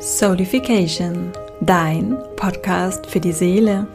Soulification, 0.00 1.32
dein 1.60 2.16
Podcast 2.36 3.04
für 3.06 3.18
die 3.18 3.32
Seele. 3.32 3.88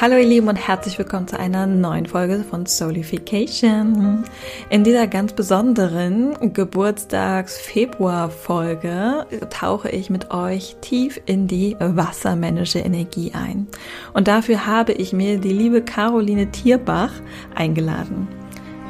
Hallo 0.00 0.16
ihr 0.16 0.26
Lieben 0.26 0.48
und 0.48 0.56
herzlich 0.56 0.98
willkommen 0.98 1.28
zu 1.28 1.38
einer 1.38 1.68
neuen 1.68 2.06
Folge 2.06 2.42
von 2.42 2.66
Soulification. 2.66 4.24
In 4.70 4.82
dieser 4.82 5.06
ganz 5.06 5.34
besonderen 5.34 6.52
Geburtstags-Februar-Folge 6.52 9.26
tauche 9.50 9.90
ich 9.90 10.10
mit 10.10 10.32
euch 10.32 10.74
tief 10.80 11.20
in 11.26 11.46
die 11.46 11.76
wassermännische 11.78 12.80
Energie 12.80 13.30
ein. 13.34 13.68
Und 14.14 14.26
dafür 14.26 14.66
habe 14.66 14.94
ich 14.94 15.12
mir 15.12 15.38
die 15.38 15.52
liebe 15.52 15.80
Caroline 15.80 16.50
Tierbach 16.50 17.12
eingeladen. 17.54 18.26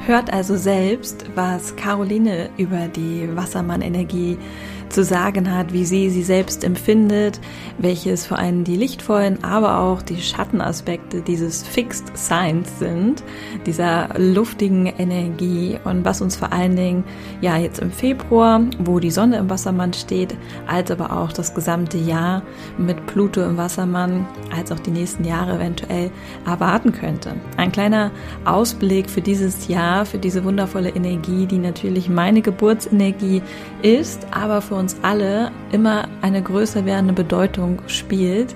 Hört 0.07 0.33
also 0.33 0.57
selbst, 0.57 1.27
was 1.35 1.77
Caroline 1.77 2.49
über 2.57 2.89
die 2.89 3.29
Wassermann-Energie 3.37 4.39
zu 4.89 5.05
sagen 5.05 5.55
hat, 5.55 5.73
wie 5.73 5.85
sie 5.85 6.11
sie 6.11 6.23
selbst 6.23 6.65
empfindet, 6.65 7.41
welches 7.79 8.27
vor 8.27 8.39
allem 8.39 8.65
die 8.65 8.77
lichtvollen, 8.77 9.45
aber 9.45 9.81
auch 9.81 10.03
die 10.03 10.21
Schattenaspekte 10.21 11.21
dieses 11.21 11.63
Fixed 11.63 12.17
Signs 12.17 12.79
sind, 12.79 13.23
dieser 13.67 14.09
luftigen 14.19 14.87
Energie 14.87 15.79
und 15.85 16.05
was 16.05 16.21
uns 16.21 16.37
vor 16.37 16.53
allen 16.53 16.77
Dingen 16.77 17.05
ja 17.41 17.57
jetzt 17.57 17.81
im 17.81 17.91
Februar, 17.91 18.61
wo 18.79 18.99
die 18.99 19.11
Sonne 19.11 19.39
im 19.39 19.51
Wassermann 19.51 19.93
steht, 19.93 20.37
als 20.67 20.91
aber 20.91 21.13
auch 21.13 21.33
das 21.33 21.55
gesamte 21.55 21.99
Jahr 21.99 22.43
mit 22.79 23.07
Pluto 23.07 23.43
im 23.43 23.57
Wassermann, 23.57 24.27
als 24.57 24.73
auch 24.73 24.81
die 24.81 24.91
nächsten 24.91 25.25
Jahre 25.25 25.57
eventuell 25.57 26.11
erwarten 26.47 26.93
könnte. 26.93 27.35
Ein 27.57 27.73
kleiner 27.73 28.11
Ausblick 28.45 29.11
für 29.11 29.21
dieses 29.21 29.69
Jahr, 29.69 30.07
für 30.07 30.19
diese 30.19 30.45
wundervolle 30.45 30.91
Energie, 30.91 31.47
die 31.47 31.59
natürlich 31.59 32.09
meine 32.09 32.43
Geburtsenergie 32.43 33.43
ist, 33.83 34.27
aber 34.31 34.61
für 34.63 34.78
uns 34.79 34.97
alle 35.03 35.51
immer 35.73 36.09
eine 36.23 36.43
größer 36.43 36.85
werdende 36.85 37.13
Bedeutung 37.13 37.81
spielt. 37.87 38.55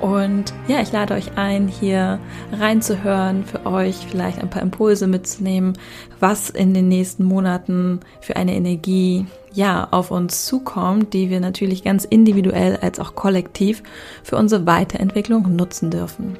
Und 0.00 0.54
ja, 0.68 0.80
ich 0.80 0.92
lade 0.92 1.14
euch 1.14 1.36
ein, 1.36 1.66
hier 1.66 2.20
reinzuhören, 2.52 3.44
für 3.44 3.66
euch 3.66 4.06
vielleicht 4.08 4.40
ein 4.40 4.50
paar 4.50 4.62
Impulse 4.62 5.08
mitzunehmen, 5.08 5.76
was 6.20 6.50
in 6.50 6.72
den 6.72 6.86
nächsten 6.86 7.24
Monaten 7.24 8.00
für 8.20 8.36
eine 8.36 8.54
Energie 8.54 9.26
ja 9.52 9.88
auf 9.90 10.10
uns 10.10 10.46
zukommt, 10.46 11.14
die 11.14 11.30
wir 11.30 11.40
natürlich 11.40 11.82
ganz 11.82 12.04
individuell 12.04 12.76
als 12.76 13.00
auch 13.00 13.16
kollektiv 13.16 13.82
für 14.22 14.36
unsere 14.36 14.66
Weiterentwicklung 14.66 15.56
nutzen 15.56 15.90
dürfen. 15.90 16.38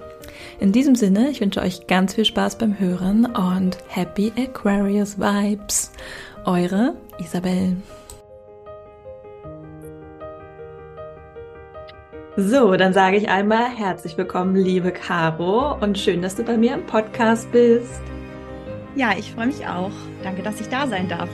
In 0.60 0.70
diesem 0.70 0.94
Sinne, 0.94 1.30
ich 1.30 1.40
wünsche 1.40 1.60
euch 1.60 1.86
ganz 1.86 2.14
viel 2.14 2.24
Spaß 2.24 2.58
beim 2.58 2.78
Hören 2.78 3.26
und 3.26 3.78
Happy 3.88 4.32
Aquarius 4.36 5.18
Vibes. 5.18 5.90
Eure 6.44 6.94
Isabel. 7.18 7.76
So, 12.40 12.76
dann 12.76 12.92
sage 12.92 13.16
ich 13.16 13.28
einmal 13.28 13.68
herzlich 13.68 14.16
willkommen, 14.16 14.54
liebe 14.54 14.92
Caro, 14.92 15.76
und 15.80 15.98
schön, 15.98 16.22
dass 16.22 16.36
du 16.36 16.44
bei 16.44 16.56
mir 16.56 16.74
im 16.74 16.86
Podcast 16.86 17.50
bist. 17.50 18.00
Ja, 18.94 19.10
ich 19.18 19.32
freue 19.32 19.48
mich 19.48 19.66
auch. 19.66 19.90
Danke, 20.22 20.44
dass 20.44 20.60
ich 20.60 20.68
da 20.68 20.86
sein 20.86 21.08
darf. 21.08 21.28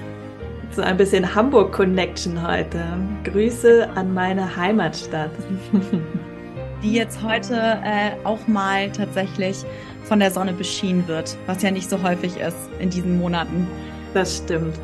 So 0.70 0.80
ein 0.80 0.97
bisschen 0.97 1.34
Hamburg-Connection 1.34 2.41
heute. 2.48 2.82
Grüße 3.25 3.86
an 3.94 4.14
meine 4.14 4.56
Heimatstadt. 4.56 5.30
Die 6.82 6.94
jetzt 6.94 7.22
heute 7.22 7.55
äh, 7.84 8.12
auch 8.25 8.48
mal 8.48 8.91
tatsächlich 8.91 9.62
von 10.05 10.20
der 10.20 10.30
Sonne 10.30 10.55
beschienen 10.55 11.06
wird, 11.06 11.36
was 11.47 11.60
ja 11.60 11.70
nicht 11.70 11.91
so 11.91 12.02
häufig 12.02 12.38
ist 12.38 12.56
in 12.78 12.88
diesen 12.88 13.19
Monaten. 13.19 13.69
Das 14.15 14.37
stimmt. 14.39 14.77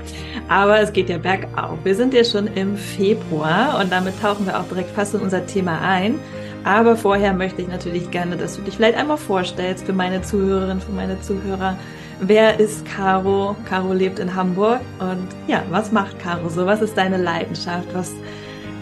Aber 0.49 0.81
es 0.81 0.93
geht 0.93 1.09
ja 1.09 1.19
bergauf. 1.19 1.79
Wir 1.85 1.95
sind 1.95 2.13
ja 2.13 2.25
schon 2.25 2.49
im 2.49 2.77
Februar 2.77 3.79
und 3.81 3.93
damit 3.93 4.21
tauchen 4.21 4.45
wir 4.45 4.59
auch 4.59 4.65
direkt 4.65 4.91
fast 4.91 5.15
in 5.15 5.21
unser 5.21 5.47
Thema 5.47 5.81
ein. 5.81 6.19
Aber 6.65 6.97
vorher 6.97 7.33
möchte 7.33 7.63
ich 7.63 7.69
natürlich 7.69 8.11
gerne, 8.11 8.37
dass 8.37 8.57
du 8.57 8.63
dich 8.63 8.77
vielleicht 8.77 8.99
einmal 8.99 9.17
vorstellst 9.17 9.87
für 9.87 9.93
meine 9.93 10.21
Zuhörerinnen, 10.21 10.81
für 10.81 10.93
meine 10.93 11.21
Zuhörer. 11.23 11.79
Wer 12.21 12.61
ist 12.61 12.85
Caro? 12.85 13.57
Caro 13.67 13.95
lebt 13.95 14.19
in 14.19 14.35
Hamburg 14.35 14.81
und 14.99 15.29
ja, 15.47 15.63
was 15.71 15.91
macht 15.91 16.19
Caro 16.19 16.51
so? 16.51 16.67
Was 16.67 16.83
ist 16.83 16.99
deine 16.99 17.17
Leidenschaft? 17.17 17.89
Was 17.95 18.13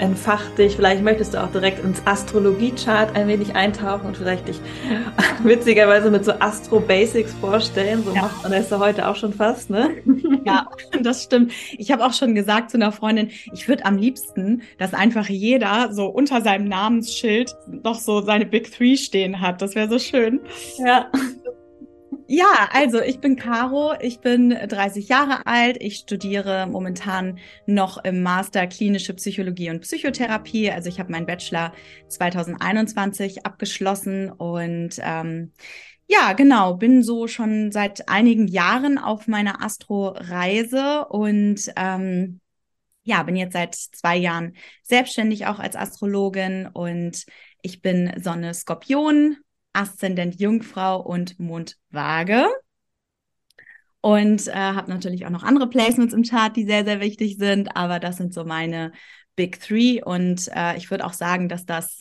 entfacht 0.01 0.59
dich. 0.59 0.77
Vielleicht 0.77 1.03
möchtest 1.03 1.35
du 1.35 1.43
auch 1.43 1.51
direkt 1.51 1.85
ins 1.85 2.01
Astrologie-Chart 2.07 3.15
ein 3.17 3.29
wenig 3.29 3.55
eintauchen 3.55 4.07
und 4.07 4.17
vielleicht 4.17 4.49
dich 4.49 4.61
witzigerweise 5.43 6.11
mit 6.11 6.25
so 6.25 6.33
Astro-Basics 6.33 7.35
vorstellen. 7.35 8.05
So 8.05 8.15
ja. 8.15 8.23
macht 8.23 8.43
man 8.43 8.53
das 8.53 8.71
ja 8.71 8.79
heute 8.79 9.09
auch 9.09 9.17
schon 9.17 9.33
fast, 9.33 9.71
ne? 9.71 9.91
Ja, 10.45 10.67
das 11.03 11.25
stimmt. 11.25 11.53
Ich 11.77 11.91
habe 11.91 12.07
auch 12.07 12.15
schon 12.15 12.35
gesagt 12.35 12.71
zu 12.71 12.79
einer 12.79 12.93
Freundin, 12.93 13.31
ich 13.53 13.69
würde 13.69 13.85
am 13.85 13.99
liebsten, 13.99 14.63
dass 14.79 14.95
einfach 14.95 15.29
jeder 15.29 15.93
so 15.93 16.07
unter 16.07 16.41
seinem 16.41 16.69
Namensschild 16.69 17.55
doch 17.67 17.99
so 17.99 18.23
seine 18.23 18.47
Big 18.47 18.73
Three 18.73 18.97
stehen 18.97 19.41
hat. 19.41 19.61
Das 19.61 19.75
wäre 19.75 19.89
so 19.89 19.99
schön. 19.99 20.41
Ja. 20.79 21.11
Ja, 22.31 22.69
also 22.73 23.01
ich 23.01 23.21
bin 23.21 23.37
Caro, 23.37 23.95
ich 24.01 24.21
bin 24.21 24.51
30 24.51 25.09
Jahre 25.09 25.47
alt, 25.47 25.79
ich 25.81 25.97
studiere 25.97 26.67
momentan 26.67 27.39
noch 27.65 28.05
im 28.05 28.23
Master 28.23 28.67
Klinische 28.67 29.15
Psychologie 29.15 29.71
und 29.71 29.81
Psychotherapie. 29.81 30.71
Also 30.71 30.91
ich 30.91 31.01
habe 31.01 31.11
meinen 31.11 31.25
Bachelor 31.25 31.73
2021 32.09 33.47
abgeschlossen 33.47 34.31
und 34.31 34.97
ähm, 35.01 35.53
ja, 36.07 36.35
genau, 36.35 36.75
bin 36.75 37.03
so 37.03 37.29
schon 37.29 37.73
seit 37.73 38.09
einigen 38.11 38.47
Jahren 38.47 38.99
auf 38.99 39.27
meiner 39.27 39.65
Astro-Reise 39.65 41.07
und 41.09 41.73
ähm, 41.77 42.41
ja, 43.05 43.23
bin 43.23 43.37
jetzt 43.37 43.55
seit 43.55 43.75
zwei 43.75 44.19
Jahren 44.19 44.55
selbstständig 44.83 45.47
auch 45.47 45.59
als 45.59 45.77
Astrologin 45.77 46.69
und 46.71 47.25
ich 47.63 47.81
bin 47.81 48.13
Sonne 48.23 48.53
Skorpion, 48.53 49.39
Aszendent 49.73 50.41
Jungfrau 50.41 51.01
und 51.01 51.39
Mond 51.39 51.77
Waage. 51.91 52.47
Und 54.01 54.47
äh, 54.47 54.53
habe 54.53 54.91
natürlich 54.91 55.27
auch 55.27 55.31
noch 55.31 55.43
andere 55.43 55.69
Placements 55.69 56.15
im 56.15 56.23
Chart, 56.23 56.55
die 56.57 56.65
sehr, 56.65 56.85
sehr 56.85 57.01
wichtig 57.01 57.37
sind. 57.39 57.77
Aber 57.77 57.99
das 57.99 58.17
sind 58.17 58.33
so 58.33 58.45
meine 58.45 58.93
Big 59.37 59.61
Three. 59.61 60.03
Und 60.03 60.49
äh, 60.55 60.77
ich 60.77 60.91
würde 60.91 61.05
auch 61.05 61.13
sagen, 61.13 61.49
dass 61.49 61.67
das 61.67 61.99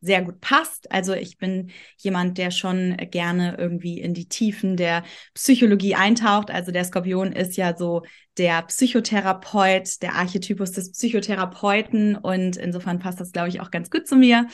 sehr 0.00 0.22
gut 0.22 0.40
passt. 0.40 0.90
Also 0.92 1.12
ich 1.14 1.38
bin 1.38 1.70
jemand, 1.96 2.38
der 2.38 2.50
schon 2.50 2.96
gerne 3.10 3.56
irgendwie 3.58 4.00
in 4.00 4.14
die 4.14 4.28
Tiefen 4.28 4.76
der 4.76 5.02
Psychologie 5.34 5.94
eintaucht. 5.94 6.50
Also 6.50 6.70
der 6.70 6.84
Skorpion 6.84 7.32
ist 7.32 7.56
ja 7.56 7.76
so 7.76 8.02
der 8.36 8.62
Psychotherapeut, 8.62 10.00
der 10.02 10.14
Archetypus 10.14 10.72
des 10.72 10.92
Psychotherapeuten 10.92 12.16
und 12.16 12.56
insofern 12.56 13.00
passt 13.00 13.20
das, 13.20 13.32
glaube 13.32 13.48
ich, 13.48 13.60
auch 13.60 13.70
ganz 13.70 13.90
gut 13.90 14.06
zu 14.06 14.14
mir. 14.14 14.46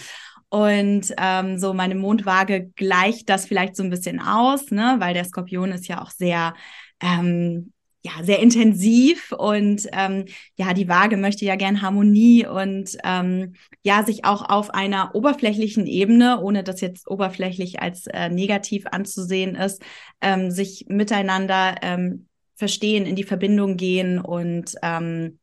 Und 0.48 1.12
ähm, 1.18 1.58
so 1.58 1.74
meine 1.74 1.94
Mondwaage 1.94 2.70
gleicht 2.76 3.28
das 3.28 3.46
vielleicht 3.46 3.76
so 3.76 3.82
ein 3.82 3.90
bisschen 3.90 4.20
aus, 4.20 4.70
ne? 4.70 4.96
weil 4.98 5.14
der 5.14 5.24
Skorpion 5.24 5.72
ist 5.72 5.88
ja 5.88 6.02
auch 6.02 6.10
sehr, 6.10 6.54
ähm, 7.00 7.72
ja, 8.04 8.12
sehr 8.22 8.40
intensiv 8.40 9.32
und 9.32 9.88
ähm, 9.92 10.26
ja, 10.56 10.74
die 10.74 10.88
Waage 10.88 11.16
möchte 11.16 11.46
ja 11.46 11.56
gern 11.56 11.80
Harmonie 11.80 12.46
und 12.46 12.98
ähm, 13.02 13.54
ja, 13.82 14.04
sich 14.04 14.26
auch 14.26 14.48
auf 14.48 14.70
einer 14.70 15.14
oberflächlichen 15.14 15.86
Ebene, 15.86 16.40
ohne 16.40 16.62
das 16.64 16.82
jetzt 16.82 17.08
oberflächlich 17.08 17.80
als 17.80 18.06
äh, 18.06 18.28
negativ 18.28 18.84
anzusehen 18.86 19.54
ist, 19.54 19.82
ähm, 20.20 20.50
sich 20.50 20.84
miteinander 20.88 21.76
ähm, 21.80 22.26
verstehen, 22.56 23.06
in 23.06 23.16
die 23.16 23.24
Verbindung 23.24 23.78
gehen 23.78 24.18
und 24.18 24.74
ähm, 24.82 25.38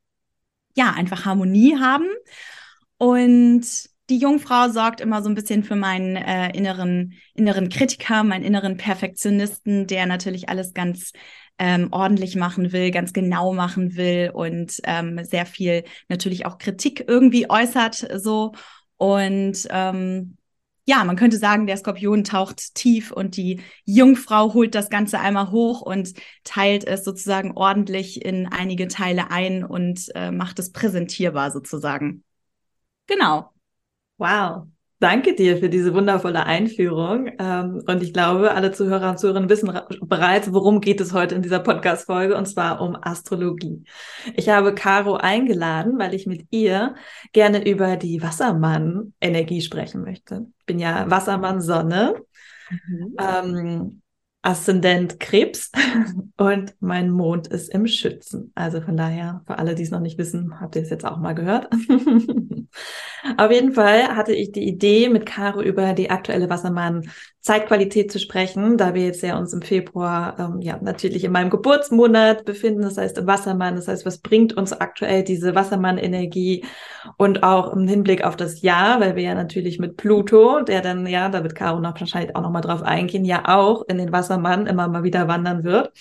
ja, 0.76 0.92
einfach 0.92 1.26
Harmonie 1.26 1.78
haben. 1.80 2.08
Und 2.98 3.91
die 4.12 4.18
Jungfrau 4.18 4.68
sorgt 4.68 5.00
immer 5.00 5.24
so 5.24 5.30
ein 5.30 5.36
bisschen 5.36 5.64
für 5.64 5.78
meinen 5.78 6.18
äh, 6.18 6.52
inneren, 6.56 7.14
inneren 7.34 7.70
Kritiker, 7.70 8.24
meinen 8.24 8.44
inneren 8.44 8.76
Perfektionisten, 8.76 9.88
der 9.88 10.06
natürlich 10.06 10.50
alles 10.50 10.74
ganz 10.74 11.14
ähm, 11.58 11.88
ordentlich 11.92 12.36
machen 12.36 12.74
will, 12.74 12.92
ganz 12.92 13.14
genau 13.14 13.54
machen 13.54 13.96
will 13.96 14.30
und 14.34 14.82
ähm, 14.84 15.24
sehr 15.24 15.46
viel 15.46 15.86
natürlich 16.10 16.46
auch 16.46 16.58
Kritik 16.58 17.06
irgendwie 17.08 17.50
äußert 17.50 18.06
so. 18.22 18.52
Und 18.98 19.66
ähm, 19.70 20.36
ja, 20.86 21.06
man 21.06 21.16
könnte 21.16 21.38
sagen, 21.38 21.66
der 21.66 21.78
Skorpion 21.78 22.26
taucht 22.26 22.76
tief 22.76 23.12
und 23.12 23.38
die 23.38 23.62
Jungfrau 23.86 24.54
holt 24.54 24.76
das 24.76 24.90
Ganze 24.90 25.20
einmal 25.20 25.52
hoch 25.52 25.82
und 25.82 26.14
teilt 26.44 26.84
es 26.84 27.06
sozusagen 27.06 27.54
ordentlich 27.56 28.26
in 28.26 28.48
einige 28.48 28.90
Teile 28.90 29.32
ein 29.32 29.64
und 29.64 30.12
äh, 30.16 30.32
macht 30.32 30.60
es 30.60 30.74
präsentierbar 30.74 31.52
sozusagen. 31.52 32.26
Genau. 33.08 33.52
Wow. 34.22 34.68
Danke 35.00 35.34
dir 35.34 35.58
für 35.58 35.68
diese 35.68 35.96
wundervolle 35.96 36.46
Einführung. 36.46 37.32
Ähm, 37.40 37.82
und 37.88 38.04
ich 38.04 38.14
glaube, 38.14 38.52
alle 38.52 38.72
Zuhörer 38.72 39.10
und 39.10 39.18
Zuhörerinnen 39.18 39.50
wissen 39.50 39.74
bereits, 40.04 40.54
worum 40.54 40.80
geht 40.80 41.02
es 41.02 41.12
heute 41.12 41.34
in 41.34 41.42
dieser 41.42 41.58
Podcast-Folge, 41.58 42.38
und 42.38 42.46
zwar 42.46 42.82
um 42.82 42.96
Astrologie. 43.02 43.84
Ich 44.36 44.48
habe 44.48 44.76
Caro 44.76 45.16
eingeladen, 45.16 45.98
weil 45.98 46.14
ich 46.14 46.28
mit 46.28 46.46
ihr 46.52 46.94
gerne 47.34 47.68
über 47.68 47.98
die 47.98 48.22
Wassermann-Energie 48.22 49.62
sprechen 49.62 50.04
möchte. 50.04 50.46
Ich 50.60 50.66
bin 50.68 50.78
ja 50.78 51.10
Wassermann-Sonne. 51.10 52.14
Mhm. 52.70 53.16
Ähm, 53.18 54.02
Aszendent 54.44 55.20
Krebs 55.20 55.72
und 56.38 56.76
mein 56.80 57.10
Mond 57.10 57.48
ist 57.48 57.74
im 57.74 57.88
Schützen. 57.88 58.52
Also 58.54 58.82
von 58.82 58.98
daher, 58.98 59.42
für 59.48 59.58
alle, 59.58 59.74
die 59.74 59.84
es 59.84 59.92
noch 59.92 60.00
nicht 60.00 60.20
wissen, 60.20 60.60
habt 60.60 60.76
ihr 60.76 60.84
es 60.84 60.92
jetzt 60.92 61.06
auch 61.06 61.18
mal 61.18 61.34
gehört. 61.34 61.70
Auf 63.38 63.52
jeden 63.52 63.74
Fall 63.74 64.16
hatte 64.16 64.34
ich 64.34 64.52
die 64.52 64.68
Idee, 64.68 65.10
mit 65.10 65.26
Caro 65.26 65.62
über 65.62 65.94
die 65.94 66.10
aktuelle 66.10 66.50
Wassermann-Zeitqualität 66.50 68.12
zu 68.12 68.20
sprechen, 68.20 68.78
da 68.78 68.96
wir 68.96 69.06
jetzt 69.06 69.22
ja 69.22 69.38
uns 69.38 69.54
im 69.54 69.62
Februar 69.62 70.40
ähm, 70.40 70.62
ja 70.62 70.80
natürlich 70.82 71.24
in 71.24 71.32
meinem 71.32 71.52
Geburtsmonat 71.52 72.46
befinden, 72.46 72.82
das 72.82 72.98
heißt 72.98 73.20
im 73.20 73.28
Wassermann. 73.28 73.76
Das 73.76 73.88
heißt, 73.88 74.06
was 74.06 74.18
bringt 74.20 74.54
uns 74.58 74.74
aktuell 74.74 75.24
diese 75.24 75.54
Wassermann-Energie 75.54 76.66
und 77.18 77.44
auch 77.44 77.74
im 77.74 77.88
Hinblick 77.88 78.24
auf 78.24 78.36
das 78.36 78.62
Jahr, 78.62 79.00
weil 79.00 79.16
wir 79.16 79.24
ja 79.24 79.36
natürlich 79.36 79.78
mit 79.78 79.98
Pluto, 79.98 80.62
der 80.62 80.82
dann 80.82 81.06
ja, 81.06 81.30
da 81.30 81.44
wird 81.44 81.54
Caro 81.56 81.80
noch 81.80 82.00
wahrscheinlich 82.00 82.36
auch 82.36 82.42
noch 82.42 82.52
mal 82.52 82.62
drauf 82.62 82.82
eingehen, 82.82 83.24
ja 83.26 83.44
auch 83.48 83.84
in 83.88 84.00
den 84.00 84.12
Wassermann 84.12 84.66
immer 84.66 84.88
mal 84.88 85.04
wieder 85.04 85.28
wandern 85.28 85.64
wird 85.64 85.92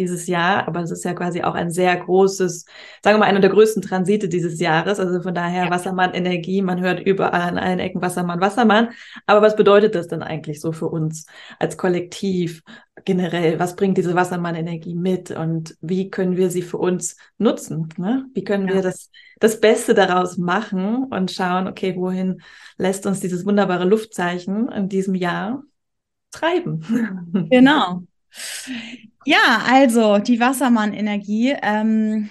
dieses 0.00 0.26
Jahr, 0.26 0.66
aber 0.66 0.80
es 0.80 0.90
ist 0.90 1.04
ja 1.04 1.12
quasi 1.12 1.42
auch 1.42 1.54
ein 1.54 1.70
sehr 1.70 1.94
großes, 1.96 2.64
sagen 3.04 3.16
wir 3.16 3.18
mal, 3.18 3.26
einer 3.26 3.40
der 3.40 3.50
größten 3.50 3.82
Transite 3.82 4.28
dieses 4.28 4.58
Jahres. 4.58 4.98
Also 4.98 5.22
von 5.22 5.34
daher 5.34 5.66
ja. 5.66 5.70
Wassermann 5.70 6.14
Energie, 6.14 6.62
man 6.62 6.80
hört 6.80 7.00
überall 7.00 7.42
an 7.42 7.58
allen 7.58 7.78
Ecken 7.78 8.02
Wassermann, 8.02 8.40
Wassermann. 8.40 8.88
Aber 9.26 9.42
was 9.42 9.56
bedeutet 9.56 9.94
das 9.94 10.08
denn 10.08 10.22
eigentlich 10.22 10.60
so 10.60 10.72
für 10.72 10.88
uns 10.88 11.26
als 11.58 11.76
Kollektiv 11.76 12.62
generell? 13.04 13.58
Was 13.58 13.76
bringt 13.76 13.98
diese 13.98 14.14
Wassermann 14.14 14.54
Energie 14.54 14.94
mit 14.94 15.30
und 15.30 15.76
wie 15.80 16.10
können 16.10 16.36
wir 16.36 16.50
sie 16.50 16.62
für 16.62 16.78
uns 16.78 17.16
nutzen? 17.38 17.88
Ne? 17.96 18.26
Wie 18.34 18.44
können 18.44 18.68
ja. 18.68 18.74
wir 18.74 18.82
das, 18.82 19.10
das 19.38 19.60
Beste 19.60 19.94
daraus 19.94 20.38
machen 20.38 21.04
und 21.04 21.30
schauen, 21.30 21.68
okay, 21.68 21.94
wohin 21.96 22.40
lässt 22.78 23.06
uns 23.06 23.20
dieses 23.20 23.44
wunderbare 23.44 23.84
Luftzeichen 23.84 24.70
in 24.72 24.88
diesem 24.88 25.14
Jahr 25.14 25.62
treiben? 26.30 27.48
Genau. 27.50 28.04
Ja, 29.24 29.62
also 29.66 30.18
die 30.18 30.40
Wassermann-Energie. 30.40 31.54
Ähm, 31.62 32.30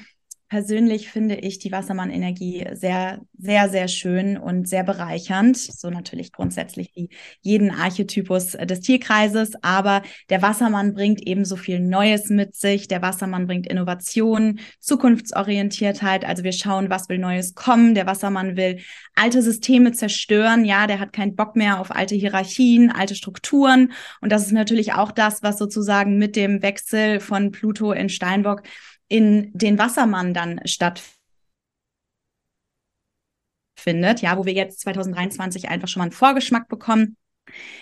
persönlich 0.50 1.10
finde 1.10 1.36
ich 1.36 1.60
die 1.60 1.72
Wassermann-Energie 1.72 2.66
sehr, 2.74 3.22
sehr, 3.38 3.70
sehr 3.70 3.88
schön 3.88 4.36
und 4.38 4.68
sehr 4.68 4.84
bereichernd. 4.84 5.58
So 5.58 5.90
natürlich 5.92 6.32
grundsätzlich 6.32 6.92
wie 6.96 7.10
jeden 7.42 7.70
Archetypus 7.70 8.54
des 8.54 8.82
Tierkreises. 8.82 9.54
Aber 9.62 10.02
der 10.30 10.42
Wassermann 10.42 10.94
bringt 10.94 11.26
eben 11.26 11.46
so 11.46 11.56
viel 11.56 11.80
Neues 11.80 12.30
mit 12.30 12.56
sich. 12.56 12.88
Der 12.88 13.04
Wassermann 13.04 13.46
bringt 13.46 13.68
Innovation, 13.68 14.60
Zukunftsorientiertheit. 14.80 16.26
Also 16.26 16.44
wir 16.44 16.52
schauen, 16.52 16.90
was 16.90 17.10
will 17.10 17.20
Neues 17.20 17.54
kommen. 17.54 17.94
Der 17.94 18.08
Wassermann 18.08 18.58
will 18.58 18.80
alte 19.14 19.44
Systeme 19.44 19.92
zerstören. 19.92 20.66
Ja, 20.66 20.88
der 20.88 21.00
hat 21.00 21.14
keinen 21.14 21.36
Bock 21.36 21.56
mehr 21.56 21.80
auf 21.80 21.96
alte 21.96 22.16
Hierarchien, 22.16 22.92
alte 22.92 23.14
Strukturen. 23.14 23.94
Und 24.20 24.32
das 24.32 24.48
ist 24.48 24.52
natürlich 24.52 24.94
auch 24.94 25.12
das, 25.12 25.44
was 25.44 25.60
sozusagen 25.60 26.18
mit 26.18 26.36
dem 26.36 26.64
Wechsel 26.64 27.20
von 27.20 27.52
Pluto 27.52 27.92
in 27.92 28.10
Steinbock 28.10 28.64
in 29.10 29.52
den 29.54 29.78
Wassermann 29.78 30.34
dann 30.34 30.62
stattfindet, 30.66 31.12
ja, 34.22 34.38
wo 34.38 34.46
wir 34.46 34.54
jetzt 34.54 34.80
2023 34.82 35.68
einfach 35.68 35.88
schon 35.88 36.00
mal 36.00 36.06
einen 36.06 36.12
Vorgeschmack 36.14 36.70
bekommen. 36.70 37.18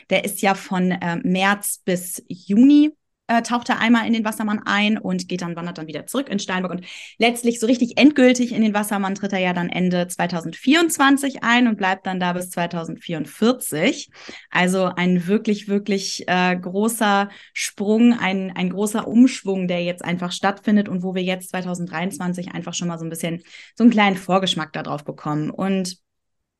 Der 0.09 0.23
ist 0.25 0.41
ja 0.41 0.55
von 0.55 0.91
äh, 0.91 1.17
März 1.17 1.81
bis 1.83 2.23
Juni 2.27 2.95
äh, 3.27 3.41
taucht 3.41 3.69
er 3.69 3.79
einmal 3.79 4.07
in 4.07 4.13
den 4.13 4.25
Wassermann 4.25 4.61
ein 4.65 4.97
und 4.97 5.27
geht 5.27 5.41
dann, 5.41 5.55
wandert 5.55 5.77
dann 5.77 5.87
wieder 5.87 6.07
zurück 6.07 6.29
in 6.29 6.39
Steinbock. 6.39 6.71
Und 6.71 6.85
letztlich 7.17 7.59
so 7.59 7.67
richtig 7.67 7.97
endgültig 7.97 8.53
in 8.53 8.61
den 8.61 8.73
Wassermann 8.73 9.15
tritt 9.15 9.33
er 9.33 9.39
ja 9.39 9.53
dann 9.53 9.69
Ende 9.69 10.07
2024 10.07 11.43
ein 11.43 11.67
und 11.67 11.77
bleibt 11.77 12.05
dann 12.07 12.19
da 12.19 12.33
bis 12.33 12.49
2044. 12.49 14.09
Also 14.49 14.85
ein 14.85 15.27
wirklich, 15.27 15.67
wirklich 15.67 16.27
äh, 16.27 16.55
großer 16.55 17.29
Sprung, 17.53 18.17
ein, 18.17 18.51
ein 18.55 18.69
großer 18.69 19.07
Umschwung, 19.07 19.67
der 19.67 19.83
jetzt 19.83 20.03
einfach 20.03 20.31
stattfindet 20.31 20.89
und 20.89 21.03
wo 21.03 21.13
wir 21.13 21.23
jetzt 21.23 21.49
2023 21.49 22.53
einfach 22.53 22.73
schon 22.73 22.87
mal 22.87 22.97
so 22.97 23.05
ein 23.05 23.09
bisschen 23.09 23.43
so 23.75 23.83
einen 23.83 23.91
kleinen 23.91 24.17
Vorgeschmack 24.17 24.73
darauf 24.73 25.03
bekommen. 25.03 25.49
Und 25.49 25.97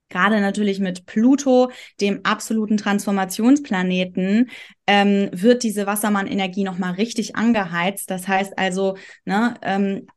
gerade 0.10 0.40
natürlich 0.42 0.80
mit 0.80 1.06
Pluto, 1.06 1.72
dem 2.02 2.26
absoluten 2.26 2.78
Transformationsplaneten, 2.78 4.50
ähm, 4.88 5.30
wird 5.34 5.64
diese 5.64 5.86
Wassermann-Energie 5.86 6.64
nochmal 6.64 6.94
richtig 6.94 7.36
angeheizt. 7.36 8.10
Das 8.10 8.28
heißt 8.28 8.58
also, 8.58 8.98
ne, 9.26 9.56
ähm, 9.62 10.08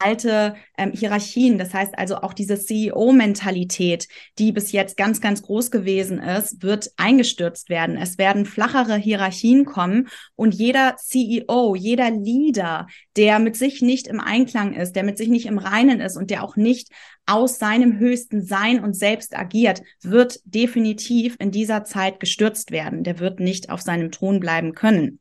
alte 0.00 0.54
ähm, 0.76 0.92
Hierarchien, 0.92 1.58
das 1.58 1.72
heißt 1.72 1.98
also 1.98 2.16
auch 2.16 2.32
diese 2.32 2.58
CEO-Mentalität, 2.58 4.08
die 4.38 4.50
bis 4.50 4.72
jetzt 4.72 4.96
ganz, 4.96 5.20
ganz 5.20 5.42
groß 5.42 5.70
gewesen 5.70 6.18
ist, 6.18 6.62
wird 6.62 6.90
eingestürzt 6.96 7.68
werden. 7.68 7.96
Es 7.96 8.18
werden 8.18 8.46
flachere 8.46 8.96
Hierarchien 8.96 9.64
kommen 9.64 10.08
und 10.36 10.54
jeder 10.54 10.96
CEO, 10.96 11.74
jeder 11.76 12.10
Leader, 12.10 12.86
der 13.16 13.38
mit 13.38 13.56
sich 13.56 13.82
nicht 13.82 14.06
im 14.06 14.20
Einklang 14.20 14.72
ist, 14.74 14.96
der 14.96 15.04
mit 15.04 15.18
sich 15.18 15.28
nicht 15.28 15.46
im 15.46 15.58
Reinen 15.58 16.00
ist 16.00 16.16
und 16.16 16.30
der 16.30 16.42
auch 16.42 16.56
nicht 16.56 16.90
aus 17.26 17.58
seinem 17.58 17.98
höchsten 17.98 18.42
Sein 18.42 18.82
und 18.82 18.94
Selbst 18.94 19.36
agiert, 19.36 19.82
wird 20.02 20.40
definitiv 20.44 21.36
in 21.38 21.50
dieser 21.50 21.84
Zeit 21.84 22.18
gestürzt 22.18 22.70
werden. 22.70 23.04
Der 23.04 23.18
wird 23.18 23.38
nicht 23.38 23.70
auf 23.70 23.82
seinem 23.82 24.10
Thron 24.10 24.40
bleiben 24.40 24.74
können. 24.74 25.20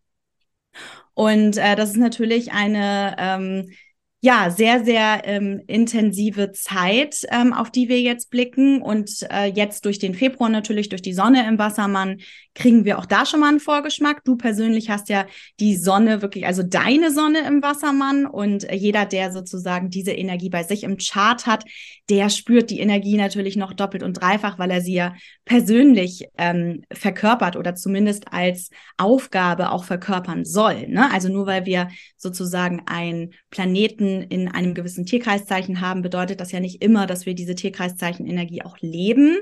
Und 1.13 1.57
äh, 1.57 1.75
das 1.75 1.91
ist 1.91 1.97
natürlich 1.97 2.53
eine 2.53 3.15
ähm, 3.19 3.71
ja, 4.21 4.49
sehr, 4.49 4.83
sehr 4.83 5.21
ähm, 5.23 5.61
intensive 5.67 6.51
Zeit, 6.51 7.25
ähm, 7.31 7.53
auf 7.53 7.71
die 7.71 7.87
wir 7.87 8.01
jetzt 8.01 8.29
blicken. 8.29 8.81
Und 8.81 9.25
äh, 9.31 9.45
jetzt 9.45 9.85
durch 9.85 9.97
den 9.97 10.13
Februar 10.13 10.49
natürlich, 10.49 10.89
durch 10.89 11.01
die 11.01 11.13
Sonne 11.13 11.47
im 11.47 11.57
Wassermann, 11.57 12.17
kriegen 12.53 12.83
wir 12.83 12.99
auch 12.99 13.05
da 13.05 13.25
schon 13.25 13.39
mal 13.39 13.47
einen 13.47 13.61
Vorgeschmack. 13.61 14.25
Du 14.25 14.35
persönlich 14.35 14.89
hast 14.89 15.07
ja 15.07 15.25
die 15.61 15.77
Sonne 15.77 16.21
wirklich, 16.21 16.45
also 16.45 16.63
deine 16.63 17.11
Sonne 17.11 17.47
im 17.47 17.61
Wassermann. 17.61 18.25
Und 18.25 18.69
äh, 18.69 18.75
jeder, 18.75 19.05
der 19.05 19.31
sozusagen 19.31 19.89
diese 19.89 20.11
Energie 20.11 20.49
bei 20.49 20.63
sich 20.63 20.83
im 20.83 20.97
Chart 20.97 21.45
hat, 21.45 21.63
der 22.09 22.29
spürt 22.29 22.71
die 22.71 22.81
Energie 22.81 23.15
natürlich 23.15 23.55
noch 23.55 23.71
doppelt 23.71 24.03
und 24.03 24.19
dreifach, 24.19 24.59
weil 24.59 24.71
er 24.71 24.81
sie 24.81 24.95
ja 24.95 25.15
persönlich 25.45 26.27
ähm, 26.37 26.81
verkörpert 26.91 27.55
oder 27.55 27.75
zumindest 27.75 28.33
als 28.33 28.69
Aufgabe 28.97 29.71
auch 29.71 29.85
verkörpern 29.85 30.43
soll. 30.43 30.89
Ne? 30.89 31.09
Also 31.13 31.29
nur 31.29 31.45
weil 31.45 31.65
wir 31.65 31.87
sozusagen 32.17 32.81
ein 32.85 33.29
Planeten 33.49 34.08
in 34.23 34.47
einem 34.47 34.73
gewissen 34.73 35.05
Tierkreiszeichen 35.05 35.81
haben, 35.81 36.01
bedeutet 36.01 36.39
das 36.39 36.51
ja 36.51 36.59
nicht 36.59 36.81
immer, 36.83 37.07
dass 37.07 37.25
wir 37.25 37.35
diese 37.35 37.55
Tierkreiszeichen-Energie 37.55 38.63
auch 38.63 38.77
leben. 38.79 39.37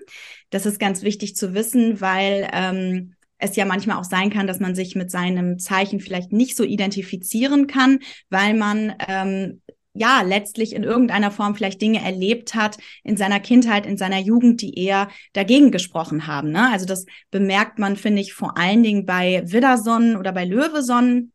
Das 0.49 0.65
ist 0.65 0.79
ganz 0.79 1.01
wichtig 1.03 1.35
zu 1.35 1.53
wissen, 1.53 2.01
weil 2.01 2.47
ähm, 2.53 3.13
es 3.37 3.55
ja 3.55 3.65
manchmal 3.65 3.97
auch 3.97 4.03
sein 4.03 4.29
kann, 4.29 4.47
dass 4.47 4.59
man 4.59 4.75
sich 4.75 4.95
mit 4.95 5.11
seinem 5.11 5.59
Zeichen 5.59 5.99
vielleicht 5.99 6.31
nicht 6.31 6.55
so 6.55 6.63
identifizieren 6.63 7.67
kann, 7.67 7.99
weil 8.29 8.53
man 8.53 8.95
ähm, 9.07 9.61
ja 9.93 10.21
letztlich 10.21 10.73
in 10.73 10.83
irgendeiner 10.83 11.31
Form 11.31 11.55
vielleicht 11.55 11.81
Dinge 11.81 12.03
erlebt 12.03 12.55
hat 12.55 12.77
in 13.03 13.17
seiner 13.17 13.39
Kindheit, 13.39 13.85
in 13.85 13.97
seiner 13.97 14.19
Jugend, 14.19 14.61
die 14.61 14.77
eher 14.77 15.09
dagegen 15.33 15.71
gesprochen 15.71 16.27
haben. 16.27 16.51
Ne? 16.51 16.69
Also 16.71 16.85
das 16.85 17.05
bemerkt 17.31 17.79
man, 17.79 17.95
finde 17.95 18.21
ich, 18.21 18.33
vor 18.33 18.57
allen 18.57 18.83
Dingen 18.83 19.05
bei 19.05 19.43
Widdersonnen 19.45 20.17
oder 20.17 20.31
bei 20.31 20.45
Löwesonnen. 20.45 21.31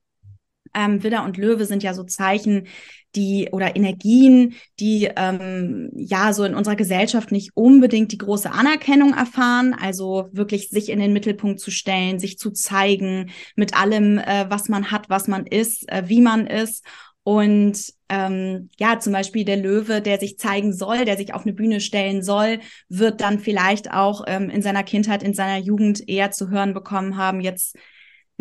Ähm, 0.75 1.03
Widder 1.03 1.25
und 1.25 1.37
Löwe 1.37 1.67
sind 1.67 1.83
ja 1.83 1.95
so 1.95 2.05
Zeichen, 2.05 2.67
die 3.15 3.49
oder 3.53 3.77
Energien, 3.77 4.55
die 4.81 5.11
ähm, 5.17 5.91
ja 5.95 6.33
so 6.33 6.45
in 6.45 6.55
unserer 6.55 6.77
Gesellschaft 6.77 7.31
nicht 7.31 7.51
unbedingt 7.55 8.13
die 8.13 8.19
große 8.19 8.51
Anerkennung 8.51 9.13
erfahren, 9.13 9.75
also 9.79 10.29
wirklich 10.33 10.71
sich 10.71 10.89
in 10.89 10.99
den 10.99 11.13
Mittelpunkt 11.13 11.61
zu 11.61 11.71
stellen, 11.71 12.19
sich 12.19 12.39
zu 12.39 12.51
zeigen 12.53 13.31
mit 13.55 13.79
allem, 13.79 14.19
äh, 14.19 14.47
was 14.49 14.69
man 14.69 14.91
hat, 14.91 15.11
was 15.11 15.29
man 15.29 15.47
ist, 15.47 15.91
äh, 15.91 16.05
wie 16.07 16.23
man 16.23 16.47
ist. 16.47 16.85
Und 17.25 17.93
ähm, 18.09 18.69
ja, 18.79 18.99
zum 18.99 19.13
Beispiel 19.13 19.45
der 19.45 19.57
Löwe, 19.57 20.03
der 20.03 20.19
sich 20.19 20.39
zeigen 20.39 20.73
soll, 20.73 21.05
der 21.05 21.17
sich 21.17 21.35
auf 21.35 21.43
eine 21.43 21.53
Bühne 21.53 21.81
stellen 21.81 22.23
soll, 22.23 22.59
wird 22.89 23.21
dann 23.21 23.39
vielleicht 23.39 23.93
auch 23.93 24.25
ähm, 24.27 24.51
in 24.51 24.61
seiner 24.61 24.83
Kindheit, 24.83 25.23
in 25.23 25.35
seiner 25.35 25.59
Jugend 25.59 26.09
eher 26.09 26.33
zu 26.33 26.51
hören 26.51 26.75
bekommen 26.75 27.17
haben, 27.17 27.41
jetzt 27.41 27.77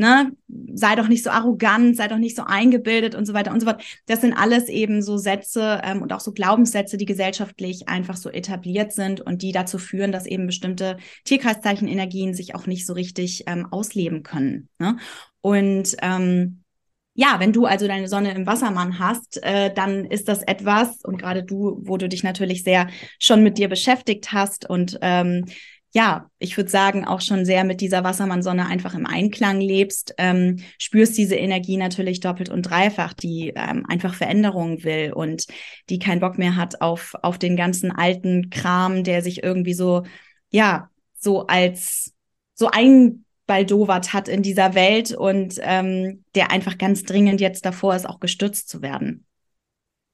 ne, 0.01 0.31
sei 0.73 0.95
doch 0.95 1.07
nicht 1.07 1.23
so 1.23 1.29
arrogant, 1.29 1.95
sei 1.95 2.07
doch 2.07 2.17
nicht 2.17 2.35
so 2.35 2.43
eingebildet 2.43 3.13
und 3.13 3.25
so 3.25 3.33
weiter 3.33 3.51
und 3.51 3.59
so 3.59 3.67
fort. 3.67 3.83
Das 4.07 4.19
sind 4.19 4.33
alles 4.33 4.67
eben 4.67 5.03
so 5.03 5.15
Sätze 5.17 5.79
ähm, 5.83 6.01
und 6.01 6.11
auch 6.11 6.19
so 6.19 6.33
Glaubenssätze, 6.33 6.97
die 6.97 7.05
gesellschaftlich 7.05 7.87
einfach 7.87 8.17
so 8.17 8.29
etabliert 8.29 8.91
sind 8.93 9.21
und 9.21 9.43
die 9.43 9.51
dazu 9.51 9.77
führen, 9.77 10.11
dass 10.11 10.25
eben 10.25 10.47
bestimmte 10.47 10.97
Tierkreiszeichen-Energien 11.25 12.33
sich 12.33 12.55
auch 12.55 12.65
nicht 12.65 12.87
so 12.87 12.93
richtig 12.93 13.43
ähm, 13.45 13.67
ausleben 13.71 14.23
können. 14.23 14.69
Ne? 14.79 14.97
Und 15.41 15.95
ähm, 16.01 16.63
ja, 17.13 17.35
wenn 17.39 17.53
du 17.53 17.65
also 17.65 17.87
deine 17.87 18.07
Sonne 18.07 18.33
im 18.33 18.47
Wassermann 18.47 18.97
hast, 18.97 19.43
äh, 19.43 19.71
dann 19.71 20.05
ist 20.05 20.27
das 20.27 20.41
etwas, 20.41 21.03
und 21.03 21.17
gerade 21.17 21.43
du, 21.43 21.79
wo 21.83 21.97
du 21.97 22.09
dich 22.09 22.23
natürlich 22.23 22.63
sehr 22.63 22.87
schon 23.19 23.43
mit 23.43 23.59
dir 23.59 23.69
beschäftigt 23.69 24.31
hast 24.33 24.67
und 24.67 24.97
ähm, 25.01 25.45
ja, 25.93 26.29
ich 26.39 26.55
würde 26.55 26.69
sagen, 26.69 27.05
auch 27.05 27.19
schon 27.19 27.43
sehr 27.45 27.65
mit 27.65 27.81
dieser 27.81 28.03
Wassermannsonne 28.03 28.65
einfach 28.65 28.93
im 28.93 29.05
Einklang 29.05 29.59
lebst, 29.59 30.13
ähm, 30.17 30.57
spürst 30.77 31.17
diese 31.17 31.35
Energie 31.35 31.75
natürlich 31.75 32.21
doppelt 32.21 32.49
und 32.49 32.63
dreifach, 32.63 33.13
die 33.13 33.51
ähm, 33.55 33.85
einfach 33.87 34.13
Veränderungen 34.13 34.83
will 34.83 35.11
und 35.11 35.47
die 35.89 35.99
keinen 35.99 36.21
Bock 36.21 36.37
mehr 36.37 36.55
hat 36.55 36.81
auf, 36.81 37.13
auf 37.21 37.37
den 37.37 37.57
ganzen 37.57 37.91
alten 37.91 38.49
Kram, 38.49 39.03
der 39.03 39.21
sich 39.21 39.43
irgendwie 39.43 39.73
so, 39.73 40.03
ja, 40.49 40.89
so 41.17 41.47
als 41.47 42.13
so 42.53 42.69
einbaldowert 42.71 44.13
hat 44.13 44.29
in 44.29 44.43
dieser 44.43 44.75
Welt 44.75 45.11
und 45.13 45.55
ähm, 45.61 46.23
der 46.35 46.51
einfach 46.51 46.77
ganz 46.77 47.03
dringend 47.03 47.41
jetzt 47.41 47.65
davor 47.65 47.95
ist, 47.95 48.07
auch 48.07 48.21
gestürzt 48.21 48.69
zu 48.69 48.81
werden. 48.81 49.25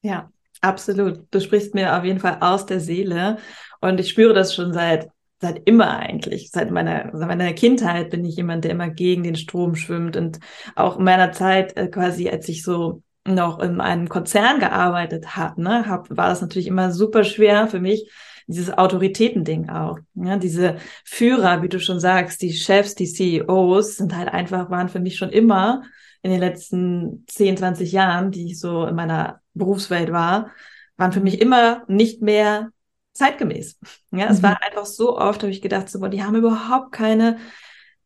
Ja, 0.01 0.31
Absolut. 0.62 1.27
Du 1.31 1.39
sprichst 1.39 1.75
mir 1.75 1.96
auf 1.96 2.03
jeden 2.03 2.19
Fall 2.19 2.38
aus 2.41 2.65
der 2.65 2.79
Seele. 2.79 3.38
Und 3.79 4.00
ich 4.00 4.10
spüre 4.10 4.34
das 4.34 4.55
schon 4.55 4.74
seit, 4.74 5.10
seit 5.39 5.67
immer 5.67 5.98
eigentlich. 5.98 6.50
Seit 6.51 6.72
meiner, 6.72 7.12
seit 7.13 7.27
meiner 7.27 7.53
Kindheit 7.53 8.10
bin 8.10 8.25
ich 8.25 8.38
jemand, 8.38 8.63
der 8.63 8.72
immer 8.72 8.89
gegen 8.89 9.24
den 9.24 9.36
Strom 9.36 9.75
schwimmt. 9.75 10.17
Und 10.17 10.39
auch 10.75 10.98
in 10.98 11.03
meiner 11.03 11.32
Zeit 11.32 11.77
äh, 11.77 11.88
quasi, 11.88 12.29
als 12.29 12.48
ich 12.50 12.63
so 12.63 13.03
noch 13.25 13.60
in 13.60 13.82
einem 13.82 14.08
Konzern 14.10 14.60
gearbeitet 14.60 15.36
habe, 15.36 15.62
ne, 15.62 15.88
hab, 15.88 16.10
war 16.15 16.29
das 16.29 16.41
natürlich 16.41 16.67
immer 16.67 16.91
super 16.91 17.24
schwer 17.24 17.67
für 17.67 17.79
mich, 17.82 18.10
dieses 18.48 18.75
Autoritätending 18.75 19.70
auch. 19.70 20.00
Ja, 20.15 20.38
diese 20.38 20.77
Führer, 21.03 21.62
wie 21.62 21.70
du 21.70 21.79
schon 21.79 22.00
sagst, 22.00 22.41
die 22.41 22.53
Chefs, 22.53 22.96
die 22.96 23.06
CEOs 23.06 23.98
sind 23.98 24.15
halt 24.15 24.29
einfach, 24.29 24.70
waren 24.70 24.88
für 24.88 25.01
mich 25.01 25.17
schon 25.17 25.29
immer 25.29 25.84
in 26.22 26.32
den 26.32 26.39
letzten 26.39 27.25
10, 27.27 27.58
20 27.58 27.91
Jahren, 27.91 28.32
die 28.32 28.46
ich 28.46 28.60
so 28.60 28.86
in 28.86 28.96
meiner 28.96 29.41
Berufswelt 29.53 30.12
war, 30.12 30.51
waren 30.96 31.12
für 31.12 31.20
mich 31.20 31.41
immer 31.41 31.84
nicht 31.88 32.22
mehr 32.22 32.72
zeitgemäß. 33.17 33.79
Ja, 34.12 34.27
es 34.29 34.39
mhm. 34.39 34.43
war 34.43 34.59
einfach 34.63 34.86
so 34.86 35.17
oft, 35.17 35.41
habe 35.43 35.51
ich 35.51 35.62
gedacht, 35.62 35.89
so, 35.89 36.05
die 36.07 36.24
haben 36.24 36.36
überhaupt 36.36 36.91
keine 36.91 37.38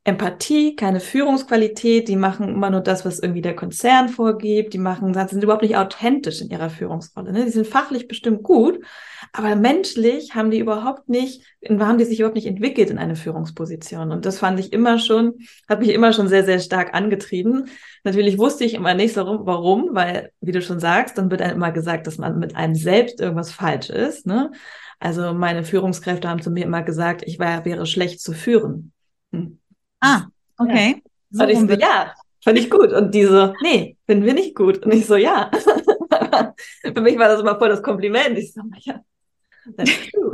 Empathie, 0.04 0.76
keine 0.76 1.00
Führungsqualität, 1.00 2.08
die 2.08 2.16
machen 2.16 2.50
immer 2.50 2.72
nur 2.72 2.82
das, 2.82 3.06
was 3.06 3.20
irgendwie 3.20 3.44
der 3.44 3.56
Konzern 3.56 4.10
vorgibt, 4.10 4.74
die 4.74 4.80
machen, 4.80 5.14
sind 5.14 5.44
überhaupt 5.44 5.62
nicht 5.62 5.78
authentisch 5.78 6.42
in 6.42 6.50
ihrer 6.50 6.72
Führungsrolle. 6.72 7.32
Ne? 7.32 7.46
Die 7.46 7.52
sind 7.52 7.68
fachlich 7.68 8.08
bestimmt 8.08 8.42
gut, 8.42 8.84
aber 9.32 9.56
menschlich 9.56 10.34
haben 10.34 10.50
die 10.50 10.58
überhaupt 10.58 11.08
nicht, 11.08 11.44
haben 11.70 12.00
die 12.00 12.06
sich 12.06 12.20
überhaupt 12.20 12.36
nicht 12.36 12.48
entwickelt 12.48 12.90
in 12.90 12.98
eine 12.98 13.16
Führungsposition. 13.16 14.12
Und 14.12 14.26
das 14.26 14.40
fand 14.40 14.60
ich 14.60 14.74
immer 14.74 14.98
schon, 14.98 15.36
hat 15.70 15.82
mich 15.82 15.90
immer 15.90 16.14
schon 16.14 16.28
sehr, 16.28 16.46
sehr 16.46 16.60
stark 16.60 16.96
angetrieben. 16.96 17.70
Natürlich 18.04 18.40
wusste 18.40 18.64
ich 18.64 18.74
immer 18.74 18.96
nicht 18.96 19.14
so 19.14 19.24
warum, 19.46 19.90
weil, 19.92 20.32
wie 20.42 20.52
du 20.52 20.64
schon 20.64 20.80
sagst, 20.80 21.20
dann 21.20 21.30
wird 21.30 21.44
einem 21.44 21.58
immer 21.58 21.72
gesagt, 21.72 22.08
dass 22.08 22.18
man 22.18 22.40
mit 22.40 22.56
einem 22.56 22.74
selbst 22.74 23.22
irgendwas 23.22 23.52
falsch 23.52 23.92
ist. 23.92 24.26
Ne? 24.26 24.52
Also 25.02 25.34
meine 25.34 25.64
Führungskräfte 25.64 26.30
haben 26.30 26.44
zu 26.44 26.52
mir 26.52 26.64
immer 26.64 26.84
gesagt, 26.84 27.24
ich 27.26 27.40
war, 27.40 27.66
wäre 27.66 27.88
schlecht 27.88 28.22
zu 28.22 28.34
führen. 28.34 28.92
Hm. 29.32 29.58
Ah, 30.00 30.26
okay. 30.60 31.02
Ja. 31.32 31.48
So 31.48 31.48
ich 31.48 31.60
so, 31.60 31.66
ja, 31.74 32.14
fand 32.44 32.60
ich 32.60 32.70
gut. 32.70 32.94
Und 32.94 33.16
die 33.16 33.26
so, 33.26 33.52
nee, 33.64 33.98
finden 34.06 34.26
wir 34.26 34.36
nicht 34.36 34.56
gut. 34.56 34.86
Und 34.86 34.94
ich 34.94 35.08
so, 35.08 35.16
ja. 35.16 35.50
Für 36.84 37.02
mich 37.02 37.18
war 37.18 37.30
das 37.30 37.42
immer 37.42 37.58
voll 37.58 37.70
das 37.70 37.82
Kompliment. 37.82 38.38
Ich 38.38 38.54
so, 38.54 38.62
ja, 38.82 39.02
that's 39.76 40.12
true. 40.12 40.34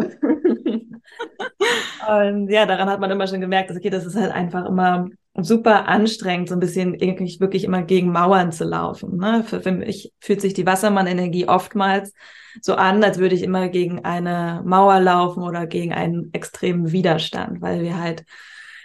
und 2.27 2.49
ja, 2.49 2.65
daran 2.65 2.89
hat 2.89 2.99
man 2.99 3.09
immer 3.09 3.27
schon 3.27 3.39
gemerkt, 3.39 3.69
dass 3.69 3.77
okay, 3.77 3.89
das 3.89 4.05
ist 4.05 4.17
halt 4.17 4.33
einfach 4.33 4.65
immer 4.65 5.07
super 5.43 5.87
anstrengend, 5.87 6.49
so 6.49 6.55
ein 6.55 6.59
bisschen 6.59 6.95
irgendwie 6.95 7.39
wirklich 7.39 7.63
immer 7.63 7.83
gegen 7.83 8.11
Mauern 8.11 8.51
zu 8.51 8.63
laufen. 8.63 9.17
Ne? 9.17 9.43
Für, 9.45 9.61
für 9.61 9.71
mich 9.71 10.11
fühlt 10.19 10.41
sich 10.41 10.53
die 10.53 10.65
Wassermann-Energie 10.65 11.47
oftmals 11.47 12.13
so 12.61 12.75
an, 12.75 13.03
als 13.03 13.19
würde 13.19 13.35
ich 13.35 13.43
immer 13.43 13.69
gegen 13.69 14.03
eine 14.03 14.61
Mauer 14.65 14.99
laufen 14.99 15.43
oder 15.43 15.67
gegen 15.67 15.93
einen 15.93 16.33
extremen 16.33 16.91
Widerstand, 16.91 17.61
weil 17.61 17.81
wir 17.81 17.99
halt 17.99 18.25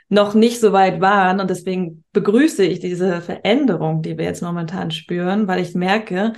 noch 0.09 0.35
nicht 0.35 0.61
so 0.61 0.73
weit 0.73 1.01
waren. 1.01 1.41
Und 1.41 1.49
deswegen 1.49 2.05
begrüße 2.13 2.65
ich 2.65 2.81
diese 2.81 3.23
Veränderung, 3.23 4.03
die 4.03 4.19
wir 4.19 4.27
jetzt 4.27 4.43
momentan 4.43 4.91
spüren, 4.91 5.49
weil 5.49 5.63
ich 5.63 5.75
merke, 5.75 6.35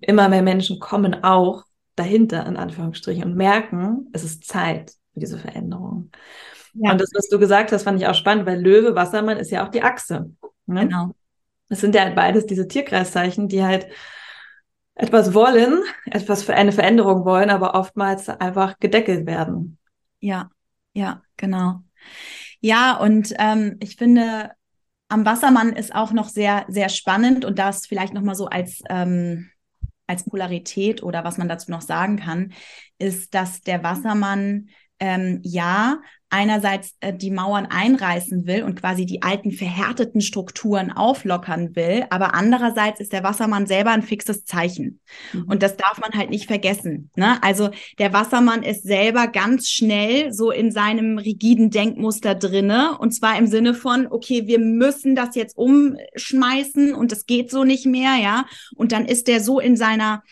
immer 0.00 0.28
mehr 0.28 0.42
Menschen 0.42 0.78
kommen 0.78 1.24
auch 1.24 1.64
dahinter, 1.96 2.46
in 2.46 2.56
Anführungsstrichen, 2.56 3.24
und 3.24 3.36
merken, 3.36 4.08
es 4.12 4.24
ist 4.24 4.44
Zeit 4.44 4.92
für 5.14 5.20
diese 5.20 5.38
Veränderung. 5.38 6.10
Ja. 6.74 6.92
Und 6.92 7.00
das, 7.00 7.10
was 7.14 7.28
du 7.28 7.38
gesagt 7.38 7.72
hast, 7.72 7.84
fand 7.84 8.00
ich 8.00 8.06
auch 8.06 8.14
spannend, 8.14 8.46
weil 8.46 8.60
Löwe, 8.60 8.94
Wassermann 8.94 9.38
ist 9.38 9.50
ja 9.50 9.64
auch 9.64 9.70
die 9.70 9.82
Achse. 9.82 10.30
Ne? 10.66 10.88
Genau. 10.88 11.14
Es 11.68 11.80
sind 11.80 11.94
ja 11.94 12.02
halt 12.02 12.14
beides 12.14 12.46
diese 12.46 12.68
Tierkreiszeichen, 12.68 13.48
die 13.48 13.62
halt 13.62 13.86
etwas 14.94 15.34
wollen, 15.34 15.82
etwas 16.06 16.42
für 16.42 16.54
eine 16.54 16.72
Veränderung 16.72 17.24
wollen, 17.24 17.50
aber 17.50 17.74
oftmals 17.74 18.28
einfach 18.28 18.78
gedeckelt 18.78 19.26
werden. 19.26 19.78
Ja, 20.20 20.50
ja, 20.92 21.22
genau. 21.36 21.80
Ja, 22.60 22.96
und 22.96 23.34
ähm, 23.38 23.76
ich 23.80 23.96
finde, 23.96 24.52
am 25.08 25.26
Wassermann 25.26 25.74
ist 25.74 25.94
auch 25.94 26.12
noch 26.12 26.28
sehr, 26.28 26.64
sehr 26.68 26.88
spannend 26.88 27.44
und 27.44 27.58
das 27.58 27.86
vielleicht 27.86 28.14
nochmal 28.14 28.34
so 28.34 28.46
als, 28.46 28.82
ähm, 28.88 29.50
als 30.06 30.24
Polarität 30.24 31.02
oder 31.02 31.24
was 31.24 31.38
man 31.38 31.48
dazu 31.48 31.70
noch 31.70 31.82
sagen 31.82 32.16
kann, 32.16 32.52
ist, 32.98 33.34
dass 33.34 33.60
der 33.60 33.82
Wassermann 33.82 34.68
ähm, 35.00 35.40
ja 35.42 35.98
einerseits 36.34 36.96
äh, 36.98 37.12
die 37.12 37.30
Mauern 37.30 37.66
einreißen 37.66 38.44
will 38.44 38.64
und 38.64 38.80
quasi 38.80 39.06
die 39.06 39.22
alten 39.22 39.52
verhärteten 39.52 40.20
Strukturen 40.20 40.90
auflockern 40.90 41.76
will, 41.76 42.06
aber 42.10 42.34
andererseits 42.34 42.98
ist 42.98 43.12
der 43.12 43.22
Wassermann 43.22 43.66
selber 43.66 43.90
ein 43.90 44.02
fixes 44.02 44.44
Zeichen. 44.44 44.98
Mhm. 45.32 45.44
Und 45.44 45.62
das 45.62 45.76
darf 45.76 46.00
man 46.00 46.10
halt 46.18 46.30
nicht 46.30 46.46
vergessen. 46.46 47.10
Ne? 47.14 47.40
Also 47.42 47.70
der 47.98 48.12
Wassermann 48.12 48.64
ist 48.64 48.82
selber 48.82 49.28
ganz 49.28 49.68
schnell 49.68 50.32
so 50.32 50.50
in 50.50 50.72
seinem 50.72 51.18
rigiden 51.18 51.70
Denkmuster 51.70 52.34
drinne 52.34 52.98
und 52.98 53.12
zwar 53.12 53.38
im 53.38 53.46
Sinne 53.46 53.72
von, 53.72 54.08
okay, 54.10 54.48
wir 54.48 54.58
müssen 54.58 55.14
das 55.14 55.36
jetzt 55.36 55.56
umschmeißen 55.56 56.94
und 56.94 57.12
es 57.12 57.26
geht 57.26 57.52
so 57.52 57.62
nicht 57.62 57.86
mehr, 57.86 58.16
ja. 58.20 58.46
Und 58.74 58.90
dann 58.90 59.06
ist 59.06 59.28
der 59.28 59.40
so 59.40 59.60
in 59.60 59.76
seiner 59.76 60.24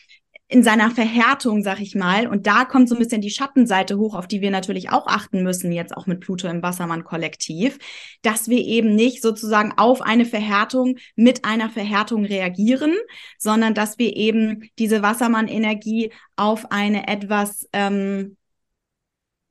in 0.53 0.63
seiner 0.63 0.91
Verhärtung, 0.91 1.63
sag 1.63 1.81
ich 1.81 1.95
mal. 1.95 2.27
Und 2.27 2.47
da 2.47 2.67
kommt 2.67 2.87
so 2.87 2.95
ein 2.95 2.99
bisschen 2.99 3.23
die 3.23 3.31
Schattenseite 3.31 3.97
hoch, 3.97 4.15
auf 4.15 4.29
die 4.29 4.43
wir 4.43 4.51
natürlich 4.51 4.91
auch 4.91 5.07
achten 5.07 5.43
müssen, 5.43 5.73
jetzt 5.73 5.97
auch 5.97 6.07
mit 6.07 6.21
Pluto 6.21 6.47
im 6.47 6.63
Wassermann-Kollektiv, 6.63 7.79
dass 8.21 8.49
wir 8.49 8.59
eben 8.59 8.95
nicht 8.95 9.23
sozusagen 9.23 9.73
auf 9.79 10.03
eine 10.03 10.27
Verhärtung 10.27 10.97
mit 11.17 11.47
einer 11.47 11.71
Verhärtung 11.71 12.27
reagieren, 12.27 12.93
sondern 13.39 13.73
dass 13.73 13.99
wir 13.99 14.15
eben 14.15 14.69
diese 14.79 15.01
Wassermann-Energie 15.01 16.13
auf 16.37 16.71
eine 16.71 17.09
etwas 17.09 17.67
ähm, 17.73 18.37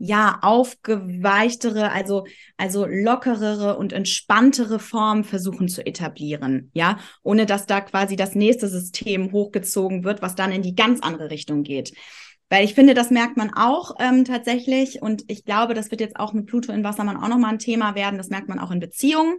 ja, 0.03 0.39
aufgeweichtere, 0.41 1.91
also, 1.91 2.25
also 2.57 2.87
lockerere 2.87 3.77
und 3.77 3.93
entspanntere 3.93 4.79
Form 4.79 5.23
versuchen 5.23 5.67
zu 5.67 5.85
etablieren, 5.85 6.71
ja, 6.73 6.97
ohne 7.21 7.45
dass 7.45 7.67
da 7.67 7.81
quasi 7.81 8.15
das 8.15 8.33
nächste 8.33 8.67
System 8.67 9.31
hochgezogen 9.31 10.03
wird, 10.03 10.23
was 10.23 10.33
dann 10.33 10.51
in 10.51 10.63
die 10.63 10.73
ganz 10.73 11.01
andere 11.01 11.29
Richtung 11.29 11.61
geht. 11.61 11.93
Weil 12.49 12.65
ich 12.65 12.73
finde, 12.73 12.95
das 12.95 13.11
merkt 13.11 13.37
man 13.37 13.53
auch 13.53 13.95
ähm, 13.99 14.25
tatsächlich 14.25 15.03
und 15.03 15.23
ich 15.27 15.45
glaube, 15.45 15.75
das 15.75 15.91
wird 15.91 16.01
jetzt 16.01 16.17
auch 16.17 16.33
mit 16.33 16.47
Pluto 16.47 16.71
in 16.73 16.83
Wassermann 16.83 17.17
auch 17.17 17.29
nochmal 17.29 17.51
ein 17.53 17.59
Thema 17.59 17.93
werden. 17.93 18.17
Das 18.17 18.29
merkt 18.29 18.49
man 18.49 18.57
auch 18.57 18.71
in 18.71 18.79
Beziehungen, 18.79 19.37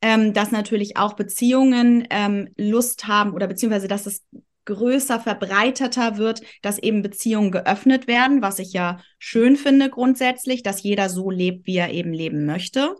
ähm, 0.00 0.32
dass 0.32 0.50
natürlich 0.50 0.96
auch 0.96 1.12
Beziehungen 1.12 2.06
ähm, 2.08 2.48
Lust 2.56 3.06
haben 3.06 3.34
oder 3.34 3.46
beziehungsweise, 3.46 3.86
dass 3.86 4.06
es 4.06 4.24
größer, 4.64 5.20
verbreiteter 5.20 6.16
wird, 6.16 6.42
dass 6.62 6.78
eben 6.78 7.02
Beziehungen 7.02 7.50
geöffnet 7.50 8.06
werden, 8.06 8.42
was 8.42 8.58
ich 8.58 8.72
ja 8.72 9.00
schön 9.18 9.56
finde 9.56 9.90
grundsätzlich, 9.90 10.62
dass 10.62 10.82
jeder 10.82 11.08
so 11.08 11.30
lebt, 11.30 11.66
wie 11.66 11.76
er 11.76 11.90
eben 11.90 12.12
leben 12.12 12.46
möchte. 12.46 12.96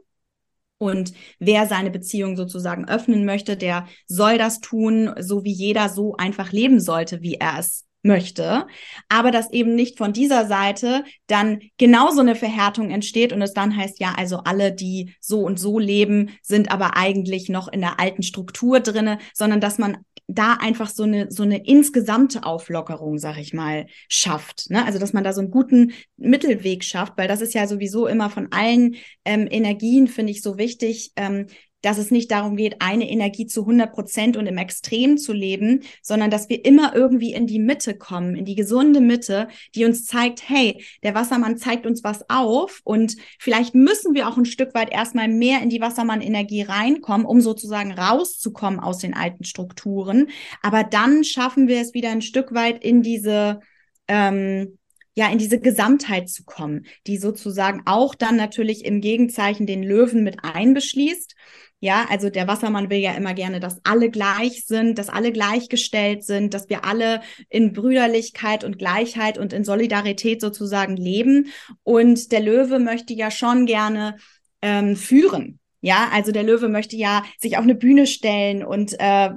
Und 0.78 1.12
wer 1.38 1.66
seine 1.66 1.90
Beziehung 1.90 2.36
sozusagen 2.36 2.88
öffnen 2.88 3.26
möchte, 3.26 3.56
der 3.56 3.86
soll 4.06 4.38
das 4.38 4.60
tun, 4.60 5.12
so 5.18 5.44
wie 5.44 5.52
jeder 5.52 5.90
so 5.90 6.16
einfach 6.16 6.52
leben 6.52 6.80
sollte, 6.80 7.20
wie 7.20 7.34
er 7.34 7.58
es 7.58 7.84
möchte, 8.02 8.66
aber 9.08 9.30
dass 9.30 9.52
eben 9.52 9.74
nicht 9.74 9.98
von 9.98 10.12
dieser 10.12 10.46
Seite 10.46 11.04
dann 11.26 11.60
genauso 11.78 12.20
eine 12.20 12.34
Verhärtung 12.34 12.90
entsteht 12.90 13.32
und 13.32 13.42
es 13.42 13.52
dann 13.52 13.76
heißt, 13.76 14.00
ja, 14.00 14.14
also 14.16 14.38
alle, 14.38 14.72
die 14.72 15.14
so 15.20 15.40
und 15.40 15.58
so 15.58 15.78
leben, 15.78 16.30
sind 16.42 16.70
aber 16.70 16.96
eigentlich 16.96 17.48
noch 17.48 17.68
in 17.68 17.80
der 17.80 18.00
alten 18.00 18.22
Struktur 18.22 18.80
drinne, 18.80 19.18
sondern 19.34 19.60
dass 19.60 19.78
man 19.78 19.98
da 20.32 20.54
einfach 20.54 20.88
so 20.88 21.02
eine 21.02 21.30
so 21.30 21.42
eine 21.42 21.66
insgesamte 21.66 22.44
Auflockerung, 22.44 23.18
sag 23.18 23.36
ich 23.38 23.52
mal, 23.52 23.86
schafft. 24.08 24.70
Ne? 24.70 24.84
Also 24.84 24.98
dass 24.98 25.12
man 25.12 25.24
da 25.24 25.32
so 25.32 25.40
einen 25.40 25.50
guten 25.50 25.92
Mittelweg 26.16 26.84
schafft, 26.84 27.14
weil 27.16 27.28
das 27.28 27.40
ist 27.40 27.52
ja 27.52 27.66
sowieso 27.66 28.06
immer 28.06 28.30
von 28.30 28.48
allen 28.52 28.94
ähm, 29.24 29.48
Energien 29.50 30.06
finde 30.06 30.30
ich 30.30 30.42
so 30.42 30.56
wichtig, 30.56 31.12
ähm, 31.16 31.46
dass 31.82 31.98
es 31.98 32.10
nicht 32.10 32.30
darum 32.30 32.56
geht, 32.56 32.76
eine 32.80 33.08
Energie 33.08 33.46
zu 33.46 33.62
100 33.62 33.92
Prozent 33.92 34.36
und 34.36 34.46
im 34.46 34.58
Extrem 34.58 35.18
zu 35.18 35.32
leben, 35.32 35.82
sondern 36.02 36.30
dass 36.30 36.48
wir 36.48 36.64
immer 36.64 36.94
irgendwie 36.94 37.32
in 37.32 37.46
die 37.46 37.58
Mitte 37.58 37.96
kommen, 37.96 38.36
in 38.36 38.44
die 38.44 38.54
gesunde 38.54 39.00
Mitte, 39.00 39.48
die 39.74 39.84
uns 39.84 40.06
zeigt, 40.06 40.48
hey, 40.48 40.84
der 41.02 41.14
Wassermann 41.14 41.56
zeigt 41.56 41.86
uns 41.86 42.04
was 42.04 42.28
auf 42.28 42.80
und 42.84 43.16
vielleicht 43.38 43.74
müssen 43.74 44.14
wir 44.14 44.28
auch 44.28 44.36
ein 44.36 44.44
Stück 44.44 44.74
weit 44.74 44.90
erstmal 44.92 45.28
mehr 45.28 45.62
in 45.62 45.70
die 45.70 45.80
Wassermann-Energie 45.80 46.62
reinkommen, 46.62 47.26
um 47.26 47.40
sozusagen 47.40 47.92
rauszukommen 47.92 48.80
aus 48.80 48.98
den 48.98 49.14
alten 49.14 49.44
Strukturen. 49.44 50.28
Aber 50.62 50.84
dann 50.84 51.24
schaffen 51.24 51.68
wir 51.68 51.80
es 51.80 51.94
wieder 51.94 52.10
ein 52.10 52.22
Stück 52.22 52.54
weit 52.54 52.82
in 52.84 53.02
diese, 53.02 53.60
ähm, 54.08 54.78
ja, 55.14 55.30
in 55.30 55.38
diese 55.38 55.60
Gesamtheit 55.60 56.28
zu 56.28 56.44
kommen, 56.44 56.86
die 57.06 57.18
sozusagen 57.18 57.82
auch 57.86 58.14
dann 58.14 58.36
natürlich 58.36 58.84
im 58.84 59.00
Gegenzeichen 59.00 59.66
den 59.66 59.82
Löwen 59.82 60.22
mit 60.22 60.44
einbeschließt. 60.44 61.34
Ja, 61.82 62.06
also 62.10 62.28
der 62.28 62.46
Wassermann 62.46 62.90
will 62.90 62.98
ja 62.98 63.12
immer 63.12 63.32
gerne, 63.32 63.58
dass 63.58 63.80
alle 63.84 64.10
gleich 64.10 64.66
sind, 64.66 64.98
dass 64.98 65.08
alle 65.08 65.32
gleichgestellt 65.32 66.24
sind, 66.24 66.52
dass 66.52 66.68
wir 66.68 66.84
alle 66.84 67.22
in 67.48 67.72
Brüderlichkeit 67.72 68.64
und 68.64 68.78
Gleichheit 68.78 69.38
und 69.38 69.54
in 69.54 69.64
Solidarität 69.64 70.42
sozusagen 70.42 70.96
leben. 70.96 71.48
Und 71.82 72.32
der 72.32 72.40
Löwe 72.40 72.78
möchte 72.80 73.14
ja 73.14 73.30
schon 73.30 73.64
gerne 73.64 74.16
ähm, 74.60 74.94
führen. 74.94 75.58
Ja, 75.80 76.10
also 76.12 76.32
der 76.32 76.42
Löwe 76.42 76.68
möchte 76.68 76.96
ja 76.96 77.24
sich 77.38 77.56
auf 77.56 77.64
eine 77.64 77.74
Bühne 77.74 78.06
stellen 78.06 78.62
und 78.62 78.94
äh, 78.98 79.30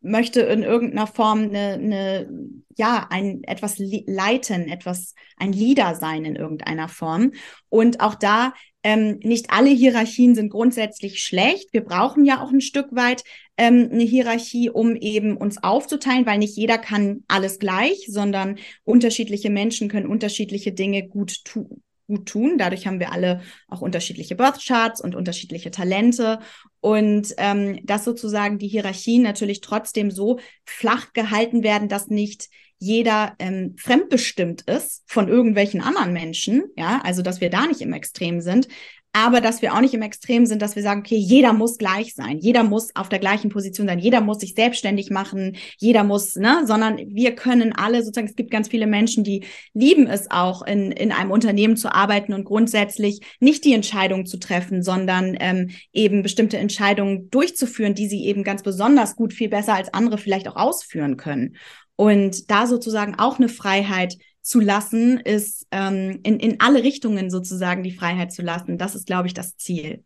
möchte 0.00 0.40
in 0.42 0.62
irgendeiner 0.62 1.08
Form 1.08 1.42
eine, 1.42 1.72
eine 1.72 2.28
ja, 2.76 3.06
ein 3.10 3.42
etwas 3.44 3.76
leiten, 3.78 4.68
etwas 4.68 5.14
ein 5.36 5.52
Leader 5.52 5.94
sein 5.94 6.24
in 6.24 6.36
irgendeiner 6.36 6.88
Form. 6.88 7.32
Und 7.68 8.00
auch 8.00 8.14
da 8.14 8.54
ähm, 8.84 9.20
nicht 9.22 9.50
alle 9.50 9.70
Hierarchien 9.70 10.34
sind 10.34 10.50
grundsätzlich 10.50 11.22
schlecht. 11.22 11.72
Wir 11.72 11.82
brauchen 11.82 12.24
ja 12.24 12.42
auch 12.42 12.50
ein 12.50 12.60
Stück 12.60 12.94
weit 12.94 13.24
ähm, 13.56 13.88
eine 13.92 14.02
Hierarchie, 14.02 14.70
um 14.70 14.96
eben 14.96 15.36
uns 15.36 15.62
aufzuteilen, 15.62 16.26
weil 16.26 16.38
nicht 16.38 16.56
jeder 16.56 16.78
kann 16.78 17.22
alles 17.28 17.58
gleich, 17.58 18.06
sondern 18.08 18.58
unterschiedliche 18.84 19.50
Menschen 19.50 19.88
können 19.88 20.06
unterschiedliche 20.06 20.72
Dinge 20.72 21.06
gut 21.06 21.44
tun 21.44 21.82
gut 22.08 22.26
tun. 22.26 22.58
Dadurch 22.58 22.86
haben 22.86 23.00
wir 23.00 23.12
alle 23.12 23.40
auch 23.68 23.80
unterschiedliche 23.80 24.34
Birth 24.34 24.64
Charts 24.66 25.00
und 25.00 25.14
unterschiedliche 25.14 25.70
Talente. 25.70 26.40
Und 26.80 27.32
ähm, 27.38 27.78
dass 27.84 28.04
sozusagen 28.04 28.58
die 28.58 28.68
Hierarchien 28.68 29.22
natürlich 29.22 29.60
trotzdem 29.60 30.10
so 30.10 30.38
flach 30.64 31.12
gehalten 31.12 31.62
werden, 31.62 31.88
dass 31.88 32.08
nicht 32.08 32.48
jeder 32.82 33.34
ähm, 33.38 33.76
fremdbestimmt 33.78 34.62
ist 34.62 35.04
von 35.06 35.28
irgendwelchen 35.28 35.80
anderen 35.80 36.12
Menschen, 36.12 36.64
ja, 36.76 37.00
also 37.04 37.22
dass 37.22 37.40
wir 37.40 37.48
da 37.48 37.66
nicht 37.68 37.80
im 37.80 37.92
Extrem 37.92 38.40
sind, 38.40 38.66
aber 39.12 39.40
dass 39.40 39.62
wir 39.62 39.74
auch 39.74 39.80
nicht 39.80 39.94
im 39.94 40.02
Extrem 40.02 40.46
sind, 40.46 40.62
dass 40.62 40.74
wir 40.74 40.82
sagen, 40.82 41.00
okay, 41.00 41.16
jeder 41.16 41.52
muss 41.52 41.78
gleich 41.78 42.14
sein, 42.14 42.38
jeder 42.38 42.64
muss 42.64 42.96
auf 42.96 43.08
der 43.08 43.20
gleichen 43.20 43.50
Position 43.50 43.86
sein, 43.86 43.98
jeder 43.98 44.20
muss 44.20 44.40
sich 44.40 44.54
selbstständig 44.54 45.10
machen, 45.10 45.56
jeder 45.76 46.02
muss, 46.02 46.34
ne, 46.34 46.62
sondern 46.66 46.96
wir 46.96 47.36
können 47.36 47.72
alle 47.72 48.02
sozusagen, 48.02 48.26
es 48.26 48.34
gibt 48.34 48.50
ganz 48.50 48.68
viele 48.68 48.88
Menschen, 48.88 49.22
die 49.22 49.44
lieben 49.74 50.08
es 50.08 50.30
auch, 50.30 50.62
in, 50.62 50.90
in 50.90 51.12
einem 51.12 51.30
Unternehmen 51.30 51.76
zu 51.76 51.94
arbeiten 51.94 52.32
und 52.32 52.44
grundsätzlich 52.44 53.20
nicht 53.38 53.64
die 53.64 53.74
Entscheidung 53.74 54.26
zu 54.26 54.38
treffen, 54.38 54.82
sondern 54.82 55.36
ähm, 55.38 55.70
eben 55.92 56.22
bestimmte 56.22 56.56
Entscheidungen 56.56 57.30
durchzuführen, 57.30 57.94
die 57.94 58.08
sie 58.08 58.24
eben 58.24 58.42
ganz 58.42 58.62
besonders 58.62 59.14
gut, 59.14 59.34
viel 59.34 59.50
besser 59.50 59.74
als 59.74 59.94
andere 59.94 60.18
vielleicht 60.18 60.48
auch 60.48 60.56
ausführen 60.56 61.16
können. 61.16 61.56
Und 61.96 62.50
da 62.50 62.66
sozusagen 62.66 63.18
auch 63.18 63.38
eine 63.38 63.48
Freiheit 63.48 64.16
zu 64.40 64.60
lassen, 64.60 65.18
ist 65.18 65.66
ähm, 65.70 66.20
in, 66.22 66.40
in 66.40 66.60
alle 66.60 66.82
Richtungen 66.82 67.30
sozusagen 67.30 67.82
die 67.82 67.92
Freiheit 67.92 68.32
zu 68.32 68.42
lassen. 68.42 68.78
Das 68.78 68.94
ist, 68.94 69.06
glaube 69.06 69.28
ich, 69.28 69.34
das 69.34 69.56
Ziel. 69.56 70.04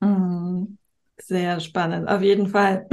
Mhm. 0.00 0.78
Sehr 1.20 1.58
spannend, 1.60 2.08
auf 2.08 2.22
jeden 2.22 2.48
Fall. 2.48 2.86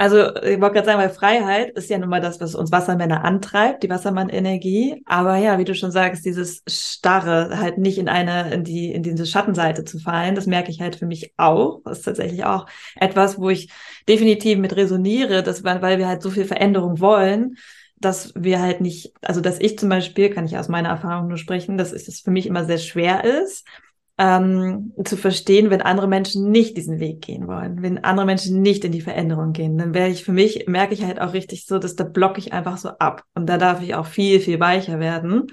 Also 0.00 0.34
ich 0.36 0.58
wollte 0.62 0.76
gerade 0.76 0.86
sagen, 0.86 0.98
weil 0.98 1.10
Freiheit 1.10 1.72
ist 1.76 1.90
ja 1.90 1.98
nun 1.98 2.08
mal 2.08 2.22
das, 2.22 2.40
was 2.40 2.54
uns 2.54 2.72
Wassermänner 2.72 3.22
antreibt, 3.22 3.82
die 3.82 3.90
Wassermann-Energie. 3.90 5.02
Aber 5.04 5.36
ja, 5.36 5.58
wie 5.58 5.64
du 5.64 5.74
schon 5.74 5.90
sagst, 5.90 6.24
dieses 6.24 6.62
Starre, 6.66 7.58
halt 7.58 7.76
nicht 7.76 7.98
in 7.98 8.08
eine, 8.08 8.50
in 8.50 8.64
die, 8.64 8.92
in 8.92 9.02
diese 9.02 9.26
Schattenseite 9.26 9.84
zu 9.84 9.98
fallen, 9.98 10.34
das 10.34 10.46
merke 10.46 10.70
ich 10.70 10.80
halt 10.80 10.96
für 10.96 11.04
mich 11.04 11.34
auch. 11.36 11.82
Das 11.84 11.98
ist 11.98 12.04
tatsächlich 12.06 12.46
auch 12.46 12.64
etwas, 12.96 13.38
wo 13.38 13.50
ich 13.50 13.70
definitiv 14.08 14.56
mit 14.56 14.74
resoniere, 14.74 15.42
dass, 15.42 15.64
weil 15.64 15.98
wir 15.98 16.08
halt 16.08 16.22
so 16.22 16.30
viel 16.30 16.46
Veränderung 16.46 16.98
wollen, 17.00 17.56
dass 17.96 18.32
wir 18.34 18.62
halt 18.62 18.80
nicht, 18.80 19.12
also 19.20 19.42
dass 19.42 19.60
ich 19.60 19.78
zum 19.78 19.90
Beispiel, 19.90 20.30
kann 20.30 20.46
ich 20.46 20.56
aus 20.56 20.68
meiner 20.68 20.88
Erfahrung 20.88 21.28
nur 21.28 21.36
sprechen, 21.36 21.76
dass 21.76 21.92
es 21.92 22.22
für 22.22 22.30
mich 22.30 22.46
immer 22.46 22.64
sehr 22.64 22.78
schwer 22.78 23.24
ist, 23.42 23.66
ähm, 24.20 24.92
zu 25.02 25.16
verstehen, 25.16 25.70
wenn 25.70 25.80
andere 25.80 26.06
Menschen 26.06 26.50
nicht 26.50 26.76
diesen 26.76 27.00
Weg 27.00 27.22
gehen 27.22 27.48
wollen, 27.48 27.82
wenn 27.82 28.04
andere 28.04 28.26
Menschen 28.26 28.60
nicht 28.60 28.84
in 28.84 28.92
die 28.92 29.00
Veränderung 29.00 29.54
gehen, 29.54 29.78
dann 29.78 29.94
wäre 29.94 30.10
ich 30.10 30.24
für 30.24 30.32
mich, 30.32 30.66
merke 30.68 30.92
ich 30.92 31.02
halt 31.02 31.22
auch 31.22 31.32
richtig 31.32 31.64
so, 31.64 31.78
dass 31.78 31.96
da 31.96 32.04
blocke 32.04 32.38
ich 32.38 32.52
einfach 32.52 32.76
so 32.76 32.90
ab. 32.90 33.24
Und 33.34 33.46
da 33.46 33.56
darf 33.56 33.80
ich 33.80 33.94
auch 33.94 34.04
viel, 34.04 34.40
viel 34.40 34.60
weicher 34.60 35.00
werden. 35.00 35.46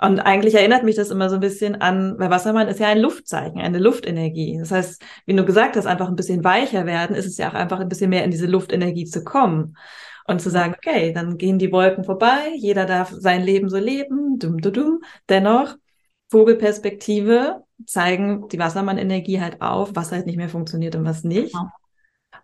Und 0.00 0.18
eigentlich 0.18 0.54
erinnert 0.54 0.82
mich 0.82 0.96
das 0.96 1.10
immer 1.10 1.28
so 1.28 1.34
ein 1.34 1.42
bisschen 1.42 1.74
an, 1.74 2.14
weil 2.18 2.30
Wassermann 2.30 2.68
ist 2.68 2.80
ja 2.80 2.88
ein 2.88 3.00
Luftzeichen, 3.00 3.60
eine 3.60 3.78
Luftenergie. 3.78 4.56
Das 4.58 4.70
heißt, 4.70 5.02
wie 5.26 5.36
du 5.36 5.44
gesagt 5.44 5.76
hast, 5.76 5.84
einfach 5.84 6.08
ein 6.08 6.16
bisschen 6.16 6.42
weicher 6.42 6.86
werden, 6.86 7.14
ist 7.14 7.26
es 7.26 7.36
ja 7.36 7.50
auch 7.50 7.54
einfach 7.54 7.80
ein 7.80 7.88
bisschen 7.90 8.08
mehr 8.08 8.24
in 8.24 8.30
diese 8.30 8.46
Luftenergie 8.46 9.04
zu 9.04 9.24
kommen 9.24 9.76
und 10.26 10.40
zu 10.40 10.48
sagen, 10.48 10.74
okay, 10.74 11.12
dann 11.12 11.36
gehen 11.36 11.58
die 11.58 11.70
Wolken 11.70 12.04
vorbei, 12.04 12.54
jeder 12.56 12.86
darf 12.86 13.12
sein 13.14 13.42
Leben 13.42 13.68
so 13.68 13.76
leben, 13.76 14.38
dumm, 14.38 14.62
dumm, 14.62 14.72
dumm. 14.72 15.00
Dennoch, 15.28 15.76
Vogelperspektive 16.30 17.63
zeigen 17.86 18.48
die 18.48 18.58
Wassermann-Energie 18.58 19.40
halt 19.40 19.60
auf, 19.60 19.90
was 19.94 20.12
halt 20.12 20.26
nicht 20.26 20.36
mehr 20.36 20.48
funktioniert 20.48 20.96
und 20.96 21.04
was 21.04 21.24
nicht. 21.24 21.52
Genau. 21.52 21.70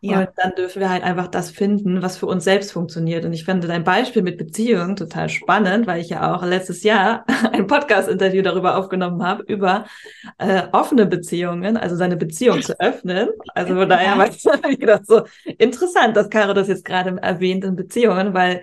Ja. 0.02 0.20
Und 0.20 0.30
dann 0.36 0.54
dürfen 0.54 0.80
wir 0.80 0.88
halt 0.88 1.02
einfach 1.02 1.28
das 1.28 1.50
finden, 1.50 2.00
was 2.00 2.16
für 2.16 2.26
uns 2.26 2.44
selbst 2.44 2.72
funktioniert. 2.72 3.24
Und 3.26 3.34
ich 3.34 3.44
finde 3.44 3.68
dein 3.68 3.84
Beispiel 3.84 4.22
mit 4.22 4.38
Beziehungen 4.38 4.96
total 4.96 5.28
spannend, 5.28 5.86
weil 5.86 6.00
ich 6.00 6.08
ja 6.08 6.34
auch 6.34 6.42
letztes 6.42 6.82
Jahr 6.84 7.26
ein 7.52 7.66
Podcast-Interview 7.66 8.40
darüber 8.40 8.76
aufgenommen 8.76 9.22
habe, 9.22 9.42
über 9.42 9.84
äh, 10.38 10.62
offene 10.72 11.04
Beziehungen, 11.04 11.76
also 11.76 11.96
seine 11.96 12.16
Beziehung 12.16 12.62
zu 12.62 12.78
öffnen. 12.80 13.28
Also 13.54 13.74
von 13.74 13.88
daher 13.88 14.16
war 14.16 14.28
es 14.28 14.44
wieder 14.78 15.02
so 15.04 15.24
interessant, 15.58 16.16
dass 16.16 16.30
Caro 16.30 16.54
das 16.54 16.68
jetzt 16.68 16.86
gerade 16.86 17.20
erwähnt 17.20 17.64
in 17.64 17.76
Beziehungen, 17.76 18.32
weil 18.32 18.62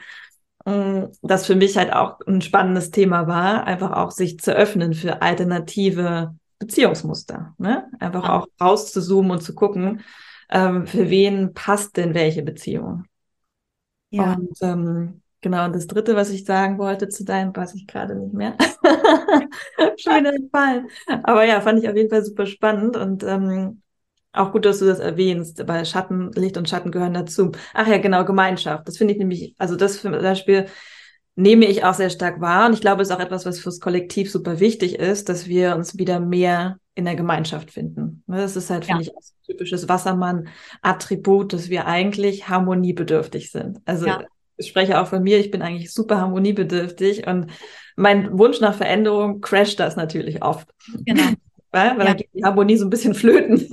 mm, 0.65 1.03
das 1.21 1.45
für 1.45 1.55
mich 1.55 1.77
halt 1.77 1.93
auch 1.93 2.19
ein 2.25 2.41
spannendes 2.41 2.89
Thema 2.89 3.27
war, 3.27 3.65
einfach 3.67 3.91
auch 3.91 4.09
sich 4.09 4.39
zu 4.39 4.55
öffnen 4.55 4.95
für 4.95 5.21
alternative 5.21 6.33
Beziehungsmuster. 6.59 7.53
Ne? 7.57 7.89
Einfach 7.99 8.23
ja. 8.23 8.37
auch 8.37 8.47
rauszuzoomen 8.59 9.31
und 9.31 9.41
zu 9.41 9.53
gucken, 9.55 10.01
ähm, 10.49 10.87
für 10.87 11.09
wen 11.09 11.53
passt 11.53 11.97
denn 11.97 12.13
welche 12.13 12.43
Beziehung. 12.43 13.05
Ja. 14.09 14.33
Und 14.33 14.57
ähm, 14.61 15.21
genau, 15.41 15.65
und 15.65 15.75
das 15.75 15.87
Dritte, 15.87 16.15
was 16.15 16.29
ich 16.29 16.45
sagen 16.45 16.77
wollte 16.77 17.09
zu 17.09 17.25
deinem, 17.25 17.55
weiß 17.55 17.75
ich 17.75 17.87
gerade 17.87 18.15
nicht 18.15 18.33
mehr. 18.33 18.57
Schöner 19.97 20.33
Fall. 20.51 20.87
Aber 21.23 21.43
ja, 21.43 21.61
fand 21.61 21.79
ich 21.79 21.89
auf 21.89 21.95
jeden 21.95 22.09
Fall 22.09 22.23
super 22.23 22.45
spannend 22.45 22.95
und 22.95 23.23
ähm, 23.23 23.81
auch 24.31 24.51
gut, 24.51 24.65
dass 24.65 24.79
du 24.79 24.85
das 24.85 24.99
erwähnst, 24.99 25.67
weil 25.67 25.85
Schatten, 25.85 26.31
Licht 26.33 26.57
und 26.57 26.69
Schatten 26.69 26.91
gehören 26.91 27.13
dazu. 27.13 27.51
Ach 27.73 27.87
ja, 27.87 27.97
genau, 27.97 28.23
Gemeinschaft. 28.23 28.87
Das 28.87 28.97
finde 28.97 29.13
ich 29.13 29.19
nämlich, 29.19 29.55
also 29.57 29.75
das 29.75 30.01
zum 30.01 30.11
Beispiel 30.11 30.67
nehme 31.37 31.65
ich 31.65 31.83
auch 31.83 31.93
sehr 31.93 32.09
stark 32.09 32.41
wahr. 32.41 32.67
Und 32.67 32.73
ich 32.73 32.81
glaube, 32.81 33.01
es 33.01 33.09
ist 33.09 33.15
auch 33.15 33.21
etwas, 33.21 33.45
was 33.45 33.59
fürs 33.59 33.79
Kollektiv 33.79 34.31
super 34.31 34.59
wichtig 34.59 34.95
ist, 34.95 35.29
dass 35.29 35.47
wir 35.47 35.75
uns 35.75 35.97
wieder 35.97 36.19
mehr 36.19 36.79
in 36.95 37.05
der 37.05 37.15
Gemeinschaft 37.15 37.71
finden. 37.71 38.23
Ne, 38.25 38.37
das 38.37 38.55
ist 38.55 38.71
halt, 38.71 38.85
finde 38.85 39.03
ja. 39.03 39.11
ich, 39.11 39.15
ein 39.15 39.45
typisches 39.45 39.87
Wassermann-Attribut, 39.87 41.53
dass 41.53 41.69
wir 41.69 41.85
eigentlich 41.85 42.49
harmoniebedürftig 42.49 43.51
sind. 43.51 43.79
Also 43.85 44.07
ja. 44.07 44.23
ich 44.57 44.67
spreche 44.67 44.99
auch 44.99 45.07
von 45.07 45.21
mir, 45.21 45.37
ich 45.37 45.51
bin 45.51 45.61
eigentlich 45.61 45.93
super 45.93 46.19
harmoniebedürftig 46.19 47.27
und 47.27 47.51
mein 47.95 48.37
Wunsch 48.37 48.59
nach 48.59 48.73
Veränderung 48.73 49.39
crasht 49.39 49.79
das 49.79 49.95
natürlich 49.95 50.43
oft. 50.43 50.67
Genau. 51.05 51.23
Weil, 51.69 51.91
weil 51.91 51.99
ja. 51.99 52.05
dann 52.05 52.17
geht 52.17 52.29
die 52.33 52.45
Harmonie 52.45 52.77
so 52.77 52.85
ein 52.85 52.89
bisschen 52.89 53.13
flöten. 53.13 53.67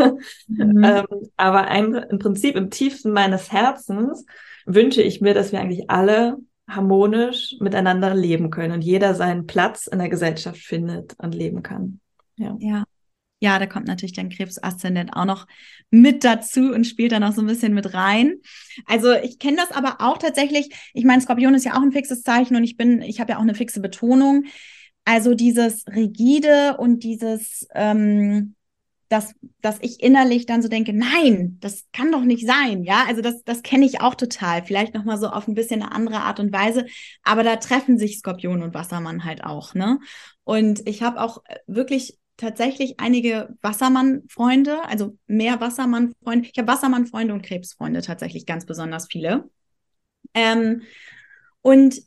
Mhm. 0.48 0.84
ähm, 0.84 1.06
aber 1.36 1.68
ein, 1.68 1.94
im 1.94 2.18
Prinzip 2.18 2.56
im 2.56 2.68
tiefsten 2.68 3.12
meines 3.12 3.52
Herzens 3.52 4.26
wünsche 4.66 5.00
ich 5.00 5.20
mir, 5.20 5.32
dass 5.32 5.52
wir 5.52 5.60
eigentlich 5.60 5.88
alle 5.88 6.38
harmonisch 6.68 7.56
miteinander 7.60 8.14
leben 8.14 8.50
können 8.50 8.72
und 8.72 8.82
jeder 8.82 9.14
seinen 9.14 9.46
Platz 9.46 9.86
in 9.86 9.98
der 9.98 10.08
Gesellschaft 10.08 10.60
findet 10.60 11.14
und 11.18 11.34
leben 11.34 11.62
kann. 11.62 12.00
Ja. 12.36 12.56
ja. 12.58 12.84
Ja, 13.40 13.58
da 13.58 13.66
kommt 13.66 13.86
natürlich 13.86 14.14
dein 14.14 14.30
Krebsaszendent 14.30 15.14
auch 15.14 15.26
noch 15.26 15.46
mit 15.90 16.24
dazu 16.24 16.72
und 16.72 16.86
spielt 16.86 17.12
da 17.12 17.20
noch 17.20 17.32
so 17.32 17.42
ein 17.42 17.46
bisschen 17.46 17.74
mit 17.74 17.92
rein. 17.92 18.36
Also 18.86 19.12
ich 19.12 19.38
kenne 19.38 19.58
das 19.58 19.70
aber 19.70 19.96
auch 19.98 20.16
tatsächlich. 20.16 20.70
Ich 20.94 21.04
meine, 21.04 21.20
Skorpion 21.20 21.52
ist 21.54 21.64
ja 21.64 21.76
auch 21.76 21.82
ein 21.82 21.92
fixes 21.92 22.22
Zeichen 22.22 22.56
und 22.56 22.64
ich 22.64 22.78
bin, 22.78 23.02
ich 23.02 23.20
habe 23.20 23.32
ja 23.32 23.38
auch 23.38 23.42
eine 23.42 23.54
fixe 23.54 23.80
Betonung. 23.80 24.44
Also 25.04 25.34
dieses 25.34 25.84
rigide 25.88 26.78
und 26.78 27.02
dieses, 27.02 27.66
ähm, 27.74 28.54
dass, 29.08 29.34
dass 29.60 29.78
ich 29.80 30.02
innerlich 30.02 30.46
dann 30.46 30.62
so 30.62 30.68
denke, 30.68 30.92
nein, 30.92 31.58
das 31.60 31.84
kann 31.92 32.10
doch 32.10 32.22
nicht 32.22 32.46
sein. 32.46 32.84
Ja, 32.84 33.04
also 33.06 33.20
das, 33.22 33.44
das 33.44 33.62
kenne 33.62 33.86
ich 33.86 34.00
auch 34.00 34.14
total. 34.14 34.64
Vielleicht 34.64 34.94
nochmal 34.94 35.18
so 35.18 35.28
auf 35.28 35.46
ein 35.46 35.54
bisschen 35.54 35.82
eine 35.82 35.92
andere 35.92 36.20
Art 36.20 36.40
und 36.40 36.52
Weise. 36.52 36.86
Aber 37.22 37.42
da 37.42 37.56
treffen 37.56 37.98
sich 37.98 38.18
Skorpion 38.18 38.62
und 38.62 38.74
Wassermann 38.74 39.24
halt 39.24 39.44
auch, 39.44 39.74
ne? 39.74 39.98
Und 40.44 40.86
ich 40.88 41.02
habe 41.02 41.20
auch 41.20 41.42
wirklich 41.66 42.18
tatsächlich 42.36 42.98
einige 42.98 43.56
Wassermann-Freunde, 43.62 44.84
also 44.84 45.16
mehr 45.26 45.60
Wassermann-Freunde. 45.60 46.48
Ich 46.52 46.58
habe 46.58 46.68
Wassermann-Freunde 46.68 47.34
und 47.34 47.42
Krebsfreunde 47.42 48.02
tatsächlich 48.02 48.46
ganz 48.46 48.66
besonders 48.66 49.06
viele. 49.10 49.48
Ähm, 50.34 50.82
und 51.62 52.00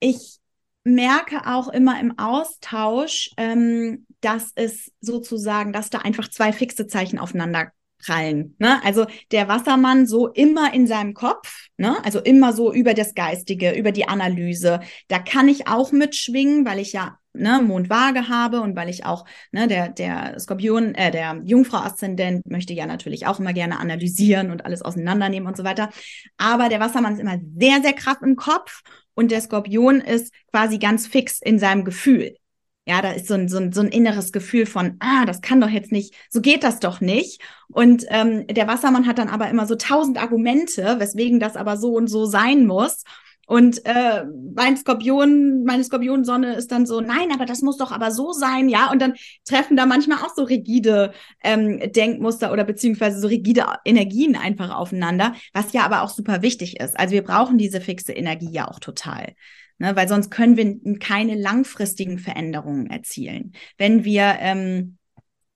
ich 0.00 0.38
merke 0.84 1.46
auch 1.46 1.68
immer 1.68 2.00
im 2.00 2.18
Austausch, 2.18 3.30
ähm, 3.36 4.06
dass 4.20 4.52
es 4.54 4.92
sozusagen, 5.00 5.72
dass 5.72 5.90
da 5.90 5.98
einfach 5.98 6.28
zwei 6.28 6.52
fixe 6.52 6.86
Zeichen 6.86 7.18
aufeinander 7.18 7.72
prallen. 8.04 8.56
Ne? 8.58 8.80
Also 8.84 9.06
der 9.30 9.48
Wassermann 9.48 10.06
so 10.06 10.28
immer 10.28 10.74
in 10.74 10.86
seinem 10.86 11.14
Kopf, 11.14 11.68
ne? 11.76 11.96
also 12.04 12.20
immer 12.20 12.52
so 12.52 12.72
über 12.72 12.94
das 12.94 13.14
Geistige, 13.14 13.72
über 13.72 13.92
die 13.92 14.08
Analyse. 14.08 14.80
Da 15.08 15.18
kann 15.18 15.48
ich 15.48 15.68
auch 15.68 15.92
mitschwingen, 15.92 16.66
weil 16.66 16.80
ich 16.80 16.92
ja 16.92 17.18
ne, 17.32 17.62
Mondwaage 17.62 18.28
habe 18.28 18.60
und 18.60 18.76
weil 18.76 18.88
ich 18.88 19.06
auch, 19.06 19.24
ne, 19.52 19.68
der, 19.68 19.88
der 19.88 20.38
Skorpion, 20.38 20.94
äh, 20.94 21.10
der 21.10 21.40
Jungfrau-Aszendent 21.44 22.46
möchte 22.46 22.74
ja 22.74 22.86
natürlich 22.86 23.26
auch 23.26 23.40
immer 23.40 23.52
gerne 23.52 23.78
analysieren 23.78 24.50
und 24.50 24.66
alles 24.66 24.82
auseinandernehmen 24.82 25.48
und 25.48 25.56
so 25.56 25.64
weiter. 25.64 25.90
Aber 26.36 26.68
der 26.68 26.80
Wassermann 26.80 27.14
ist 27.14 27.20
immer 27.20 27.38
sehr, 27.58 27.80
sehr 27.82 27.94
krass 27.94 28.18
im 28.22 28.36
Kopf 28.36 28.82
und 29.14 29.30
der 29.30 29.40
Skorpion 29.40 30.00
ist 30.00 30.32
quasi 30.50 30.78
ganz 30.78 31.06
fix 31.06 31.40
in 31.40 31.58
seinem 31.58 31.84
Gefühl. 31.84 32.36
Ja, 32.84 33.00
da 33.00 33.12
ist 33.12 33.28
so 33.28 33.34
ein, 33.34 33.48
so, 33.48 33.58
ein, 33.58 33.72
so 33.72 33.80
ein 33.80 33.88
inneres 33.88 34.32
Gefühl 34.32 34.66
von, 34.66 34.96
ah, 34.98 35.24
das 35.24 35.40
kann 35.40 35.60
doch 35.60 35.68
jetzt 35.68 35.92
nicht, 35.92 36.14
so 36.30 36.40
geht 36.40 36.64
das 36.64 36.80
doch 36.80 37.00
nicht. 37.00 37.40
Und 37.68 38.04
ähm, 38.08 38.44
der 38.48 38.66
Wassermann 38.66 39.06
hat 39.06 39.18
dann 39.18 39.28
aber 39.28 39.48
immer 39.48 39.66
so 39.66 39.76
tausend 39.76 40.20
Argumente, 40.20 40.96
weswegen 40.98 41.38
das 41.38 41.56
aber 41.56 41.76
so 41.76 41.94
und 41.94 42.08
so 42.08 42.26
sein 42.26 42.66
muss. 42.66 43.04
Und 43.52 43.84
äh, 43.84 44.24
mein 44.56 44.78
Skorpion, 44.78 45.64
meine 45.64 45.84
Skorpionsonne 45.84 46.54
ist 46.54 46.72
dann 46.72 46.86
so, 46.86 47.02
nein, 47.02 47.30
aber 47.34 47.44
das 47.44 47.60
muss 47.60 47.76
doch 47.76 47.92
aber 47.92 48.10
so 48.10 48.32
sein, 48.32 48.70
ja. 48.70 48.90
Und 48.90 49.02
dann 49.02 49.12
treffen 49.44 49.76
da 49.76 49.84
manchmal 49.84 50.24
auch 50.24 50.34
so 50.34 50.44
rigide 50.44 51.12
ähm, 51.44 51.78
Denkmuster 51.92 52.50
oder 52.50 52.64
beziehungsweise 52.64 53.20
so 53.20 53.28
rigide 53.28 53.66
Energien 53.84 54.36
einfach 54.36 54.74
aufeinander, 54.74 55.34
was 55.52 55.74
ja 55.74 55.82
aber 55.82 56.00
auch 56.00 56.08
super 56.08 56.40
wichtig 56.40 56.80
ist. 56.80 56.98
Also 56.98 57.12
wir 57.12 57.22
brauchen 57.24 57.58
diese 57.58 57.82
fixe 57.82 58.14
Energie 58.14 58.50
ja 58.50 58.68
auch 58.68 58.80
total 58.80 59.34
ne? 59.76 59.94
weil 59.96 60.08
sonst 60.08 60.30
können 60.30 60.56
wir 60.56 60.98
keine 60.98 61.34
langfristigen 61.34 62.18
Veränderungen 62.18 62.86
erzielen. 62.86 63.52
Wenn 63.76 64.02
wir 64.06 64.36
ähm, 64.38 64.96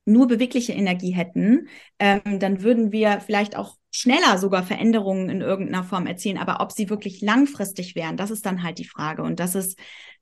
nur 0.05 0.27
bewegliche 0.27 0.75
Energie 0.75 1.13
hätten, 1.13 1.69
ähm, 1.99 2.41
dann 2.41 2.63
würden 2.63 2.93
wir 2.93 3.21
vielleicht 3.21 3.57
auch 3.57 3.77
schneller 3.97 4.37
sogar 4.37 4.63
Veränderungen 4.63 5.31
in 5.31 5.41
irgendeiner 5.41 5.83
Form 5.83 6.07
erzielen. 6.07 6.37
Aber 6.37 6.61
ob 6.61 6.71
sie 6.73 6.91
wirklich 6.91 7.23
langfristig 7.23 7.95
wären, 7.95 8.19
das 8.19 8.31
ist 8.31 8.45
dann 8.45 8.63
halt 8.63 8.79
die 8.79 8.85
Frage. 8.85 9.23
Und 9.23 9.41
das 9.41 9.55
ist 9.55 9.79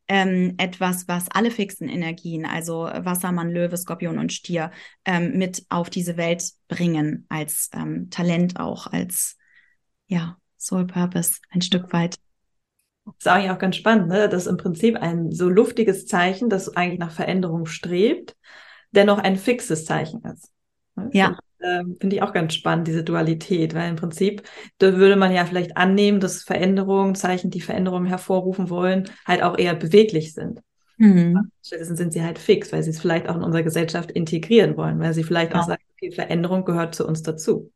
ähm, 0.06 0.54
etwas, 0.58 1.08
was 1.08 1.28
alle 1.30 1.50
fixen 1.50 1.88
Energien, 1.88 2.46
also 2.46 2.84
Wassermann, 2.84 3.50
Löwe, 3.50 3.76
Skorpion 3.76 4.18
und 4.18 4.32
Stier, 4.32 4.70
ähm, 5.04 5.36
mit 5.38 5.64
auf 5.70 5.90
diese 5.90 6.16
Welt 6.16 6.44
bringen, 6.68 7.26
als 7.28 7.70
ähm, 7.74 8.10
Talent 8.10 8.60
auch, 8.60 8.86
als 8.86 9.36
ja, 10.06 10.36
Soul 10.56 10.86
Purpose 10.86 11.40
ein 11.50 11.62
Stück 11.62 11.92
weit. 11.92 12.16
Das 13.06 13.14
ist 13.18 13.28
eigentlich 13.28 13.50
auch 13.50 13.58
ganz 13.58 13.76
spannend, 13.76 14.08
ne? 14.08 14.28
Das 14.28 14.44
ist 14.44 14.50
im 14.50 14.56
Prinzip 14.56 14.96
ein 14.96 15.32
so 15.32 15.48
luftiges 15.48 16.06
Zeichen, 16.06 16.48
das 16.48 16.74
eigentlich 16.76 17.00
nach 17.00 17.12
Veränderung 17.12 17.66
strebt, 17.66 18.36
dennoch 18.92 19.18
ein 19.18 19.36
fixes 19.36 19.84
Zeichen 19.84 20.22
ist. 20.22 20.50
Ne? 20.94 21.10
Ja. 21.12 21.38
Ähm, 21.62 21.96
Finde 22.00 22.16
ich 22.16 22.22
auch 22.22 22.32
ganz 22.32 22.54
spannend, 22.54 22.88
diese 22.88 23.04
Dualität, 23.04 23.74
weil 23.74 23.88
im 23.88 23.96
Prinzip, 23.96 24.42
da 24.78 24.96
würde 24.96 25.16
man 25.16 25.32
ja 25.32 25.44
vielleicht 25.44 25.76
annehmen, 25.76 26.20
dass 26.20 26.42
Veränderungen, 26.42 27.14
Zeichen, 27.14 27.50
die 27.50 27.60
Veränderungen 27.60 28.06
hervorrufen 28.06 28.70
wollen, 28.70 29.08
halt 29.26 29.42
auch 29.42 29.56
eher 29.56 29.74
beweglich 29.74 30.34
sind. 30.34 30.60
Mhm. 30.96 31.50
Stattdessen 31.62 31.96
sind 31.96 32.12
sie 32.12 32.22
halt 32.22 32.38
fix, 32.38 32.72
weil 32.72 32.82
sie 32.82 32.90
es 32.90 33.00
vielleicht 33.00 33.28
auch 33.28 33.36
in 33.36 33.42
unserer 33.42 33.62
Gesellschaft 33.62 34.10
integrieren 34.12 34.76
wollen, 34.76 34.98
weil 35.00 35.14
sie 35.14 35.24
vielleicht 35.24 35.52
ja. 35.52 35.60
auch 35.60 35.66
sagen, 35.66 35.82
okay, 35.96 36.12
Veränderung 36.12 36.64
gehört 36.64 36.94
zu 36.94 37.06
uns 37.06 37.22
dazu. 37.22 37.72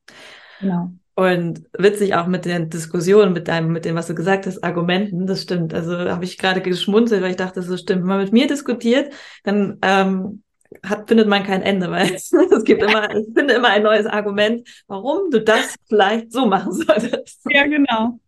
Genau. 0.61 0.93
Und 1.15 1.65
witzig 1.77 2.15
auch 2.15 2.29
mit 2.29 2.45
den 2.45 2.71
Diskussionen, 2.71 3.33
mit 3.33 3.49
deinem, 3.49 3.73
mit 3.73 3.85
dem, 3.85 3.97
was 3.97 4.07
du 4.07 4.15
gesagt 4.15 4.47
hast, 4.47 4.63
Argumenten, 4.63 5.27
das 5.27 5.43
stimmt. 5.43 5.75
Also 5.75 5.99
habe 5.99 6.25
ich 6.25 6.39
gerade 6.39 6.61
geschmunzelt, 6.61 7.23
weil 7.23 7.31
ich 7.31 7.37
dachte, 7.37 7.61
so 7.61 7.77
stimmt. 7.77 8.03
Wenn 8.03 8.09
man 8.09 8.23
mit 8.23 8.33
mir 8.33 8.47
diskutiert, 8.47 9.13
dann 9.43 9.79
ähm, 9.83 10.45
hat, 10.85 11.09
findet 11.09 11.29
man 11.29 11.45
kein 11.45 11.63
Ende, 11.63 11.91
weil 11.91 12.15
es, 12.15 12.31
gibt 12.65 12.83
immer, 12.83 13.15
ich 13.15 13.27
finde 13.35 13.55
immer 13.55 13.69
ein 13.69 13.83
neues 13.83 14.07
Argument, 14.07 14.69
warum 14.87 15.31
du 15.31 15.41
das 15.41 15.77
vielleicht 15.89 16.33
so 16.33 16.47
machen 16.47 16.73
solltest. 16.73 17.41
Ja, 17.49 17.67
genau. 17.67 18.19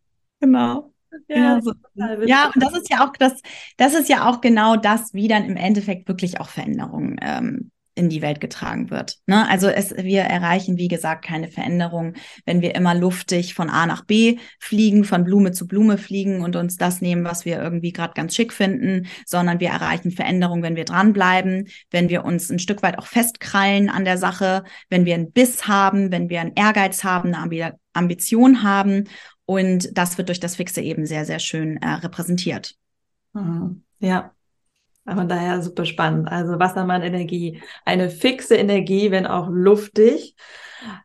Genau. 0.41 0.93
Ja, 1.29 1.61
ja, 1.95 2.23
ja, 2.25 2.51
und 2.55 2.63
das 2.63 2.73
ist 2.75 2.89
ja 2.89 3.05
auch 3.05 3.13
das, 3.19 3.43
das 3.77 3.95
ist 3.95 4.09
ja 4.09 4.29
auch 4.29 4.41
genau 4.41 4.77
das, 4.77 5.13
wie 5.13 5.27
dann 5.27 5.45
im 5.45 5.57
Endeffekt 5.57 6.07
wirklich 6.07 6.41
auch 6.41 6.49
Veränderungen 6.49 7.17
ähm, 7.21 7.71
in 7.95 8.09
die 8.09 8.23
Welt 8.23 8.41
getragen 8.41 8.91
wird. 8.91 9.19
Ne? 9.27 9.49
Also 9.49 9.69
es, 9.69 9.97
wir 9.97 10.23
erreichen, 10.23 10.77
wie 10.77 10.89
gesagt, 10.89 11.25
keine 11.25 11.49
Veränderung, 11.49 12.15
wenn 12.47 12.63
wir 12.63 12.75
immer 12.75 12.95
luftig 12.95 13.55
von 13.55 13.69
A 13.69 13.87
nach 13.87 14.05
B 14.05 14.39
fliegen, 14.59 15.05
von 15.05 15.25
Blume 15.25 15.53
zu 15.53 15.67
Blume 15.67 15.99
fliegen 15.99 16.43
und 16.43 16.57
uns 16.57 16.77
das 16.77 17.01
nehmen, 17.01 17.25
was 17.25 17.45
wir 17.45 17.61
irgendwie 17.61 17.93
gerade 17.93 18.15
ganz 18.15 18.35
schick 18.35 18.53
finden, 18.53 19.07
sondern 19.27 19.61
wir 19.61 19.71
erreichen 19.71 20.13
Veränderung, 20.13 20.63
wenn 20.63 20.77
wir 20.77 20.85
dranbleiben, 20.85 21.69
wenn 21.91 22.09
wir 22.09 22.25
uns 22.25 22.51
ein 22.51 22.59
Stück 22.59 22.83
weit 22.83 22.99
auch 22.99 23.07
festkrallen 23.07 23.91
an 23.91 24.05
der 24.05 24.19
Sache, 24.19 24.65
wenn 24.89 25.05
wir 25.05 25.15
einen 25.15 25.33
Biss 25.33 25.67
haben, 25.67 26.13
wenn 26.13 26.31
wir 26.31 26.41
einen 26.41 26.55
Ehrgeiz 26.55 27.05
haben, 27.05 27.35
eine 27.35 27.79
Ambition 27.93 28.63
haben. 28.63 29.05
Und 29.47 29.91
das 29.99 30.17
wird 30.17 30.29
durch 30.29 30.41
das 30.41 30.57
Fixe 30.57 30.81
eben 30.81 31.07
sehr, 31.07 31.25
sehr 31.25 31.41
schön 31.41 31.77
äh, 31.79 31.89
repräsentiert. 31.89 32.77
Mhm. 33.33 33.83
Ja, 33.99 34.33
von 35.07 35.29
daher 35.29 35.63
super 35.63 35.85
spannend. 35.85 36.31
Also 36.31 36.59
Wassermann-Energie, 36.59 37.63
eine 37.85 38.11
fixe 38.11 38.57
Energie, 38.57 39.11
wenn 39.11 39.27
auch 39.27 39.49
luftig. 39.51 40.35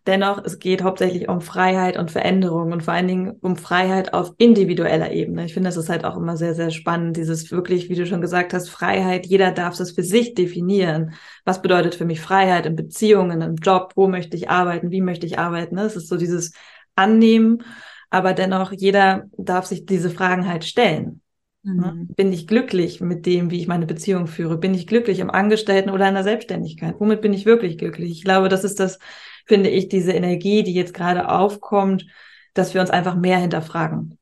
Dennoch, 0.06 0.44
es 0.46 0.60
geht 0.60 0.84
hauptsächlich 0.84 1.28
um 1.28 1.42
Freiheit 1.42 1.98
und 1.98 2.12
Veränderung 2.12 2.72
und 2.72 2.84
vor 2.84 2.94
allen 2.94 3.08
Dingen 3.08 3.32
um 3.42 3.58
Freiheit 3.58 4.14
auf 4.14 4.34
individueller 4.38 5.12
Ebene. 5.12 5.46
Ich 5.46 5.54
finde, 5.54 5.68
das 5.68 5.78
ist 5.78 5.90
halt 5.90 6.06
auch 6.06 6.16
immer 6.16 6.38
sehr, 6.38 6.56
sehr 6.56 6.72
spannend. 6.72 7.18
Dieses 7.18 7.52
wirklich, 7.52 7.90
wie 7.90 7.96
du 7.96 8.06
schon 8.06 8.22
gesagt 8.22 8.54
hast, 8.54 8.70
Freiheit. 8.70 9.26
Jeder 9.26 9.52
darf 9.52 9.78
das 9.78 9.92
für 9.92 10.04
sich 10.04 10.34
definieren. 10.34 11.14
Was 11.44 11.62
bedeutet 11.62 11.96
für 11.96 12.06
mich 12.06 12.22
Freiheit 12.22 12.66
in 12.66 12.76
Beziehungen, 12.76 13.42
im 13.42 13.56
Job? 13.56 13.92
Wo 13.96 14.08
möchte 14.08 14.38
ich 14.38 14.50
arbeiten? 14.50 14.92
Wie 14.92 15.02
möchte 15.02 15.26
ich 15.26 15.40
arbeiten? 15.40 15.78
Es 15.78 15.96
ist 15.96 16.08
so 16.08 16.18
dieses 16.18 16.54
Annehmen. 16.96 17.64
Aber 18.10 18.34
dennoch, 18.34 18.72
jeder 18.72 19.26
darf 19.38 19.66
sich 19.66 19.86
diese 19.86 20.10
Fragen 20.10 20.48
halt 20.48 20.64
stellen. 20.64 21.22
Ne? 21.66 21.94
Mhm. 21.94 22.08
Bin 22.16 22.32
ich 22.32 22.48
glücklich 22.48 23.02
mit 23.02 23.26
dem, 23.26 23.50
wie 23.50 23.60
ich 23.60 23.68
meine 23.68 23.88
Beziehung 23.88 24.28
führe? 24.28 24.58
Bin 24.58 24.74
ich 24.74 24.86
glücklich 24.86 25.20
im 25.20 25.32
Angestellten 25.32 25.90
oder 25.90 26.08
in 26.08 26.14
der 26.14 26.24
Selbstständigkeit? 26.24 26.96
Womit 27.00 27.22
bin 27.22 27.34
ich 27.34 27.46
wirklich 27.46 27.78
glücklich? 27.78 28.12
Ich 28.12 28.24
glaube, 28.24 28.50
das 28.50 28.64
ist 28.64 28.80
das, 28.80 29.00
finde 29.46 29.70
ich, 29.70 29.90
diese 29.90 30.12
Energie, 30.12 30.64
die 30.64 30.74
jetzt 30.74 30.94
gerade 30.94 31.28
aufkommt, 31.30 32.06
dass 32.54 32.74
wir 32.74 32.82
uns 32.82 32.92
einfach 32.92 33.16
mehr 33.16 33.40
hinterfragen. 33.40 34.20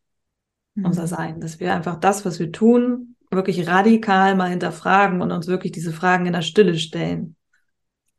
Mhm. 0.75 0.85
Unser 0.85 1.07
Sein. 1.07 1.41
Dass 1.41 1.59
wir 1.59 1.73
einfach 1.73 1.99
das, 1.99 2.25
was 2.25 2.39
wir 2.39 2.51
tun, 2.51 3.15
wirklich 3.29 3.67
radikal 3.67 4.35
mal 4.35 4.49
hinterfragen 4.49 5.21
und 5.21 5.31
uns 5.31 5.47
wirklich 5.47 5.73
diese 5.73 5.91
Fragen 5.91 6.25
in 6.25 6.33
der 6.33 6.43
Stille 6.43 6.77
stellen. 6.77 7.35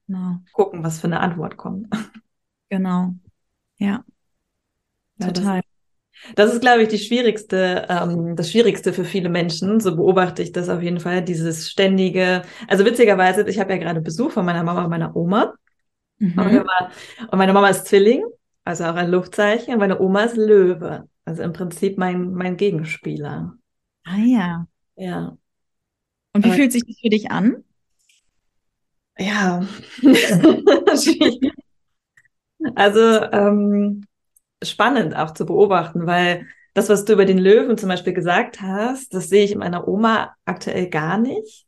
Genau. 0.06 0.40
Gucken, 0.52 0.84
was 0.84 1.00
für 1.00 1.06
eine 1.06 1.20
Antwort 1.20 1.56
kommt. 1.56 1.88
Genau. 2.70 3.14
Ja. 3.76 4.02
ja 5.18 5.26
Total. 5.28 5.60
Das 6.34 6.52
ist, 6.52 6.60
glaube 6.60 6.82
ich, 6.82 6.88
die 6.88 6.98
schwierigste, 6.98 7.86
ähm, 7.88 8.36
das 8.36 8.50
Schwierigste 8.50 8.92
für 8.92 9.04
viele 9.04 9.28
Menschen. 9.28 9.80
So 9.80 9.96
beobachte 9.96 10.42
ich 10.42 10.52
das 10.52 10.68
auf 10.68 10.82
jeden 10.82 11.00
Fall. 11.00 11.22
Dieses 11.22 11.70
ständige, 11.70 12.42
also 12.68 12.84
witzigerweise, 12.84 13.48
ich 13.48 13.58
habe 13.58 13.72
ja 13.72 13.78
gerade 13.78 14.00
Besuch 14.00 14.32
von 14.32 14.44
meiner 14.44 14.62
Mama 14.62 14.84
und 14.84 14.90
meiner 14.90 15.14
Oma. 15.14 15.54
Mhm. 16.18 16.64
Und 17.30 17.38
meine 17.38 17.52
Mama 17.52 17.68
ist 17.68 17.86
Zwilling, 17.86 18.24
also 18.64 18.84
auch 18.84 18.94
ein 18.94 19.10
Luftzeichen, 19.10 19.74
und 19.74 19.80
meine 19.80 20.00
Oma 20.00 20.24
ist 20.24 20.36
Löwe. 20.36 21.08
Also 21.24 21.42
im 21.42 21.52
Prinzip 21.52 21.98
mein, 21.98 22.32
mein 22.32 22.56
Gegenspieler. 22.56 23.54
Ah 24.04 24.18
ja. 24.18 24.66
Ja. 24.96 25.36
Und 26.32 26.44
wie 26.44 26.48
Aber, 26.48 26.56
fühlt 26.56 26.72
sich 26.72 26.84
das 26.86 26.98
für 27.00 27.08
dich 27.08 27.30
an? 27.30 27.64
Ja. 29.18 29.66
also, 32.74 33.00
ähm, 33.00 34.04
spannend 34.70 35.16
auch 35.16 35.32
zu 35.32 35.46
beobachten, 35.46 36.06
weil 36.06 36.46
das, 36.74 36.88
was 36.88 37.04
du 37.04 37.12
über 37.12 37.24
den 37.24 37.38
Löwen 37.38 37.78
zum 37.78 37.88
Beispiel 37.88 38.12
gesagt 38.12 38.60
hast, 38.60 39.14
das 39.14 39.28
sehe 39.28 39.44
ich 39.44 39.52
in 39.52 39.58
meiner 39.58 39.86
Oma 39.86 40.34
aktuell 40.44 40.88
gar 40.88 41.18
nicht. 41.18 41.66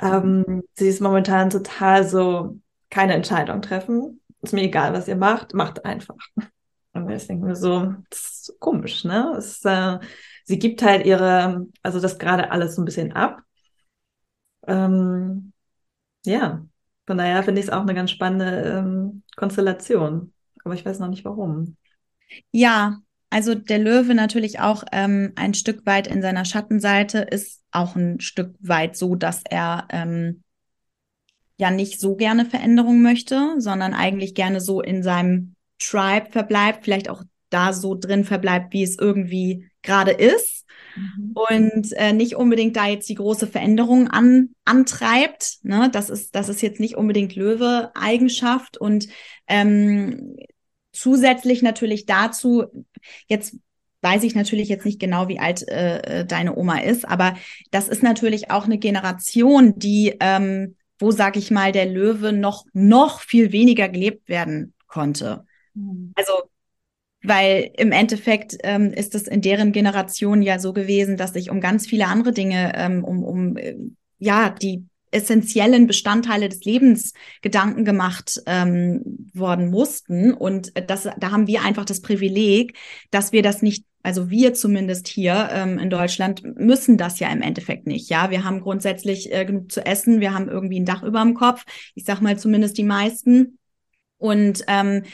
Ähm, 0.00 0.64
sie 0.74 0.88
ist 0.88 1.00
momentan 1.00 1.50
total 1.50 2.06
so, 2.06 2.58
keine 2.90 3.14
Entscheidung 3.14 3.62
treffen. 3.62 4.20
Ist 4.42 4.52
mir 4.52 4.62
egal, 4.62 4.92
was 4.92 5.08
ihr 5.08 5.16
macht, 5.16 5.54
macht 5.54 5.84
einfach. 5.84 6.16
Und 6.92 7.10
ich 7.10 7.26
denke 7.26 7.46
mir 7.46 7.56
so, 7.56 7.94
das 8.10 8.48
ist 8.48 8.60
komisch, 8.60 9.04
ne? 9.04 9.34
Es, 9.36 9.64
äh, 9.64 9.98
sie 10.44 10.58
gibt 10.58 10.82
halt 10.82 11.06
ihre, 11.06 11.66
also 11.82 12.00
das 12.00 12.18
gerade 12.18 12.50
alles 12.50 12.76
so 12.76 12.82
ein 12.82 12.84
bisschen 12.84 13.12
ab. 13.12 13.40
Ähm, 14.66 15.52
ja, 16.26 16.66
von 17.06 17.18
daher 17.18 17.42
finde 17.42 17.60
ich 17.60 17.68
es 17.68 17.72
auch 17.72 17.82
eine 17.82 17.94
ganz 17.94 18.10
spannende 18.10 18.78
ähm, 18.78 19.22
Konstellation. 19.36 20.32
Aber 20.64 20.74
ich 20.74 20.84
weiß 20.86 20.98
noch 21.00 21.08
nicht 21.08 21.24
warum. 21.24 21.76
Ja, 22.50 22.98
also 23.30 23.54
der 23.54 23.78
Löwe 23.78 24.14
natürlich 24.14 24.60
auch 24.60 24.84
ähm, 24.92 25.32
ein 25.34 25.54
Stück 25.54 25.84
weit 25.86 26.06
in 26.06 26.22
seiner 26.22 26.44
Schattenseite 26.44 27.18
ist 27.18 27.62
auch 27.72 27.96
ein 27.96 28.20
Stück 28.20 28.54
weit 28.60 28.96
so, 28.96 29.16
dass 29.16 29.42
er 29.48 29.88
ähm, 29.90 30.44
ja 31.56 31.70
nicht 31.70 32.00
so 32.00 32.14
gerne 32.14 32.44
Veränderung 32.44 33.02
möchte, 33.02 33.54
sondern 33.58 33.94
eigentlich 33.94 34.34
gerne 34.34 34.60
so 34.60 34.80
in 34.80 35.02
seinem 35.02 35.54
Tribe 35.80 36.30
verbleibt, 36.30 36.84
vielleicht 36.84 37.08
auch 37.08 37.24
da 37.50 37.72
so 37.72 37.94
drin 37.94 38.24
verbleibt, 38.24 38.72
wie 38.72 38.82
es 38.82 38.98
irgendwie 38.98 39.68
gerade 39.82 40.12
ist. 40.12 40.64
Mhm. 40.96 41.32
Und 41.34 41.92
äh, 41.92 42.12
nicht 42.12 42.36
unbedingt 42.36 42.76
da 42.76 42.86
jetzt 42.86 43.08
die 43.08 43.14
große 43.14 43.46
Veränderung 43.46 44.08
an, 44.08 44.50
antreibt. 44.64 45.58
Ne? 45.62 45.88
Das, 45.92 46.10
ist, 46.10 46.34
das 46.34 46.48
ist 46.48 46.62
jetzt 46.62 46.80
nicht 46.80 46.96
unbedingt 46.96 47.36
Löwe-Eigenschaft. 47.36 48.76
Und 48.76 49.08
ähm, 49.46 50.36
Zusätzlich 50.94 51.62
natürlich 51.62 52.06
dazu, 52.06 52.64
jetzt 53.26 53.56
weiß 54.02 54.22
ich 54.22 54.34
natürlich 54.34 54.68
jetzt 54.68 54.84
nicht 54.84 55.00
genau, 55.00 55.28
wie 55.28 55.38
alt 55.38 55.66
äh, 55.66 56.20
äh, 56.20 56.26
deine 56.26 56.56
Oma 56.56 56.78
ist, 56.78 57.08
aber 57.08 57.36
das 57.70 57.88
ist 57.88 58.02
natürlich 58.02 58.50
auch 58.50 58.66
eine 58.66 58.78
Generation, 58.78 59.78
die, 59.78 60.14
ähm, 60.20 60.76
wo, 60.98 61.10
sag 61.10 61.36
ich 61.36 61.50
mal, 61.50 61.72
der 61.72 61.86
Löwe 61.86 62.32
noch, 62.32 62.66
noch 62.72 63.20
viel 63.20 63.50
weniger 63.50 63.88
gelebt 63.88 64.28
werden 64.28 64.74
konnte. 64.86 65.44
Mhm. 65.72 66.12
Also, 66.14 66.32
weil 67.22 67.70
im 67.78 67.92
Endeffekt 67.92 68.56
ähm, 68.62 68.92
ist 68.92 69.14
es 69.14 69.26
in 69.26 69.40
deren 69.40 69.72
Generation 69.72 70.42
ja 70.42 70.58
so 70.58 70.74
gewesen, 70.74 71.16
dass 71.16 71.32
sich 71.32 71.50
um 71.50 71.60
ganz 71.60 71.86
viele 71.86 72.06
andere 72.06 72.32
Dinge, 72.32 72.72
ähm, 72.76 73.02
um, 73.02 73.24
um 73.24 73.56
äh, 73.56 73.76
ja, 74.18 74.50
die 74.50 74.84
essentiellen 75.14 75.86
Bestandteile 75.86 76.48
des 76.48 76.64
Lebens 76.64 77.12
Gedanken 77.40 77.84
gemacht 77.84 78.42
ähm, 78.46 79.28
worden 79.32 79.70
mussten. 79.70 80.34
Und 80.34 80.72
das, 80.88 81.04
da 81.04 81.30
haben 81.30 81.46
wir 81.46 81.62
einfach 81.62 81.84
das 81.84 82.00
Privileg, 82.00 82.76
dass 83.10 83.32
wir 83.32 83.42
das 83.42 83.62
nicht 83.62 83.84
also 84.04 84.28
wir 84.28 84.52
zumindest 84.52 85.08
hier 85.08 85.48
ähm, 85.50 85.78
in 85.78 85.88
Deutschland 85.88 86.42
müssen 86.58 86.98
das 86.98 87.20
ja 87.20 87.28
im 87.28 87.40
Endeffekt 87.40 87.86
nicht. 87.86 88.10
Ja, 88.10 88.30
wir 88.30 88.44
haben 88.44 88.60
grundsätzlich 88.60 89.32
äh, 89.32 89.46
genug 89.46 89.72
zu 89.72 89.86
essen, 89.86 90.20
wir 90.20 90.34
haben 90.34 90.50
irgendwie 90.50 90.78
ein 90.78 90.84
Dach 90.84 91.02
über 91.02 91.22
dem 91.22 91.32
Kopf. 91.32 91.64
Ich 91.94 92.04
sag 92.04 92.20
mal 92.20 92.38
zumindest 92.38 92.76
die 92.76 92.84
meisten. 92.84 93.58
Und 94.18 94.62
ähm, 94.68 95.04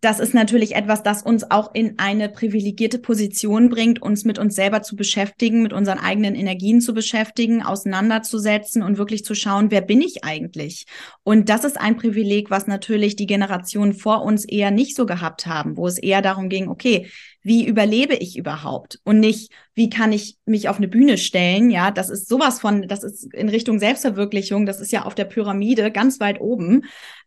das 0.00 0.20
ist 0.20 0.34
natürlich 0.34 0.74
etwas, 0.74 1.02
das 1.02 1.22
uns 1.22 1.50
auch 1.50 1.74
in 1.74 1.98
eine 1.98 2.28
privilegierte 2.28 2.98
Position 2.98 3.68
bringt, 3.68 4.02
uns 4.02 4.24
mit 4.24 4.38
uns 4.38 4.54
selber 4.54 4.82
zu 4.82 4.96
beschäftigen, 4.96 5.62
mit 5.62 5.72
unseren 5.72 5.98
eigenen 5.98 6.34
Energien 6.34 6.80
zu 6.80 6.94
beschäftigen, 6.94 7.62
auseinanderzusetzen 7.62 8.82
und 8.82 8.98
wirklich 8.98 9.24
zu 9.24 9.34
schauen, 9.34 9.70
wer 9.70 9.80
bin 9.80 10.00
ich 10.00 10.24
eigentlich? 10.24 10.86
Und 11.22 11.48
das 11.48 11.64
ist 11.64 11.80
ein 11.80 11.96
Privileg, 11.96 12.50
was 12.50 12.66
natürlich 12.66 13.16
die 13.16 13.26
Generationen 13.26 13.92
vor 13.92 14.22
uns 14.22 14.44
eher 14.44 14.70
nicht 14.70 14.96
so 14.96 15.06
gehabt 15.06 15.46
haben, 15.46 15.76
wo 15.76 15.86
es 15.86 15.98
eher 15.98 16.22
darum 16.22 16.48
ging, 16.48 16.68
okay, 16.68 17.08
wie 17.42 17.64
überlebe 17.64 18.14
ich 18.14 18.36
überhaupt? 18.36 18.98
Und 19.04 19.20
nicht, 19.20 19.52
wie 19.74 19.88
kann 19.88 20.12
ich 20.12 20.36
mich 20.46 20.68
auf 20.68 20.78
eine 20.78 20.88
Bühne 20.88 21.16
stellen? 21.16 21.70
Ja, 21.70 21.92
das 21.92 22.10
ist 22.10 22.28
sowas 22.28 22.58
von, 22.58 22.88
das 22.88 23.04
ist 23.04 23.32
in 23.32 23.48
Richtung 23.48 23.78
Selbstverwirklichung, 23.78 24.66
das 24.66 24.80
ist 24.80 24.90
ja 24.90 25.04
auf 25.04 25.14
der 25.14 25.26
Pyramide 25.26 25.92
ganz 25.92 26.18
weit 26.18 26.40
oben. 26.40 26.72
Mhm. 26.74 26.82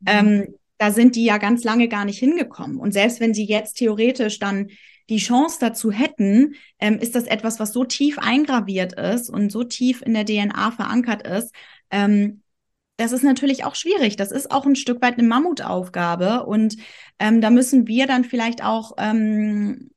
Ähm, 0.05 0.55
da 0.79 0.91
sind 0.91 1.15
die 1.15 1.25
ja 1.25 1.37
ganz 1.37 1.63
lange 1.63 1.87
gar 1.87 2.05
nicht 2.05 2.17
hingekommen. 2.17 2.79
Und 2.79 2.93
selbst 2.93 3.19
wenn 3.19 3.33
sie 3.33 3.45
jetzt 3.45 3.73
theoretisch 3.73 4.39
dann 4.39 4.69
die 5.09 5.17
Chance 5.17 5.57
dazu 5.59 5.91
hätten, 5.91 6.55
ähm, 6.79 6.99
ist 6.99 7.15
das 7.15 7.25
etwas, 7.25 7.59
was 7.59 7.73
so 7.73 7.83
tief 7.83 8.17
eingraviert 8.17 8.93
ist 8.93 9.29
und 9.29 9.51
so 9.51 9.63
tief 9.63 10.01
in 10.01 10.13
der 10.13 10.25
DNA 10.25 10.71
verankert 10.71 11.27
ist. 11.27 11.53
Ähm, 11.91 12.41
das 12.95 13.11
ist 13.11 13.23
natürlich 13.23 13.65
auch 13.65 13.75
schwierig. 13.75 14.15
Das 14.15 14.31
ist 14.31 14.51
auch 14.51 14.65
ein 14.65 14.75
Stück 14.75 15.01
weit 15.01 15.17
eine 15.17 15.27
Mammutaufgabe. 15.27 16.45
Und 16.45 16.77
ähm, 17.19 17.41
da 17.41 17.49
müssen 17.49 17.87
wir 17.87 18.07
dann 18.07 18.23
vielleicht 18.23 18.63
auch 18.63 18.93
ähm, 18.97 19.91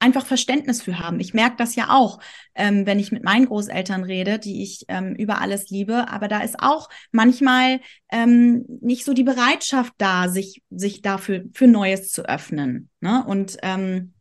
einfach 0.00 0.26
Verständnis 0.26 0.82
für 0.82 0.98
haben. 0.98 1.20
Ich 1.20 1.34
merke 1.34 1.56
das 1.56 1.76
ja 1.76 1.90
auch, 1.90 2.18
ähm, 2.54 2.86
wenn 2.86 2.98
ich 2.98 3.12
mit 3.12 3.22
meinen 3.22 3.46
Großeltern 3.46 4.02
rede, 4.02 4.38
die 4.38 4.62
ich 4.62 4.84
ähm, 4.88 5.14
über 5.14 5.40
alles 5.40 5.70
liebe. 5.70 6.08
Aber 6.08 6.26
da 6.26 6.40
ist 6.40 6.56
auch 6.58 6.88
manchmal 7.12 7.80
ähm, 8.10 8.64
nicht 8.80 9.04
so 9.04 9.12
die 9.12 9.24
Bereitschaft 9.24 9.92
da, 9.98 10.28
sich, 10.28 10.62
sich 10.70 11.02
dafür 11.02 11.44
für 11.52 11.66
Neues 11.66 12.10
zu 12.10 12.22
öffnen. 12.22 12.88
Ne? 13.00 13.24
Und 13.26 13.58
ähm, 13.62 14.14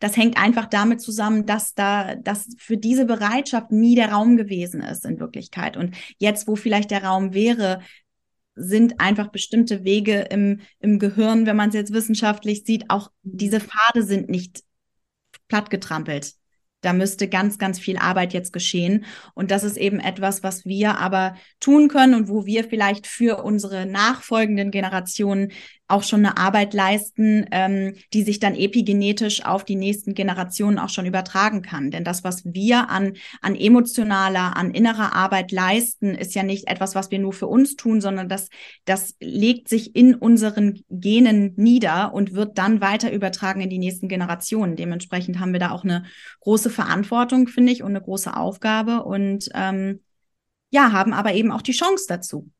das 0.00 0.16
hängt 0.16 0.38
einfach 0.38 0.66
damit 0.66 1.00
zusammen, 1.00 1.46
dass 1.46 1.74
da, 1.74 2.14
dass 2.14 2.48
für 2.58 2.76
diese 2.76 3.04
Bereitschaft 3.04 3.72
nie 3.72 3.94
der 3.94 4.12
Raum 4.12 4.36
gewesen 4.36 4.80
ist 4.80 5.04
in 5.04 5.20
Wirklichkeit. 5.20 5.76
Und 5.76 5.96
jetzt, 6.18 6.48
wo 6.48 6.56
vielleicht 6.56 6.90
der 6.90 7.04
Raum 7.04 7.34
wäre, 7.34 7.80
sind 8.56 9.00
einfach 9.00 9.28
bestimmte 9.28 9.84
Wege 9.84 10.28
im, 10.30 10.60
im 10.78 10.98
Gehirn, 10.98 11.44
wenn 11.44 11.56
man 11.56 11.70
es 11.70 11.74
jetzt 11.74 11.92
wissenschaftlich 11.92 12.64
sieht, 12.64 12.88
auch 12.88 13.10
diese 13.22 13.60
Pfade 13.60 14.04
sind 14.04 14.28
nicht 14.28 14.62
plattgetrampelt. 15.48 16.32
Da 16.84 16.92
müsste 16.92 17.28
ganz, 17.28 17.58
ganz 17.58 17.78
viel 17.78 17.96
Arbeit 17.96 18.34
jetzt 18.34 18.52
geschehen. 18.52 19.06
Und 19.32 19.50
das 19.50 19.64
ist 19.64 19.78
eben 19.78 20.00
etwas, 20.00 20.42
was 20.42 20.66
wir 20.66 20.98
aber 20.98 21.34
tun 21.58 21.88
können 21.88 22.14
und 22.14 22.28
wo 22.28 22.44
wir 22.44 22.64
vielleicht 22.64 23.06
für 23.06 23.42
unsere 23.42 23.86
nachfolgenden 23.86 24.70
Generationen 24.70 25.52
auch 25.86 26.02
schon 26.02 26.24
eine 26.24 26.38
Arbeit 26.38 26.72
leisten, 26.72 27.46
ähm, 27.50 27.94
die 28.14 28.22
sich 28.22 28.40
dann 28.40 28.54
epigenetisch 28.54 29.44
auf 29.44 29.64
die 29.64 29.76
nächsten 29.76 30.14
Generationen 30.14 30.78
auch 30.78 30.88
schon 30.88 31.04
übertragen 31.04 31.60
kann. 31.60 31.90
Denn 31.90 32.04
das, 32.04 32.24
was 32.24 32.42
wir 32.46 32.88
an, 32.88 33.14
an 33.42 33.54
emotionaler, 33.54 34.56
an 34.56 34.70
innerer 34.70 35.14
Arbeit 35.14 35.52
leisten, 35.52 36.14
ist 36.14 36.34
ja 36.34 36.42
nicht 36.42 36.68
etwas, 36.68 36.94
was 36.94 37.10
wir 37.10 37.18
nur 37.18 37.34
für 37.34 37.48
uns 37.48 37.76
tun, 37.76 38.00
sondern 38.00 38.30
das, 38.30 38.48
das 38.86 39.14
legt 39.20 39.68
sich 39.68 39.94
in 39.94 40.14
unseren 40.14 40.82
Genen 40.88 41.52
nieder 41.56 42.14
und 42.14 42.32
wird 42.32 42.56
dann 42.56 42.80
weiter 42.80 43.12
übertragen 43.12 43.60
in 43.60 43.70
die 43.70 43.78
nächsten 43.78 44.08
Generationen. 44.08 44.76
Dementsprechend 44.76 45.38
haben 45.38 45.52
wir 45.52 45.60
da 45.60 45.70
auch 45.70 45.84
eine 45.84 46.04
große 46.40 46.70
Verantwortung, 46.70 47.46
finde 47.46 47.72
ich, 47.72 47.82
und 47.82 47.90
eine 47.90 48.00
große 48.00 48.34
Aufgabe 48.34 49.04
und 49.04 49.50
ähm, 49.54 50.00
ja, 50.70 50.92
haben 50.92 51.12
aber 51.12 51.34
eben 51.34 51.52
auch 51.52 51.62
die 51.62 51.72
Chance 51.72 52.06
dazu. 52.08 52.50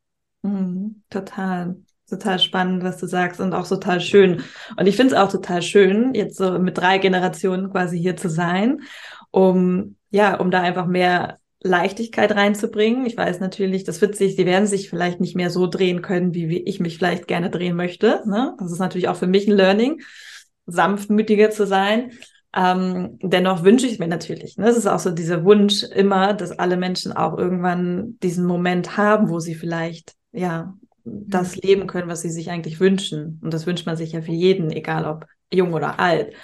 Mhm, 0.42 1.02
total 1.08 1.76
total 2.08 2.38
spannend, 2.38 2.82
was 2.82 2.98
du 2.98 3.06
sagst 3.06 3.40
und 3.40 3.52
auch 3.52 3.66
total 3.66 4.00
schön. 4.00 4.42
Und 4.76 4.86
ich 4.86 4.96
finde 4.96 5.14
es 5.14 5.20
auch 5.20 5.30
total 5.30 5.62
schön, 5.62 6.14
jetzt 6.14 6.36
so 6.36 6.58
mit 6.58 6.78
drei 6.78 6.98
Generationen 6.98 7.70
quasi 7.70 7.98
hier 7.98 8.16
zu 8.16 8.28
sein, 8.28 8.82
um 9.30 9.96
ja, 10.10 10.36
um 10.36 10.52
da 10.52 10.62
einfach 10.62 10.86
mehr 10.86 11.38
Leichtigkeit 11.60 12.30
reinzubringen. 12.36 13.04
Ich 13.04 13.16
weiß 13.16 13.40
natürlich, 13.40 13.82
das 13.82 14.00
wird 14.00 14.14
sich, 14.14 14.36
die 14.36 14.46
werden 14.46 14.68
sich 14.68 14.88
vielleicht 14.88 15.20
nicht 15.20 15.34
mehr 15.34 15.50
so 15.50 15.66
drehen 15.66 16.02
können, 16.02 16.34
wie 16.34 16.58
ich 16.58 16.78
mich 16.78 16.98
vielleicht 16.98 17.26
gerne 17.26 17.50
drehen 17.50 17.74
möchte. 17.74 18.22
Ne? 18.26 18.54
Das 18.60 18.70
ist 18.70 18.78
natürlich 18.78 19.08
auch 19.08 19.16
für 19.16 19.26
mich 19.26 19.48
ein 19.48 19.56
Learning, 19.56 20.02
sanftmütiger 20.66 21.50
zu 21.50 21.66
sein. 21.66 22.12
Ähm, 22.54 23.18
dennoch 23.22 23.64
wünsche 23.64 23.88
ich 23.88 23.98
mir 23.98 24.06
natürlich, 24.06 24.56
ne, 24.56 24.66
das 24.66 24.76
ist 24.76 24.86
auch 24.86 25.00
so 25.00 25.10
dieser 25.10 25.44
Wunsch 25.44 25.82
immer, 25.82 26.34
dass 26.34 26.52
alle 26.52 26.76
Menschen 26.76 27.12
auch 27.12 27.36
irgendwann 27.36 28.16
diesen 28.22 28.46
Moment 28.46 28.96
haben, 28.96 29.28
wo 29.28 29.40
sie 29.40 29.56
vielleicht 29.56 30.14
ja 30.30 30.74
das 31.04 31.56
mhm. 31.56 31.60
leben 31.62 31.86
können, 31.86 32.08
was 32.08 32.22
sie 32.22 32.30
sich 32.30 32.50
eigentlich 32.50 32.80
wünschen. 32.80 33.40
Und 33.42 33.52
das 33.52 33.66
wünscht 33.66 33.86
man 33.86 33.96
sich 33.96 34.12
ja 34.12 34.22
für 34.22 34.32
jeden, 34.32 34.70
egal 34.70 35.04
ob 35.04 35.26
jung 35.52 35.72
oder 35.72 36.00
alt. 36.00 36.34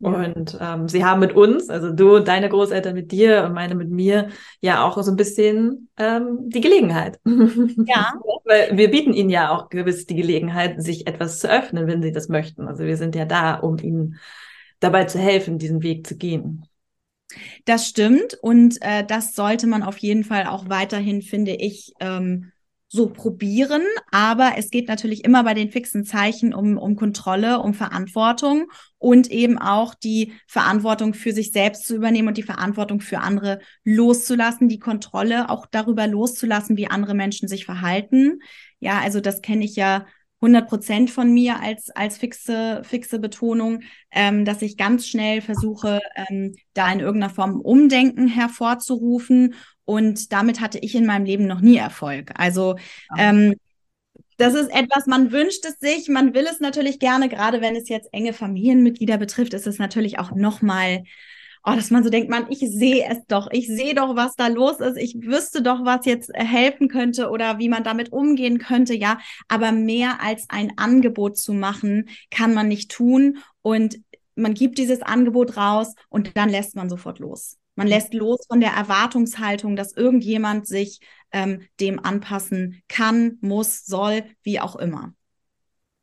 Und 0.00 0.56
ähm, 0.58 0.88
sie 0.88 1.04
haben 1.04 1.20
mit 1.20 1.34
uns, 1.34 1.68
also 1.68 1.92
du, 1.92 2.20
deine 2.20 2.48
Großeltern 2.48 2.94
mit 2.94 3.12
dir 3.12 3.44
und 3.44 3.52
meine 3.52 3.74
mit 3.74 3.90
mir, 3.90 4.30
ja 4.62 4.82
auch 4.82 5.00
so 5.02 5.10
ein 5.10 5.16
bisschen 5.16 5.90
ähm, 5.98 6.48
die 6.48 6.62
Gelegenheit. 6.62 7.20
Ja. 7.24 8.14
Weil 8.44 8.78
wir 8.78 8.90
bieten 8.90 9.12
ihnen 9.12 9.28
ja 9.28 9.50
auch 9.50 9.68
gewiss 9.68 10.06
die 10.06 10.16
Gelegenheit, 10.16 10.82
sich 10.82 11.06
etwas 11.06 11.38
zu 11.38 11.50
öffnen, 11.50 11.86
wenn 11.86 12.02
sie 12.02 12.12
das 12.12 12.28
möchten. 12.30 12.66
Also 12.66 12.84
wir 12.84 12.96
sind 12.96 13.14
ja 13.14 13.26
da, 13.26 13.56
um 13.56 13.78
ihnen 13.78 14.18
dabei 14.80 15.04
zu 15.04 15.18
helfen, 15.18 15.58
diesen 15.58 15.82
Weg 15.82 16.06
zu 16.06 16.16
gehen. 16.16 16.66
Das 17.66 17.86
stimmt 17.86 18.38
und 18.40 18.78
äh, 18.80 19.04
das 19.04 19.34
sollte 19.34 19.66
man 19.66 19.82
auf 19.82 19.98
jeden 19.98 20.24
Fall 20.24 20.46
auch 20.46 20.68
weiterhin, 20.70 21.20
finde 21.20 21.52
ich, 21.52 21.92
ähm, 22.00 22.52
so 22.92 23.08
probieren, 23.08 23.82
aber 24.10 24.54
es 24.56 24.70
geht 24.70 24.88
natürlich 24.88 25.24
immer 25.24 25.44
bei 25.44 25.54
den 25.54 25.70
fixen 25.70 26.04
Zeichen 26.04 26.52
um, 26.52 26.76
um 26.76 26.96
Kontrolle, 26.96 27.60
um 27.60 27.72
Verantwortung 27.72 28.68
und 28.98 29.30
eben 29.30 29.58
auch 29.58 29.94
die 29.94 30.32
Verantwortung 30.48 31.14
für 31.14 31.32
sich 31.32 31.52
selbst 31.52 31.86
zu 31.86 31.94
übernehmen 31.94 32.26
und 32.26 32.36
die 32.36 32.42
Verantwortung 32.42 33.00
für 33.00 33.20
andere 33.20 33.60
loszulassen, 33.84 34.68
die 34.68 34.80
Kontrolle 34.80 35.50
auch 35.50 35.66
darüber 35.70 36.08
loszulassen, 36.08 36.76
wie 36.76 36.88
andere 36.88 37.14
Menschen 37.14 37.46
sich 37.46 37.64
verhalten. 37.64 38.40
Ja, 38.80 38.98
also 38.98 39.20
das 39.20 39.40
kenne 39.40 39.64
ich 39.64 39.76
ja 39.76 40.04
100 40.40 40.68
Prozent 40.68 41.10
von 41.10 41.32
mir 41.32 41.60
als, 41.60 41.90
als 41.90 42.18
fixe, 42.18 42.80
fixe 42.82 43.20
Betonung, 43.20 43.82
ähm, 44.10 44.44
dass 44.44 44.62
ich 44.62 44.76
ganz 44.76 45.06
schnell 45.06 45.42
versuche, 45.42 46.00
ähm, 46.16 46.56
da 46.72 46.90
in 46.90 47.00
irgendeiner 47.00 47.32
Form 47.32 47.60
Umdenken 47.60 48.26
hervorzurufen 48.26 49.54
und 49.90 50.32
damit 50.32 50.60
hatte 50.60 50.78
ich 50.78 50.94
in 50.94 51.04
meinem 51.04 51.24
Leben 51.24 51.48
noch 51.48 51.60
nie 51.60 51.76
Erfolg. 51.76 52.30
Also 52.36 52.76
ähm, 53.18 53.56
das 54.36 54.54
ist 54.54 54.68
etwas, 54.68 55.06
man 55.06 55.32
wünscht 55.32 55.64
es 55.64 55.80
sich, 55.80 56.08
man 56.08 56.32
will 56.32 56.46
es 56.48 56.60
natürlich 56.60 57.00
gerne, 57.00 57.28
gerade 57.28 57.60
wenn 57.60 57.74
es 57.74 57.88
jetzt 57.88 58.08
enge 58.12 58.32
Familienmitglieder 58.32 59.18
betrifft, 59.18 59.52
ist 59.52 59.66
es 59.66 59.80
natürlich 59.80 60.20
auch 60.20 60.30
nochmal, 60.30 61.02
oh, 61.64 61.72
dass 61.74 61.90
man 61.90 62.04
so 62.04 62.08
denkt, 62.08 62.30
man, 62.30 62.46
ich 62.50 62.60
sehe 62.60 63.04
es 63.10 63.18
doch, 63.26 63.48
ich 63.50 63.66
sehe 63.66 63.96
doch, 63.96 64.14
was 64.14 64.36
da 64.36 64.46
los 64.46 64.78
ist, 64.78 64.96
ich 64.96 65.16
wüsste 65.22 65.60
doch, 65.60 65.84
was 65.84 66.06
jetzt 66.06 66.30
helfen 66.34 66.86
könnte 66.86 67.28
oder 67.28 67.58
wie 67.58 67.68
man 67.68 67.82
damit 67.82 68.12
umgehen 68.12 68.58
könnte, 68.58 68.94
ja. 68.94 69.18
Aber 69.48 69.72
mehr 69.72 70.22
als 70.22 70.44
ein 70.50 70.78
Angebot 70.78 71.36
zu 71.36 71.52
machen, 71.52 72.10
kann 72.30 72.54
man 72.54 72.68
nicht 72.68 72.92
tun 72.92 73.38
und 73.62 73.98
man 74.36 74.54
gibt 74.54 74.78
dieses 74.78 75.02
Angebot 75.02 75.56
raus 75.56 75.96
und 76.10 76.36
dann 76.36 76.48
lässt 76.48 76.76
man 76.76 76.88
sofort 76.88 77.18
los. 77.18 77.59
Man 77.74 77.86
lässt 77.86 78.14
los 78.14 78.40
von 78.46 78.60
der 78.60 78.72
Erwartungshaltung, 78.72 79.76
dass 79.76 79.96
irgendjemand 79.96 80.66
sich 80.66 81.00
ähm, 81.32 81.62
dem 81.80 82.04
anpassen 82.04 82.82
kann, 82.88 83.38
muss, 83.40 83.84
soll, 83.86 84.24
wie 84.42 84.60
auch 84.60 84.76
immer. 84.76 85.14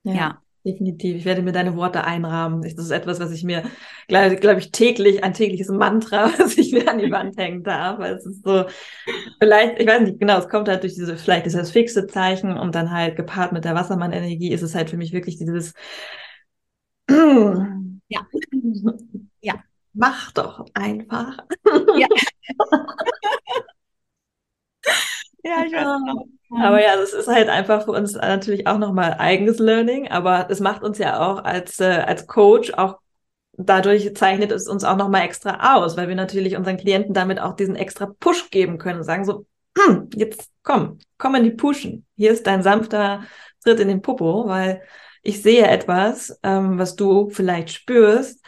Ja. 0.03 0.13
ja. 0.13 0.41
Definitiv. 0.67 1.15
Ich 1.15 1.23
werde 1.23 1.41
mir 1.41 1.53
deine 1.53 1.77
Worte 1.77 2.03
einrahmen. 2.03 2.61
Das 2.61 2.73
ist 2.73 2.91
etwas, 2.91 3.21
was 3.21 3.31
ich 3.31 3.45
mir, 3.45 3.63
glaube 4.09 4.35
glaub 4.35 4.57
ich, 4.57 4.71
täglich, 4.71 5.23
ein 5.23 5.31
tägliches 5.31 5.69
Mantra, 5.69 6.29
was 6.39 6.57
ich 6.57 6.73
mir 6.73 6.89
an 6.89 6.97
die 6.97 7.09
Wand 7.09 7.37
hängen 7.37 7.63
darf. 7.63 7.99
Weil 7.99 8.15
es 8.15 8.25
ist 8.25 8.43
so, 8.43 8.65
vielleicht, 9.39 9.79
ich 9.79 9.87
weiß 9.87 10.01
nicht 10.01 10.19
genau, 10.19 10.37
es 10.37 10.49
kommt 10.49 10.67
halt 10.67 10.83
durch 10.83 10.93
diese, 10.95 11.15
vielleicht 11.15 11.45
ist 11.45 11.55
das 11.55 11.71
fixe 11.71 12.05
Zeichen 12.07 12.57
und 12.57 12.75
dann 12.75 12.91
halt 12.91 13.15
gepaart 13.15 13.53
mit 13.53 13.63
der 13.63 13.75
Wassermann-Energie 13.75 14.51
ist 14.51 14.61
es 14.61 14.75
halt 14.75 14.89
für 14.89 14.97
mich 14.97 15.13
wirklich 15.13 15.37
dieses, 15.37 15.73
ja. 17.07 18.27
mach 19.97 20.31
doch 20.31 20.65
einfach. 20.73 21.37
Ja. 21.97 22.07
ja, 25.43 25.65
ich 25.65 25.73
weiß 25.73 25.85
auch. 25.85 26.25
Aber 26.61 26.81
ja, 26.81 26.95
das 26.95 27.13
ist 27.13 27.27
halt 27.27 27.49
einfach 27.49 27.83
für 27.83 27.91
uns 27.91 28.13
natürlich 28.13 28.67
auch 28.67 28.77
nochmal 28.77 29.15
eigenes 29.19 29.59
Learning, 29.59 30.07
aber 30.07 30.49
es 30.49 30.61
macht 30.61 30.81
uns 30.83 30.97
ja 30.97 31.19
auch 31.19 31.43
als, 31.43 31.79
äh, 31.81 32.03
als 32.05 32.25
Coach 32.27 32.73
auch 32.73 32.99
dadurch 33.57 34.15
zeichnet 34.15 34.51
es 34.51 34.67
uns 34.67 34.83
auch 34.83 34.95
nochmal 34.95 35.23
extra 35.23 35.75
aus, 35.75 35.97
weil 35.97 36.07
wir 36.07 36.15
natürlich 36.15 36.55
unseren 36.55 36.77
Klienten 36.77 37.13
damit 37.13 37.39
auch 37.39 37.55
diesen 37.55 37.75
extra 37.75 38.05
Push 38.05 38.49
geben 38.51 38.77
können 38.77 38.99
und 38.99 39.03
sagen 39.03 39.25
so, 39.25 39.45
hm, 39.77 40.09
jetzt 40.15 40.51
komm, 40.63 40.99
komm 41.17 41.35
in 41.35 41.43
die 41.43 41.51
Puschen. 41.51 42.05
Hier 42.15 42.31
ist 42.31 42.47
dein 42.47 42.63
sanfter 42.63 43.23
Tritt 43.63 43.79
in 43.79 43.87
den 43.87 44.01
Popo, 44.01 44.47
weil 44.47 44.81
ich 45.23 45.41
sehe 45.41 45.67
etwas, 45.67 46.39
ähm, 46.43 46.77
was 46.77 46.95
du 46.95 47.29
vielleicht 47.29 47.71
spürst 47.71 48.45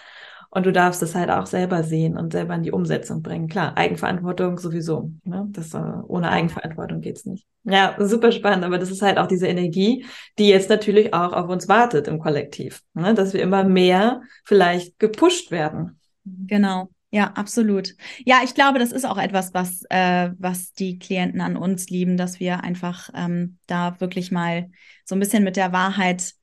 und 0.52 0.66
du 0.66 0.72
darfst 0.72 1.04
es 1.04 1.14
halt 1.14 1.30
auch 1.30 1.46
selber 1.46 1.84
sehen 1.84 2.18
und 2.18 2.32
selber 2.32 2.56
in 2.56 2.64
die 2.64 2.72
Umsetzung 2.72 3.22
bringen. 3.22 3.48
Klar, 3.48 3.78
Eigenverantwortung 3.78 4.58
sowieso. 4.58 5.12
Ne? 5.24 5.48
Das, 5.52 5.74
äh, 5.74 5.78
ohne 6.08 6.30
Eigenverantwortung 6.30 7.02
geht's 7.02 7.26
nicht. 7.26 7.46
Ja, 7.64 7.96
super 8.00 8.32
spannend, 8.32 8.66
aber 8.66 8.80
das 8.80 8.90
ist 8.90 9.02
halt 9.02 9.18
auch 9.18 9.28
diese 9.28 9.48
Energie, 9.48 10.06
die 10.40 10.48
jetzt 10.48 10.70
natürlich 10.70 11.14
auch 11.14 11.34
auf 11.34 11.50
uns 11.50 11.68
wartet 11.68 12.08
im 12.08 12.20
Kollektiv. 12.20 12.82
Ne? 12.94 13.14
Dass 13.14 13.34
wir 13.34 13.42
immer 13.42 13.64
mehr 13.64 14.22
vielleicht 14.44 14.98
gepusht 14.98 15.52
werden. 15.52 16.00
Genau. 16.26 16.90
Ja, 17.12 17.32
absolut. 17.34 17.96
Ja, 18.24 18.42
ich 18.44 18.54
glaube, 18.54 18.78
das 18.78 18.92
ist 18.92 19.06
auch 19.06 19.18
etwas, 19.18 19.54
was, 19.54 19.84
äh, 19.90 20.30
was 20.38 20.74
die 20.74 21.00
Klienten 21.00 21.42
an 21.42 21.58
uns 21.58 21.90
lieben, 21.90 22.18
dass 22.18 22.40
wir 22.40 22.64
einfach 22.64 23.10
ähm, 23.16 23.58
da 23.66 24.00
wirklich 24.00 24.32
mal 24.32 24.70
so 25.06 25.16
ein 25.16 25.20
bisschen 25.20 25.44
mit 25.44 25.56
der 25.56 25.74
Wahrheit 25.74 26.34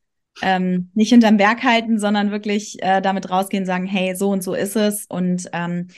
ähm, 0.43 0.91
nicht 0.95 1.11
hinterm 1.11 1.37
Berg 1.37 1.63
halten, 1.63 1.99
sondern 1.99 2.31
wirklich 2.31 2.83
äh, 2.83 3.01
damit 3.01 3.31
rausgehen, 3.31 3.67
sagen, 3.67 3.87
hey, 3.87 4.15
so 4.15 4.31
und 4.31 4.43
so 4.43 4.55
ist 4.55 4.77
es. 4.77 5.07
Und 5.07 5.49
ähm, 5.53 5.89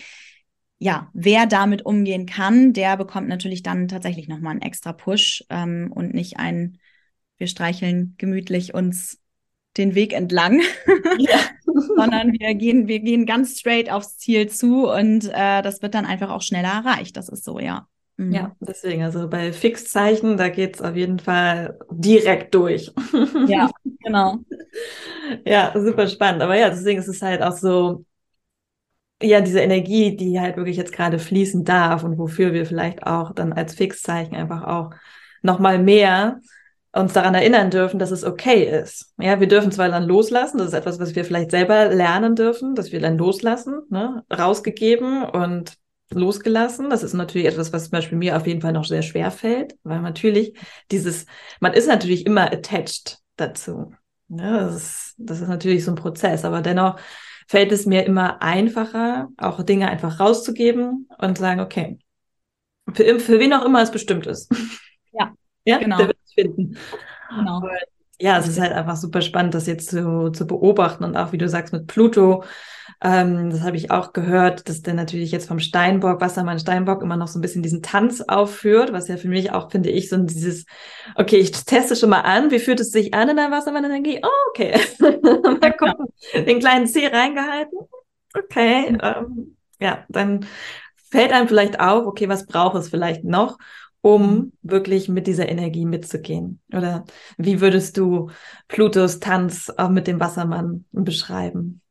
ja, 0.79 1.11
wer 1.13 1.47
damit 1.47 1.85
umgehen 1.85 2.27
kann, 2.27 2.73
der 2.73 2.97
bekommt 2.97 3.29
natürlich 3.29 3.63
dann 3.63 3.89
tatsächlich 3.89 4.29
nochmal 4.29 4.53
einen 4.53 4.63
extra 4.63 4.93
Push 4.93 5.45
ähm, 5.51 5.91
und 5.93 6.15
nicht 6.15 6.39
ein, 6.39 6.79
wir 7.37 7.49
streicheln 7.49 8.15
gemütlich 8.19 8.75
uns 8.75 9.21
den 9.77 9.95
Weg 9.95 10.13
entlang, 10.13 10.61
ja. 11.19 11.39
sondern 11.97 12.33
wir 12.33 12.55
gehen, 12.55 12.89
wir 12.89 13.01
gehen 13.01 13.27
ganz 13.27 13.59
straight 13.59 13.91
aufs 13.91 14.19
Ziel 14.19 14.49
zu 14.49 14.89
und 14.89 15.25
äh, 15.27 15.63
das 15.63 15.83
wird 15.83 15.95
dann 15.95 16.07
einfach 16.07 16.31
auch 16.31 16.43
schneller 16.43 16.85
erreicht. 16.85 17.17
Das 17.17 17.29
ist 17.29 17.45
so, 17.45 17.59
ja. 17.59 17.89
Mhm. 18.19 18.33
Ja, 18.33 18.57
deswegen, 18.61 19.05
also 19.05 19.29
bei 19.29 19.53
Fixzeichen, 19.53 20.37
da 20.37 20.49
geht 20.49 20.77
es 20.77 20.83
auf 20.83 20.97
jeden 20.97 21.21
Fall 21.21 21.79
direkt 21.91 22.55
durch. 22.55 22.93
Ja, 23.47 23.71
genau. 24.05 24.39
ja, 25.47 25.73
super 25.75 26.07
spannend. 26.09 26.43
Aber 26.43 26.57
ja, 26.57 26.69
deswegen 26.69 26.99
ist 26.99 27.09
es 27.09 27.23
halt 27.23 27.43
auch 27.43 27.57
so, 27.57 28.05
ja, 29.23 29.41
diese 29.41 29.61
Energie, 29.61 30.17
die 30.17 30.41
halt 30.41 30.57
wirklich 30.57 30.77
jetzt 30.77 30.93
gerade 30.93 31.19
fließen 31.19 31.65
darf 31.65 32.03
und 32.03 32.19
wofür 32.19 32.53
wir 32.53 32.67
vielleicht 32.67 33.07
auch 33.07 33.33
dann 33.33 33.53
als 33.53 33.75
Fixzeichen 33.75 34.35
einfach 34.35 34.65
auch 34.65 34.91
nochmal 35.43 35.79
mehr 35.79 36.41
uns 36.93 37.13
daran 37.13 37.35
erinnern 37.35 37.71
dürfen, 37.71 37.99
dass 38.01 38.11
es 38.11 38.25
okay 38.25 38.65
ist. 38.65 39.13
Ja, 39.19 39.39
wir 39.39 39.47
dürfen 39.47 39.71
zwar 39.71 39.89
dann 39.89 40.05
loslassen, 40.05 40.59
das 40.59 40.69
ist 40.69 40.75
etwas, 40.75 40.99
was 40.99 41.15
wir 41.15 41.25
vielleicht 41.25 41.51
selber 41.53 41.87
lernen 41.89 42.35
dürfen, 42.35 42.75
dass 42.75 42.91
wir 42.91 43.01
dann 43.01 43.19
loslassen, 43.19 43.83
ne, 43.91 44.25
rausgegeben 44.37 45.23
und 45.23 45.77
losgelassen. 46.13 46.91
Das 46.91 47.03
ist 47.03 47.15
natürlich 47.15 47.47
etwas, 47.47 47.73
was 47.73 47.85
zum 47.85 47.93
Beispiel 47.93 48.19
mir 48.19 48.37
auf 48.37 48.47
jeden 48.47 48.61
Fall 48.61 48.73
noch 48.73 48.85
sehr 48.85 49.03
schwer 49.03 49.31
fällt, 49.31 49.77
weil 49.83 50.01
natürlich 50.01 50.59
dieses, 50.91 51.27
man 51.61 51.73
ist 51.73 51.87
natürlich 51.87 52.27
immer 52.27 52.53
attached 52.53 53.19
dazu. 53.37 53.93
Ja, 54.29 54.61
das 54.61 54.77
ist, 54.77 55.15
das 55.19 55.41
ist 55.41 55.49
natürlich 55.49 55.85
so 55.85 55.93
ein 55.93 55.97
Prozess, 55.97 56.45
aber 56.45 56.61
dennoch 56.61 56.99
fällt 57.47 57.73
es 57.73 57.87
mir 57.87 58.05
immer 58.05 58.43
einfacher, 58.43 59.29
auch 59.39 59.63
Dinge 59.63 59.89
einfach 59.89 60.21
rauszugeben 60.21 61.09
und 61.19 61.39
sagen, 61.39 61.61
okay, 61.61 61.99
für, 62.95 63.19
für 63.21 63.39
wen 63.39 63.53
auch 63.53 63.65
immer 63.65 63.83
es 63.83 63.91
bestimmt 63.91 64.27
ist. 64.27 64.51
Ja, 65.11 65.33
ja 65.65 65.79
genau. 65.79 65.97
Der 65.97 66.13
finden. 66.35 66.77
Genau. 67.31 67.63
Ja, 68.21 68.39
es 68.39 68.47
ist 68.47 68.61
halt 68.61 68.73
einfach 68.73 68.97
super 68.97 69.23
spannend, 69.23 69.55
das 69.55 69.67
jetzt 69.67 69.91
zu, 69.91 70.31
zu 70.31 70.47
beobachten 70.47 71.03
und 71.03 71.17
auch, 71.17 71.33
wie 71.33 71.39
du 71.39 71.49
sagst, 71.49 71.73
mit 71.73 71.87
Pluto. 71.87 72.45
Ähm, 73.01 73.51
das 73.51 73.63
habe 73.63 73.77
ich 73.77 73.91
auch 73.91 74.13
gehört, 74.13 74.69
dass 74.69 74.83
der 74.83 74.95
natürlich 74.95 75.31
jetzt 75.31 75.47
vom 75.47 75.61
Steinbock, 75.61 76.21
Wassermann 76.21 76.59
Steinbock 76.59 77.03
immer 77.03 77.17
noch 77.17 77.29
so 77.29 77.39
ein 77.39 77.43
bisschen 77.43 77.63
diesen 77.63 77.83
Tanz 77.83 78.21
aufführt, 78.23 78.93
was 78.93 79.07
ja 79.07 79.17
für 79.17 79.29
mich 79.29 79.53
auch, 79.53 79.71
finde 79.71 79.91
ich, 79.91 80.09
so 80.09 80.17
dieses, 80.17 80.65
okay, 81.15 81.37
ich 81.37 81.53
teste 81.53 81.95
schon 81.95 82.11
mal 82.11 82.23
an, 82.23 82.51
wie 82.51 82.59
fühlt 82.59 82.81
es 82.81 82.91
sich 82.91 83.15
an 83.15 83.29
in 83.29 83.37
der 83.37 83.51
Wassermann-Energie? 83.51 84.21
Oh, 84.25 84.51
okay. 84.51 84.81
mal 85.01 85.73
gucken, 85.77 86.07
den 86.35 86.59
kleinen 86.59 86.89
C 86.89 87.07
reingehalten. 87.07 87.79
Okay, 88.37 88.99
ähm, 89.01 89.57
ja, 89.81 90.05
dann 90.09 90.47
fällt 91.11 91.33
einem 91.33 91.49
vielleicht 91.49 91.81
auf, 91.81 92.07
okay, 92.07 92.29
was 92.29 92.47
braucht 92.47 92.77
es 92.77 92.89
vielleicht 92.89 93.25
noch? 93.25 93.59
um 94.01 94.23
mhm. 94.23 94.53
wirklich 94.63 95.09
mit 95.09 95.27
dieser 95.27 95.49
Energie 95.49 95.85
mitzugehen? 95.85 96.61
Oder 96.73 97.05
wie 97.37 97.61
würdest 97.61 97.97
du 97.97 98.31
Plutos 98.69 99.19
Tanz 99.21 99.73
auch 99.77 99.91
mit 99.91 100.07
dem 100.07 100.21
Wassermann 100.21 100.85
beschreiben? 100.93 101.83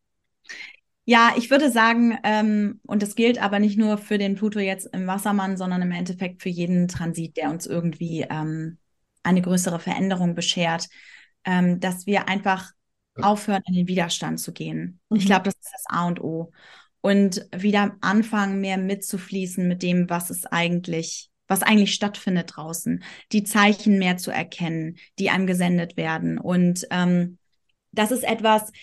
Ja, 1.10 1.32
ich 1.38 1.50
würde 1.50 1.72
sagen, 1.72 2.20
ähm, 2.24 2.82
und 2.86 3.02
das 3.02 3.16
gilt 3.16 3.42
aber 3.42 3.60
nicht 3.60 3.78
nur 3.78 3.98
für 3.98 4.18
den 4.18 4.36
Pluto 4.36 4.60
jetzt 4.60 4.88
im 4.94 5.08
Wassermann, 5.08 5.56
sondern 5.56 5.82
im 5.82 5.92
Endeffekt 5.92 6.42
für 6.42 6.50
jeden 6.50 6.90
Transit, 6.90 7.38
der 7.38 7.50
uns 7.50 7.66
irgendwie 7.66 8.26
ähm, 8.30 8.78
eine 9.24 9.42
größere 9.42 9.80
Veränderung 9.80 10.36
beschert, 10.36 10.90
ähm, 11.46 11.80
dass 11.80 12.08
wir 12.08 12.28
einfach 12.28 12.72
aufhören, 13.16 13.64
in 13.68 13.76
den 13.76 13.88
Widerstand 13.88 14.42
zu 14.42 14.52
gehen. 14.52 15.00
Mhm. 15.10 15.18
Ich 15.18 15.26
glaube, 15.28 15.46
das 15.46 15.56
ist 15.56 15.72
das 15.72 15.86
A 15.88 16.08
und 16.08 16.20
O. 16.20 16.52
Und 17.00 17.48
wieder 17.56 17.96
anfangen, 18.02 18.60
mehr 18.60 18.78
mitzufließen 18.78 19.66
mit 19.66 19.84
dem, 19.84 20.10
was 20.10 20.30
es 20.30 20.46
eigentlich 20.46 21.30
was 21.50 21.64
eigentlich 21.64 21.94
stattfindet 21.94 22.52
draußen, 22.58 23.02
die 23.32 23.46
Zeichen 23.46 24.00
mehr 24.00 24.18
zu 24.18 24.32
erkennen, 24.32 24.98
die 25.18 25.30
einem 25.30 25.48
gesendet 25.48 25.96
werden. 25.96 26.38
Und 26.38 26.86
ähm, 26.92 27.38
das 27.94 28.12
ist 28.12 28.26
etwas, 28.26 28.74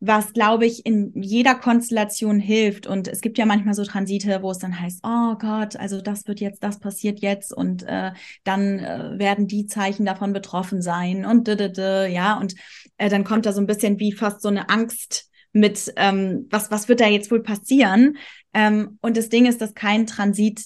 was, 0.00 0.32
glaube 0.32 0.64
ich, 0.64 0.86
in 0.86 1.12
jeder 1.20 1.56
Konstellation 1.56 2.38
hilft. 2.38 2.86
Und 2.86 3.08
es 3.08 3.20
gibt 3.20 3.36
ja 3.36 3.46
manchmal 3.46 3.74
so 3.74 3.84
Transite, 3.84 4.42
wo 4.42 4.50
es 4.50 4.58
dann 4.58 4.80
heißt, 4.80 5.00
oh 5.02 5.34
Gott, 5.38 5.76
also 5.76 6.00
das 6.00 6.26
wird 6.28 6.40
jetzt, 6.40 6.62
das 6.62 6.78
passiert 6.78 7.20
jetzt 7.20 7.52
und 7.52 7.82
äh, 7.82 8.12
dann 8.44 8.78
äh, 8.78 9.18
werden 9.18 9.48
die 9.48 9.66
Zeichen 9.66 10.06
davon 10.06 10.32
betroffen 10.32 10.82
sein 10.82 11.24
und 11.24 11.48
d 11.48 11.54
-d 11.54 11.74
-d, 11.74 12.06
ja, 12.06 12.38
und 12.38 12.54
äh, 12.96 13.08
dann 13.08 13.24
kommt 13.24 13.46
da 13.46 13.52
so 13.52 13.60
ein 13.60 13.66
bisschen 13.66 13.98
wie 13.98 14.12
fast 14.12 14.40
so 14.40 14.48
eine 14.48 14.68
Angst 14.68 15.30
mit, 15.52 15.92
ähm, 15.96 16.46
was, 16.50 16.70
was 16.70 16.88
wird 16.88 17.00
da 17.00 17.08
jetzt 17.08 17.30
wohl 17.30 17.42
passieren? 17.42 18.18
Ähm, 18.54 18.98
und 19.00 19.16
das 19.16 19.28
Ding 19.28 19.46
ist, 19.46 19.60
dass 19.60 19.74
kein 19.74 20.06
Transit 20.06 20.62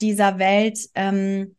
dieser 0.00 0.38
Welt 0.38 0.78
ähm, 0.94 1.56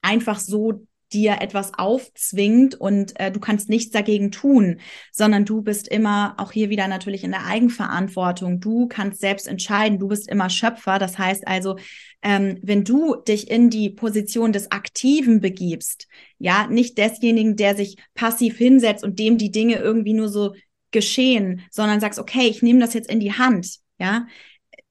einfach 0.00 0.38
so 0.38 0.86
dir 1.14 1.40
etwas 1.40 1.72
aufzwingt 1.74 2.74
und 2.74 3.18
äh, 3.18 3.30
du 3.30 3.40
kannst 3.40 3.68
nichts 3.68 3.92
dagegen 3.92 4.30
tun, 4.32 4.80
sondern 5.12 5.44
du 5.44 5.62
bist 5.62 5.88
immer 5.88 6.34
auch 6.38 6.52
hier 6.52 6.68
wieder 6.68 6.88
natürlich 6.88 7.24
in 7.24 7.30
der 7.30 7.46
Eigenverantwortung. 7.46 8.60
Du 8.60 8.88
kannst 8.88 9.20
selbst 9.20 9.46
entscheiden, 9.46 9.98
du 9.98 10.08
bist 10.08 10.28
immer 10.28 10.50
Schöpfer. 10.50 10.98
Das 10.98 11.16
heißt 11.16 11.46
also, 11.46 11.76
ähm, 12.22 12.58
wenn 12.62 12.84
du 12.84 13.14
dich 13.16 13.50
in 13.50 13.70
die 13.70 13.90
Position 13.90 14.52
des 14.52 14.70
Aktiven 14.72 15.40
begibst, 15.40 16.08
ja, 16.38 16.66
nicht 16.66 16.98
desjenigen, 16.98 17.56
der 17.56 17.76
sich 17.76 17.96
passiv 18.14 18.58
hinsetzt 18.58 19.04
und 19.04 19.18
dem 19.18 19.38
die 19.38 19.50
Dinge 19.52 19.76
irgendwie 19.76 20.14
nur 20.14 20.28
so 20.28 20.54
geschehen, 20.90 21.62
sondern 21.70 22.00
sagst, 22.00 22.18
okay, 22.18 22.48
ich 22.48 22.62
nehme 22.62 22.80
das 22.80 22.94
jetzt 22.94 23.10
in 23.10 23.20
die 23.20 23.32
Hand, 23.32 23.78
ja, 23.98 24.26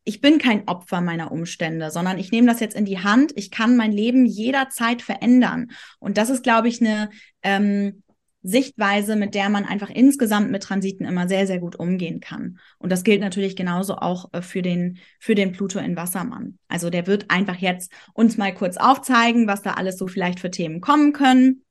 ich 0.03 0.21
bin 0.21 0.37
kein 0.37 0.67
Opfer 0.67 1.01
meiner 1.01 1.31
Umstände, 1.31 1.91
sondern 1.91 2.17
ich 2.17 2.31
nehme 2.31 2.47
das 2.47 2.59
jetzt 2.59 2.75
in 2.75 2.85
die 2.85 2.99
Hand. 2.99 3.31
Ich 3.35 3.51
kann 3.51 3.77
mein 3.77 3.91
Leben 3.91 4.25
jederzeit 4.25 5.01
verändern. 5.01 5.71
Und 5.99 6.17
das 6.17 6.29
ist, 6.29 6.43
glaube 6.43 6.67
ich, 6.67 6.81
eine 6.81 7.09
ähm, 7.41 8.03
Sichtweise, 8.41 9.15
mit 9.15 9.35
der 9.35 9.47
man 9.49 9.63
einfach 9.63 9.89
insgesamt 9.89 10.51
mit 10.51 10.63
Transiten 10.63 11.05
immer 11.05 11.29
sehr, 11.29 11.47
sehr 11.47 11.59
gut 11.59 11.77
umgehen 11.77 12.19
kann. 12.19 12.59
Und 12.77 12.91
das 12.91 13.05
gilt 13.05 13.21
natürlich 13.21 13.55
genauso 13.55 13.95
auch 13.95 14.33
äh, 14.33 14.41
für 14.41 14.61
den, 14.61 14.99
für 15.19 15.35
den 15.35 15.53
Pluto 15.53 15.79
in 15.79 15.95
Wassermann. 15.95 16.59
Also 16.67 16.89
der 16.89 17.07
wird 17.07 17.31
einfach 17.31 17.55
jetzt 17.55 17.91
uns 18.13 18.37
mal 18.37 18.53
kurz 18.53 18.75
aufzeigen, 18.75 19.47
was 19.47 19.61
da 19.61 19.71
alles 19.71 19.97
so 19.97 20.07
vielleicht 20.07 20.41
für 20.41 20.51
Themen 20.51 20.81
kommen 20.81 21.13
können 21.13 21.63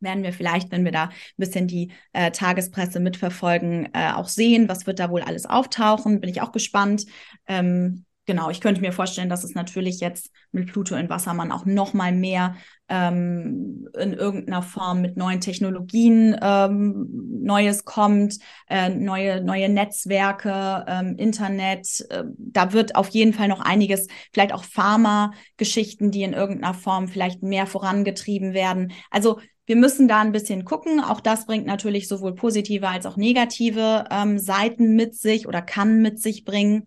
werden 0.00 0.22
wir 0.22 0.32
vielleicht, 0.32 0.70
wenn 0.70 0.84
wir 0.84 0.92
da 0.92 1.04
ein 1.04 1.10
bisschen 1.36 1.66
die 1.66 1.92
äh, 2.12 2.30
Tagespresse 2.30 3.00
mitverfolgen, 3.00 3.90
äh, 3.92 4.12
auch 4.12 4.28
sehen, 4.28 4.68
was 4.68 4.86
wird 4.86 4.98
da 4.98 5.10
wohl 5.10 5.22
alles 5.22 5.46
auftauchen. 5.46 6.20
Bin 6.20 6.30
ich 6.30 6.42
auch 6.42 6.52
gespannt. 6.52 7.06
Ähm, 7.46 8.04
genau, 8.26 8.50
ich 8.50 8.60
könnte 8.60 8.80
mir 8.80 8.92
vorstellen, 8.92 9.28
dass 9.28 9.44
es 9.44 9.54
natürlich 9.54 10.00
jetzt 10.00 10.30
mit 10.52 10.72
Pluto 10.72 10.94
in 10.94 11.08
Wassermann 11.08 11.52
auch 11.52 11.64
noch 11.64 11.94
mal 11.94 12.12
mehr 12.12 12.54
ähm, 12.88 13.88
in 13.98 14.12
irgendeiner 14.12 14.62
Form 14.62 15.00
mit 15.00 15.16
neuen 15.16 15.40
Technologien 15.40 16.36
ähm, 16.42 17.08
Neues 17.42 17.84
kommt, 17.84 18.38
äh, 18.68 18.88
neue, 18.88 19.42
neue 19.42 19.68
Netzwerke, 19.68 20.84
ähm, 20.88 21.16
Internet. 21.16 22.04
Äh, 22.10 22.24
da 22.36 22.72
wird 22.72 22.96
auf 22.96 23.08
jeden 23.08 23.32
Fall 23.32 23.48
noch 23.48 23.60
einiges, 23.60 24.08
vielleicht 24.32 24.52
auch 24.52 24.64
Pharma-Geschichten, 24.64 26.10
die 26.10 26.22
in 26.22 26.32
irgendeiner 26.32 26.74
Form 26.74 27.08
vielleicht 27.08 27.42
mehr 27.42 27.66
vorangetrieben 27.66 28.52
werden. 28.52 28.92
Also 29.10 29.40
wir 29.70 29.76
müssen 29.76 30.08
da 30.08 30.20
ein 30.20 30.32
bisschen 30.32 30.64
gucken. 30.64 30.98
Auch 30.98 31.20
das 31.20 31.46
bringt 31.46 31.64
natürlich 31.64 32.08
sowohl 32.08 32.34
positive 32.34 32.88
als 32.88 33.06
auch 33.06 33.16
negative 33.16 34.04
ähm, 34.10 34.36
Seiten 34.36 34.96
mit 34.96 35.14
sich 35.14 35.46
oder 35.46 35.62
kann 35.62 36.02
mit 36.02 36.20
sich 36.20 36.44
bringen. 36.44 36.86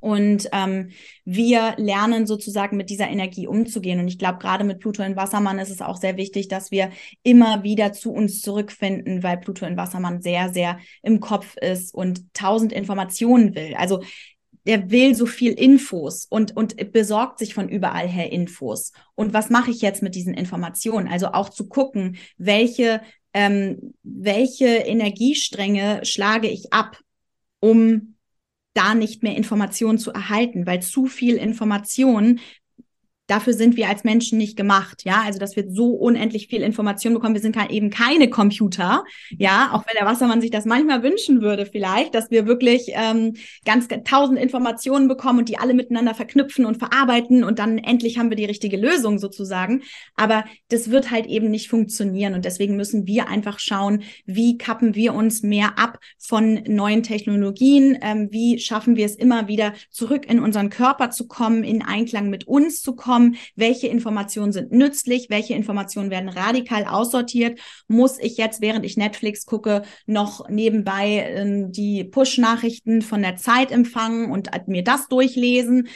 Und 0.00 0.48
ähm, 0.52 0.92
wir 1.26 1.74
lernen 1.76 2.26
sozusagen 2.26 2.78
mit 2.78 2.88
dieser 2.88 3.08
Energie 3.08 3.46
umzugehen. 3.46 4.00
Und 4.00 4.08
ich 4.08 4.18
glaube, 4.18 4.38
gerade 4.38 4.64
mit 4.64 4.78
Pluto 4.78 5.02
in 5.02 5.14
Wassermann 5.14 5.58
ist 5.58 5.68
es 5.68 5.82
auch 5.82 5.98
sehr 5.98 6.16
wichtig, 6.16 6.48
dass 6.48 6.70
wir 6.70 6.88
immer 7.22 7.64
wieder 7.64 7.92
zu 7.92 8.12
uns 8.12 8.40
zurückfinden, 8.40 9.22
weil 9.22 9.36
Pluto 9.36 9.66
in 9.66 9.76
Wassermann 9.76 10.22
sehr, 10.22 10.54
sehr 10.54 10.78
im 11.02 11.20
Kopf 11.20 11.58
ist 11.58 11.92
und 11.92 12.32
tausend 12.32 12.72
Informationen 12.72 13.54
will. 13.54 13.74
Also 13.76 14.02
der 14.66 14.90
will 14.90 15.14
so 15.14 15.26
viel 15.26 15.52
Infos 15.52 16.26
und, 16.28 16.56
und 16.56 16.92
besorgt 16.92 17.38
sich 17.38 17.54
von 17.54 17.68
überall 17.68 18.08
her 18.08 18.32
Infos. 18.32 18.92
Und 19.14 19.32
was 19.32 19.50
mache 19.50 19.70
ich 19.70 19.80
jetzt 19.80 20.02
mit 20.02 20.14
diesen 20.14 20.34
Informationen? 20.34 21.08
Also 21.08 21.28
auch 21.28 21.48
zu 21.48 21.68
gucken, 21.68 22.16
welche, 22.36 23.00
ähm, 23.32 23.94
welche 24.02 24.66
Energiestränge 24.66 26.00
schlage 26.04 26.48
ich 26.48 26.72
ab, 26.72 26.98
um 27.60 28.16
da 28.74 28.94
nicht 28.94 29.22
mehr 29.22 29.36
Informationen 29.36 29.98
zu 29.98 30.12
erhalten, 30.12 30.66
weil 30.66 30.80
zu 30.82 31.06
viel 31.06 31.36
Information 31.36 32.40
dafür 33.30 33.52
sind 33.52 33.76
wir 33.76 33.88
als 33.88 34.02
Menschen 34.02 34.38
nicht 34.38 34.56
gemacht, 34.56 35.04
ja, 35.04 35.22
also 35.24 35.38
dass 35.38 35.54
wir 35.54 35.70
so 35.70 35.90
unendlich 35.92 36.48
viel 36.48 36.62
Information 36.62 37.14
bekommen. 37.14 37.34
Wir 37.34 37.40
sind 37.40 37.56
eben 37.70 37.90
keine 37.90 38.28
Computer, 38.28 39.04
ja, 39.38 39.70
auch 39.72 39.84
wenn 39.86 39.96
der 39.96 40.06
Wassermann 40.06 40.40
sich 40.40 40.50
das 40.50 40.64
manchmal 40.64 41.04
wünschen 41.04 41.40
würde, 41.40 41.64
vielleicht, 41.64 42.14
dass 42.16 42.32
wir 42.32 42.46
wirklich 42.46 42.90
ähm, 42.94 43.34
ganz 43.64 43.86
tausend 44.04 44.36
Informationen 44.36 45.06
bekommen 45.06 45.38
und 45.38 45.48
die 45.48 45.58
alle 45.58 45.74
miteinander 45.74 46.14
verknüpfen 46.14 46.66
und 46.66 46.78
verarbeiten 46.78 47.44
und 47.44 47.60
dann 47.60 47.78
endlich 47.78 48.18
haben 48.18 48.30
wir 48.30 48.36
die 48.36 48.46
richtige 48.46 48.76
Lösung 48.76 49.20
sozusagen. 49.20 49.82
Aber 50.16 50.44
das 50.68 50.90
wird 50.90 51.12
halt 51.12 51.26
eben 51.26 51.50
nicht 51.50 51.68
funktionieren 51.68 52.34
und 52.34 52.44
deswegen 52.44 52.76
müssen 52.76 53.06
wir 53.06 53.28
einfach 53.28 53.60
schauen, 53.60 54.02
wie 54.26 54.58
kappen 54.58 54.96
wir 54.96 55.14
uns 55.14 55.44
mehr 55.44 55.78
ab 55.78 56.00
von 56.18 56.64
neuen 56.66 57.04
Technologien, 57.04 57.96
ähm, 58.02 58.28
wie 58.32 58.58
schaffen 58.58 58.96
wir 58.96 59.06
es 59.06 59.14
immer 59.14 59.46
wieder 59.46 59.74
zurück 59.90 60.28
in 60.28 60.40
unseren 60.40 60.68
Körper 60.68 61.10
zu 61.10 61.28
kommen, 61.28 61.62
in 61.62 61.82
Einklang 61.82 62.28
mit 62.28 62.48
uns 62.48 62.82
zu 62.82 62.96
kommen 62.96 63.19
bekommen, 63.20 63.36
welche 63.56 63.88
Informationen 63.88 64.52
sind 64.52 64.72
nützlich, 64.72 65.28
welche 65.30 65.54
Informationen 65.54 66.10
werden 66.10 66.28
radikal 66.28 66.84
aussortiert. 66.84 67.60
Muss 67.88 68.18
ich 68.18 68.36
jetzt, 68.36 68.60
während 68.60 68.84
ich 68.84 68.96
Netflix 68.96 69.46
gucke, 69.46 69.82
noch 70.06 70.48
nebenbei 70.48 71.18
äh, 71.18 71.64
die 71.68 72.04
Push-Nachrichten 72.04 73.02
von 73.02 73.22
der 73.22 73.36
Zeit 73.36 73.70
empfangen 73.70 74.30
und 74.30 74.50
mir 74.66 74.84
das 74.84 75.08
durchlesen? 75.08 75.88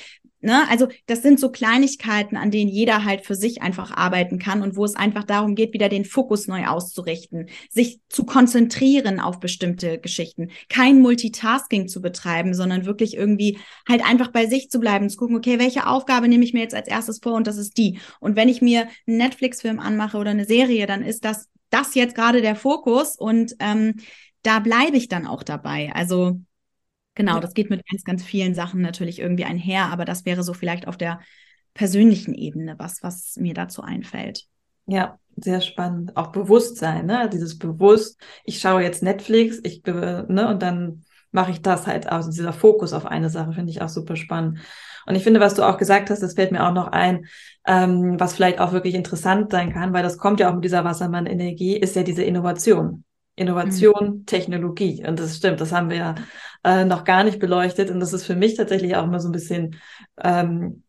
Ne? 0.45 0.69
Also 0.69 0.89
das 1.07 1.23
sind 1.23 1.41
so 1.41 1.51
Kleinigkeiten, 1.51 2.37
an 2.37 2.51
denen 2.51 2.71
jeder 2.71 3.05
halt 3.05 3.25
für 3.25 3.35
sich 3.35 3.63
einfach 3.63 3.91
arbeiten 3.91 4.39
kann 4.39 4.63
und 4.63 4.77
wo 4.77 4.85
es 4.85 4.95
einfach 4.95 5.25
darum 5.25 5.55
geht, 5.55 5.73
wieder 5.73 5.89
den 5.89 6.05
Fokus 6.05 6.47
neu 6.47 6.67
auszurichten, 6.67 7.49
sich 7.71 8.01
zu 8.11 8.27
konzentrieren 8.27 9.21
auf 9.21 9.41
bestimmte 9.41 9.99
Geschichten, 9.99 10.51
kein 10.69 11.01
Multitasking 11.01 11.89
zu 11.89 12.03
betreiben, 12.03 12.53
sondern 12.53 12.85
wirklich 12.85 13.17
irgendwie 13.17 13.59
halt 13.89 14.05
einfach 14.05 14.29
bei 14.29 14.47
sich 14.47 14.69
zu 14.69 14.81
bleiben, 14.81 15.09
zu 15.09 15.17
gucken, 15.17 15.37
okay, 15.37 15.59
welche 15.59 15.87
Aufgabe 15.87 16.29
nehme 16.29 16.45
ich 16.45 16.53
mir 16.53 16.61
jetzt 16.61 16.75
als 16.75 16.89
erstes 16.89 17.21
vor 17.23 17.33
und 17.35 17.47
das 17.47 17.57
ist 17.57 17.79
die. 17.79 17.99
Und 18.21 18.37
wenn 18.37 18.51
ich 18.51 18.61
mir 18.61 18.89
einen 19.07 19.17
Netflix-Film 19.17 19.81
anmache 19.81 20.19
oder 20.19 20.31
eine 20.33 20.45
Serie, 20.45 20.87
dann 20.87 21.03
ist 21.03 21.25
das 21.25 21.49
das 21.71 21.95
jetzt 21.95 22.15
gerade 22.15 22.43
der 22.43 22.55
Fokus 22.55 23.17
und 23.17 23.57
ähm, 23.59 23.95
da 24.43 24.61
bleibe 24.61 24.97
ich 24.97 25.09
dann 25.09 25.27
auch 25.27 25.43
dabei. 25.43 25.91
Also 25.95 26.39
Genau, 27.15 27.35
ja. 27.35 27.41
das 27.41 27.55
geht 27.55 27.71
mit 27.71 27.87
ganz, 27.89 28.05
ganz 28.05 28.25
vielen 28.25 28.55
Sachen 28.55 28.81
natürlich 28.81 29.21
irgendwie 29.21 29.45
einher, 29.45 29.87
aber 29.87 30.05
das 30.05 30.25
wäre 30.25 30.43
so 30.43 30.53
vielleicht 30.53 30.89
auf 30.89 30.97
der 30.97 31.21
persönlichen 31.75 32.35
Ebene 32.35 32.77
was, 32.79 33.03
was 33.03 33.37
mir 33.37 33.55
dazu 33.55 33.83
einfällt. 33.83 34.45
Ja, 34.87 35.19
sehr 35.37 35.61
spannend. 35.61 36.17
Auch 36.17 36.29
Bewusstsein, 36.29 37.07
ne? 37.07 37.29
Dieses 37.33 37.59
Bewusst, 37.59 38.21
ich 38.45 38.61
schaue 38.61 38.83
jetzt 38.83 39.03
Netflix, 39.03 39.61
ich, 39.63 39.83
ne, 39.85 40.49
und 40.49 40.63
dann 40.63 41.05
mache 41.31 41.51
ich 41.51 41.63
das 41.63 41.87
halt, 41.87 42.07
also 42.07 42.31
dieser 42.31 42.53
Fokus 42.53 42.93
auf 42.93 43.07
eine 43.07 43.29
Sache 43.29 43.53
finde 43.53 43.71
ich 43.71 43.83
auch 43.83 43.89
super 43.89 44.15
spannend. 44.15 44.61
Und 45.07 45.17
ich 45.17 45.25
finde, 45.25 45.41
was 45.41 45.55
du 45.55 45.63
auch 45.63 45.79
gesagt 45.79 46.11
hast, 46.11 46.23
das 46.23 46.35
fällt 46.35 46.53
mir 46.53 46.67
auch 46.67 46.73
noch 46.73 46.89
ein, 46.89 47.27
ähm, 47.67 48.19
was 48.19 48.35
vielleicht 48.35 48.61
auch 48.61 48.73
wirklich 48.73 48.95
interessant 48.95 49.51
sein 49.51 49.73
kann, 49.73 49.93
weil 49.93 50.03
das 50.03 50.17
kommt 50.17 50.41
ja 50.41 50.49
auch 50.49 50.55
mit 50.55 50.65
dieser 50.65 50.85
Wassermann-Energie, 50.85 51.77
ist 51.77 51.97
ja 51.97 52.05
diese 52.05 52.23
Innovation. 52.23 53.05
Innovation, 53.37 54.19
mhm. 54.19 54.27
Technologie. 54.27 55.05
Und 55.07 55.19
das 55.19 55.37
stimmt, 55.37 55.61
das 55.61 55.73
haben 55.73 55.91
wir 55.91 55.97
ja 55.97 56.15
äh, 56.65 56.85
noch 56.85 57.05
gar 57.05 57.25
nicht 57.25 57.39
beleuchtet. 57.39 57.91
Und 57.91 58.01
das 58.01 58.13
ist 58.13 58.25
für 58.25 58.37
mich 58.37 58.55
tatsächlich 58.55 58.97
auch 58.97 59.05
immer 59.05 59.21
so 59.21 59.29
ein 59.29 59.33
bisschen, 59.33 59.77
ähm, 60.23 60.85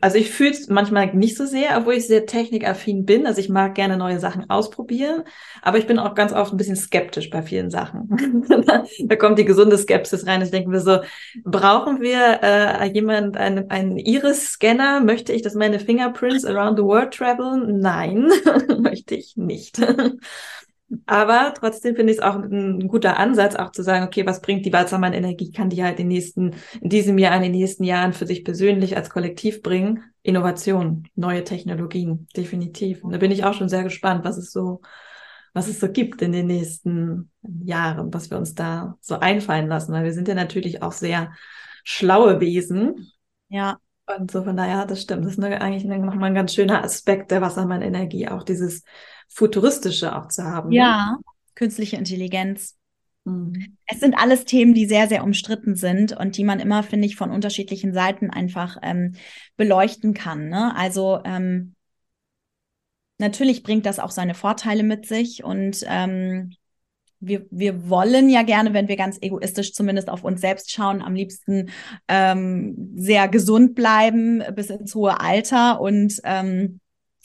also 0.00 0.18
ich 0.18 0.30
fühle 0.30 0.50
es 0.50 0.68
manchmal 0.68 1.14
nicht 1.14 1.36
so 1.36 1.46
sehr, 1.46 1.76
obwohl 1.76 1.94
ich 1.94 2.06
sehr 2.06 2.26
technikaffin 2.26 3.04
bin. 3.04 3.26
Also 3.26 3.40
ich 3.40 3.48
mag 3.48 3.74
gerne 3.74 3.96
neue 3.96 4.20
Sachen 4.20 4.48
ausprobieren, 4.50 5.24
aber 5.62 5.78
ich 5.78 5.86
bin 5.86 5.98
auch 5.98 6.14
ganz 6.14 6.32
oft 6.32 6.52
ein 6.52 6.56
bisschen 6.56 6.76
skeptisch 6.76 7.30
bei 7.30 7.42
vielen 7.42 7.70
Sachen. 7.70 8.08
da 9.06 9.16
kommt 9.16 9.38
die 9.38 9.44
gesunde 9.44 9.78
Skepsis 9.78 10.26
rein. 10.26 10.42
Ich 10.42 10.50
denke 10.50 10.70
mir 10.70 10.80
so, 10.80 11.00
brauchen 11.44 12.00
wir 12.00 12.40
äh, 12.42 12.92
jemand, 12.92 13.36
einen, 13.36 13.70
einen 13.70 13.98
Iris-Scanner? 13.98 15.00
Möchte 15.00 15.32
ich, 15.32 15.42
dass 15.42 15.54
meine 15.54 15.80
Fingerprints 15.80 16.44
around 16.44 16.78
the 16.78 16.84
world 16.84 17.12
traveln? 17.12 17.80
Nein, 17.80 18.28
möchte 18.78 19.14
ich 19.14 19.36
nicht. 19.36 19.80
Aber 21.06 21.54
trotzdem 21.58 21.96
finde 21.96 22.12
ich 22.12 22.18
es 22.18 22.24
auch 22.24 22.36
ein, 22.36 22.88
guter 22.88 23.18
Ansatz, 23.18 23.54
auch 23.54 23.72
zu 23.72 23.82
sagen, 23.82 24.04
okay, 24.04 24.26
was 24.26 24.40
bringt 24.40 24.66
die 24.66 24.72
Walzermann-Energie? 24.72 25.52
Kann 25.52 25.70
die 25.70 25.82
halt 25.82 26.00
in, 26.00 26.08
nächsten, 26.08 26.54
in 26.80 26.88
diesem 26.88 27.18
Jahr, 27.18 27.36
in 27.36 27.42
den 27.42 27.52
nächsten 27.52 27.84
Jahren 27.84 28.12
für 28.12 28.26
sich 28.26 28.44
persönlich 28.44 28.96
als 28.96 29.10
Kollektiv 29.10 29.62
bringen? 29.62 30.04
Innovation, 30.22 31.08
neue 31.14 31.44
Technologien, 31.44 32.26
definitiv. 32.36 33.04
Und 33.04 33.12
da 33.12 33.18
bin 33.18 33.30
ich 33.30 33.44
auch 33.44 33.54
schon 33.54 33.68
sehr 33.68 33.82
gespannt, 33.82 34.24
was 34.24 34.36
es 34.36 34.52
so, 34.52 34.80
was 35.52 35.68
es 35.68 35.80
so 35.80 35.88
gibt 35.88 36.22
in 36.22 36.32
den 36.32 36.46
nächsten 36.46 37.30
Jahren, 37.42 38.12
was 38.12 38.30
wir 38.30 38.38
uns 38.38 38.54
da 38.54 38.96
so 39.00 39.18
einfallen 39.18 39.68
lassen, 39.68 39.92
weil 39.92 40.04
wir 40.04 40.12
sind 40.12 40.28
ja 40.28 40.34
natürlich 40.34 40.82
auch 40.82 40.92
sehr 40.92 41.32
schlaue 41.84 42.40
Wesen. 42.40 43.10
Ja. 43.48 43.78
Und 44.06 44.30
so 44.30 44.42
von 44.42 44.56
daher, 44.56 44.84
das 44.84 45.00
stimmt. 45.00 45.24
Das 45.24 45.32
ist 45.32 45.42
eine, 45.42 45.60
eigentlich 45.60 45.84
nochmal 45.84 46.24
ein 46.24 46.34
ganz 46.34 46.54
schöner 46.54 46.84
Aspekt 46.84 47.30
der 47.30 47.40
Wassermann-Energie, 47.40 48.28
auch 48.28 48.42
dieses 48.42 48.82
Futuristische 49.28 50.16
auch 50.16 50.28
zu 50.28 50.44
haben. 50.44 50.70
Ne? 50.70 50.76
Ja, 50.76 51.18
künstliche 51.54 51.96
Intelligenz. 51.96 52.76
Mhm. 53.24 53.76
Es 53.86 54.00
sind 54.00 54.14
alles 54.14 54.44
Themen, 54.44 54.74
die 54.74 54.86
sehr, 54.86 55.08
sehr 55.08 55.24
umstritten 55.24 55.76
sind 55.76 56.16
und 56.16 56.36
die 56.36 56.44
man 56.44 56.60
immer, 56.60 56.82
finde 56.82 57.06
ich, 57.06 57.16
von 57.16 57.30
unterschiedlichen 57.30 57.92
Seiten 57.92 58.30
einfach 58.30 58.76
ähm, 58.82 59.14
beleuchten 59.56 60.14
kann. 60.14 60.48
Ne? 60.48 60.74
Also 60.76 61.20
ähm, 61.24 61.74
natürlich 63.18 63.62
bringt 63.62 63.86
das 63.86 63.98
auch 63.98 64.10
seine 64.10 64.34
Vorteile 64.34 64.82
mit 64.82 65.06
sich 65.06 65.44
und 65.44 65.84
ähm, 65.86 66.54
wir, 67.26 67.46
wir 67.50 67.88
wollen 67.88 68.28
ja 68.28 68.42
gerne, 68.42 68.74
wenn 68.74 68.88
wir 68.88 68.96
ganz 68.96 69.18
egoistisch 69.20 69.72
zumindest 69.72 70.10
auf 70.10 70.24
uns 70.24 70.42
selbst 70.42 70.70
schauen, 70.70 71.00
am 71.00 71.14
liebsten 71.14 71.70
ähm, 72.08 72.92
sehr 72.96 73.28
gesund 73.28 73.74
bleiben 73.74 74.42
bis 74.54 74.68
ins 74.68 74.94
hohe 74.94 75.20
Alter 75.20 75.80
und 75.80 76.20
ähm, 76.24 76.80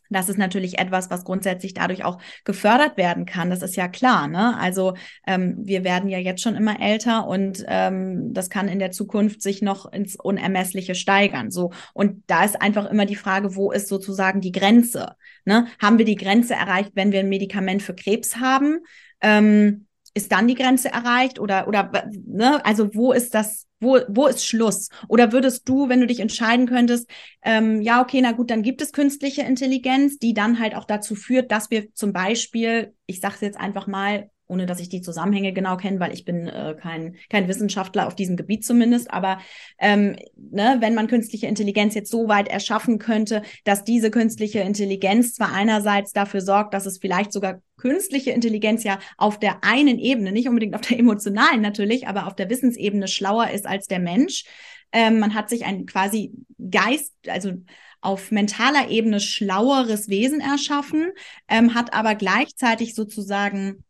das 0.10 0.30
ist 0.30 0.38
natürlich 0.38 0.80
etwas, 0.80 1.10
was 1.10 1.24
grundsätzlich 1.24 1.74
dadurch 1.74 2.04
auch 2.04 2.20
gefördert 2.44 2.98
werden 2.98 3.26
kann. 3.26 3.50
Das 3.50 3.62
ist 3.62 3.76
ja 3.76 3.88
klar. 3.88 4.28
Ne? 4.28 4.58
Also 4.58 4.96
ähm, 5.28 5.58
wir 5.62 5.84
werden 5.84 6.10
ja 6.10 6.18
jetzt 6.18 6.42
schon 6.42 6.56
immer 6.56 6.82
älter 6.82 7.28
und 7.28 7.64
ähm, 7.68 8.34
das 8.34 8.50
kann 8.50 8.68
in 8.68 8.80
der 8.80 8.92
Zukunft 8.92 9.42
sich 9.42 9.62
noch 9.62 9.92
ins 9.92 10.16
Unermessliche 10.16 10.96
steigern. 10.96 11.52
So 11.52 11.72
und 11.94 12.24
da 12.28 12.44
ist 12.44 12.62
einfach 12.62 12.90
immer 12.90 13.06
die 13.06 13.16
Frage, 13.16 13.56
wo 13.56 13.72
ist 13.72 13.88
sozusagen 13.88 14.42
die 14.42 14.52
Grenze? 14.52 15.16
Ne? 15.46 15.68
Haben 15.82 15.98
wir 15.98 16.06
die 16.06 16.16
Grenze 16.16 16.54
erreicht, 16.54 16.92
wenn 16.96 17.12
wir 17.12 17.20
ein 17.20 17.30
Medikament 17.30 17.82
für 17.84 17.96
Krebs 17.96 18.38
haben? 18.38 18.80
Ähm, 19.22 19.86
ist 20.14 20.32
dann 20.32 20.48
die 20.48 20.56
Grenze 20.56 20.90
erreicht 20.90 21.40
oder 21.40 21.68
oder 21.68 21.92
ne? 22.26 22.64
Also 22.66 22.94
wo 22.94 23.12
ist 23.12 23.34
das? 23.34 23.66
Wo, 23.82 23.98
wo 24.10 24.28
ist 24.28 24.46
Schluss? 24.46 24.90
Oder 25.08 25.32
würdest 25.32 25.68
du, 25.70 25.88
wenn 25.88 26.02
du 26.02 26.08
dich 26.08 26.20
entscheiden 26.20 26.68
könntest, 26.68 27.10
ähm, 27.44 27.82
ja, 27.82 28.02
okay, 28.02 28.20
na 28.22 28.34
gut, 28.34 28.52
dann 28.52 28.62
gibt 28.62 28.82
es 28.82 28.92
künstliche 28.92 29.44
Intelligenz, 29.44 30.18
die 30.18 30.34
dann 30.34 30.60
halt 30.60 30.76
auch 30.76 30.84
dazu 30.84 31.16
führt, 31.16 31.50
dass 31.50 31.72
wir 31.72 31.94
zum 31.94 32.12
Beispiel, 32.12 32.94
ich 33.06 33.22
sage 33.22 33.36
es 33.36 33.42
jetzt 33.42 33.58
einfach 33.58 33.88
mal, 33.88 34.30
ohne 34.50 34.66
dass 34.66 34.80
ich 34.80 34.90
die 34.90 35.02
Zusammenhänge 35.02 35.54
genau 35.54 35.78
kenne, 35.78 36.00
weil 36.00 36.12
ich 36.12 36.26
bin 36.26 36.48
äh, 36.48 36.76
kein, 36.80 37.16
kein 37.30 37.48
Wissenschaftler 37.48 38.08
auf 38.08 38.16
diesem 38.16 38.36
Gebiet 38.36 38.66
zumindest. 38.66 39.12
Aber 39.12 39.40
ähm, 39.78 40.18
ne, 40.36 40.78
wenn 40.80 40.96
man 40.96 41.08
künstliche 41.08 41.48
Intelligenz 41.48 41.94
jetzt 41.94 42.12
so 42.12 42.28
weit 42.28 42.48
erschaffen 42.48 42.98
könnte, 42.98 43.44
dass 43.64 43.84
diese 43.84 44.12
künstliche 44.12 44.60
Intelligenz 44.60 45.36
zwar 45.36 45.54
einerseits 45.54 46.12
dafür 46.12 46.42
sorgt, 46.42 46.74
dass 46.74 46.88
es 46.88 46.98
vielleicht 46.98 47.32
sogar 47.32 47.62
künstliche 47.80 48.32
Intelligenz 48.32 48.84
ja 48.84 49.00
auf 49.18 49.40
der 49.40 49.64
einen 49.64 49.98
Ebene, 49.98 50.32
nicht 50.32 50.48
unbedingt 50.48 50.76
auf 50.76 50.82
der 50.82 51.00
emotionalen 51.00 51.62
natürlich, 51.62 52.08
aber 52.08 52.28
auf 52.28 52.36
der 52.36 52.50
Wissensebene 52.50 53.08
schlauer 53.08 53.50
ist 53.50 53.66
als 53.66 53.88
der 53.88 54.00
Mensch. 54.00 54.46
Ähm, 54.92 55.20
man 55.20 55.34
hat 55.34 55.50
sich 55.50 55.66
ein 55.66 55.86
quasi 55.86 56.34
Geist, 56.70 57.14
also 57.28 57.54
auf 58.02 58.32
mentaler 58.32 58.90
Ebene 58.90 59.20
schlaueres 59.20 60.10
Wesen 60.10 60.40
erschaffen, 60.40 61.12
ähm, 61.48 61.74
hat 61.74 61.94
aber 61.94 62.16
gleichzeitig 62.16 62.96
sozusagen 62.96 63.84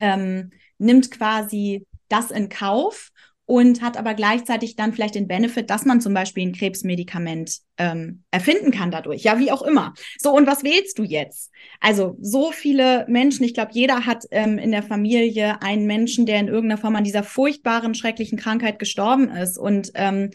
ähm, 0.00 0.50
nimmt 0.78 1.10
quasi 1.10 1.86
das 2.08 2.30
in 2.30 2.48
Kauf 2.48 3.10
und 3.48 3.80
hat 3.80 3.96
aber 3.96 4.12
gleichzeitig 4.12 4.76
dann 4.76 4.92
vielleicht 4.92 5.14
den 5.14 5.26
Benefit, 5.26 5.70
dass 5.70 5.86
man 5.86 6.02
zum 6.02 6.12
Beispiel 6.12 6.46
ein 6.46 6.52
Krebsmedikament 6.52 7.60
ähm, 7.78 8.22
erfinden 8.30 8.70
kann 8.72 8.90
dadurch. 8.90 9.22
Ja, 9.22 9.38
wie 9.38 9.50
auch 9.50 9.62
immer. 9.62 9.94
So, 10.18 10.36
und 10.36 10.46
was 10.46 10.64
wählst 10.64 10.98
du 10.98 11.02
jetzt? 11.02 11.50
Also, 11.80 12.18
so 12.20 12.52
viele 12.52 13.06
Menschen, 13.08 13.44
ich 13.44 13.54
glaube, 13.54 13.70
jeder 13.72 14.04
hat 14.04 14.26
ähm, 14.32 14.58
in 14.58 14.70
der 14.70 14.82
Familie 14.82 15.62
einen 15.62 15.86
Menschen, 15.86 16.26
der 16.26 16.40
in 16.40 16.48
irgendeiner 16.48 16.78
Form 16.78 16.94
an 16.94 17.04
dieser 17.04 17.22
furchtbaren, 17.22 17.94
schrecklichen 17.94 18.36
Krankheit 18.36 18.78
gestorben 18.78 19.30
ist. 19.30 19.56
Und 19.56 19.92
ähm, 19.94 20.28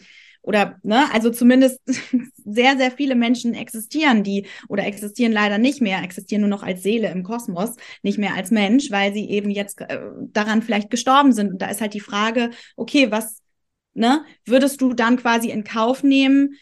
oder 0.44 0.78
ne, 0.82 1.06
also 1.12 1.30
zumindest 1.30 1.80
sehr, 2.44 2.76
sehr 2.76 2.90
viele 2.90 3.14
Menschen 3.14 3.54
existieren, 3.54 4.22
die 4.22 4.46
oder 4.68 4.86
existieren 4.86 5.32
leider 5.32 5.58
nicht 5.58 5.80
mehr, 5.80 6.02
existieren 6.02 6.42
nur 6.42 6.50
noch 6.50 6.62
als 6.62 6.82
Seele 6.82 7.10
im 7.10 7.22
Kosmos, 7.22 7.74
nicht 8.02 8.18
mehr 8.18 8.34
als 8.34 8.50
Mensch, 8.50 8.90
weil 8.90 9.12
sie 9.14 9.28
eben 9.30 9.50
jetzt 9.50 9.80
äh, 9.80 9.98
daran 10.32 10.62
vielleicht 10.62 10.90
gestorben 10.90 11.32
sind. 11.32 11.52
Und 11.52 11.62
da 11.62 11.68
ist 11.70 11.80
halt 11.80 11.94
die 11.94 12.00
Frage, 12.00 12.50
okay, 12.76 13.10
was 13.10 13.40
ne, 13.94 14.24
würdest 14.44 14.80
du 14.80 14.92
dann 14.92 15.16
quasi 15.16 15.50
in 15.50 15.64
Kauf 15.64 16.02
nehmen, 16.02 16.56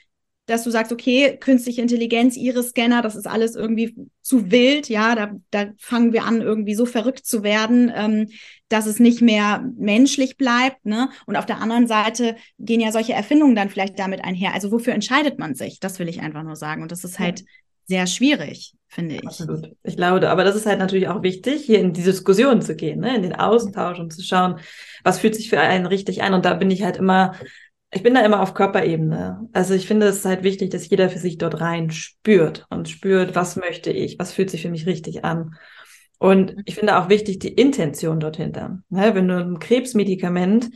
dass 0.52 0.64
du 0.64 0.70
sagst, 0.70 0.92
okay, 0.92 1.38
künstliche 1.40 1.80
Intelligenz, 1.80 2.36
ihre 2.36 2.62
Scanner, 2.62 3.00
das 3.00 3.16
ist 3.16 3.26
alles 3.26 3.56
irgendwie 3.56 3.96
zu 4.20 4.50
wild, 4.50 4.90
ja, 4.90 5.14
da, 5.14 5.32
da 5.50 5.72
fangen 5.78 6.12
wir 6.12 6.24
an, 6.24 6.42
irgendwie 6.42 6.74
so 6.74 6.84
verrückt 6.84 7.24
zu 7.24 7.42
werden, 7.42 7.90
ähm, 7.94 8.28
dass 8.68 8.86
es 8.86 9.00
nicht 9.00 9.22
mehr 9.22 9.64
menschlich 9.78 10.36
bleibt, 10.36 10.84
ne? 10.84 11.08
Und 11.26 11.36
auf 11.36 11.46
der 11.46 11.60
anderen 11.60 11.86
Seite 11.86 12.36
gehen 12.58 12.80
ja 12.80 12.92
solche 12.92 13.14
Erfindungen 13.14 13.56
dann 13.56 13.70
vielleicht 13.70 13.98
damit 13.98 14.24
einher. 14.24 14.52
Also 14.52 14.70
wofür 14.70 14.92
entscheidet 14.92 15.38
man 15.38 15.54
sich? 15.54 15.80
Das 15.80 15.98
will 15.98 16.08
ich 16.08 16.20
einfach 16.20 16.42
nur 16.42 16.56
sagen. 16.56 16.82
Und 16.82 16.92
das 16.92 17.02
ist 17.02 17.18
halt 17.18 17.40
ja. 17.40 17.46
sehr 17.86 18.06
schwierig, 18.06 18.74
finde 18.88 19.16
ich. 19.16 19.26
Absolut. 19.26 19.74
Ich 19.82 19.96
glaube, 19.96 20.28
aber 20.28 20.44
das 20.44 20.54
ist 20.54 20.66
halt 20.66 20.78
natürlich 20.78 21.08
auch 21.08 21.22
wichtig, 21.22 21.64
hier 21.64 21.80
in 21.80 21.94
die 21.94 22.02
Diskussion 22.02 22.60
zu 22.60 22.76
gehen, 22.76 23.00
ne? 23.00 23.16
in 23.16 23.22
den 23.22 23.34
Austausch 23.34 23.98
und 23.98 24.12
zu 24.12 24.22
schauen, 24.22 24.60
was 25.02 25.18
fühlt 25.18 25.34
sich 25.34 25.48
für 25.48 25.60
einen 25.60 25.86
richtig 25.86 26.22
an. 26.22 26.34
Und 26.34 26.44
da 26.44 26.54
bin 26.54 26.70
ich 26.70 26.82
halt 26.82 26.98
immer 26.98 27.34
ich 27.94 28.02
bin 28.02 28.14
da 28.14 28.24
immer 28.24 28.40
auf 28.40 28.54
Körperebene. 28.54 29.48
Also 29.52 29.74
ich 29.74 29.86
finde 29.86 30.06
es 30.06 30.24
halt 30.24 30.42
wichtig, 30.42 30.70
dass 30.70 30.88
jeder 30.88 31.10
für 31.10 31.18
sich 31.18 31.36
dort 31.36 31.60
rein 31.60 31.90
spürt 31.90 32.66
und 32.70 32.88
spürt, 32.88 33.34
was 33.36 33.56
möchte 33.56 33.90
ich, 33.92 34.18
was 34.18 34.32
fühlt 34.32 34.50
sich 34.50 34.62
für 34.62 34.70
mich 34.70 34.86
richtig 34.86 35.24
an. 35.24 35.56
Und 36.18 36.56
ich 36.64 36.74
finde 36.74 36.96
auch 36.96 37.10
wichtig 37.10 37.38
die 37.40 37.52
Intention 37.52 38.18
dort 38.18 38.38
hinter. 38.38 38.82
Ne, 38.88 39.14
wenn 39.14 39.28
du 39.28 39.36
ein 39.36 39.58
Krebsmedikament, 39.58 40.70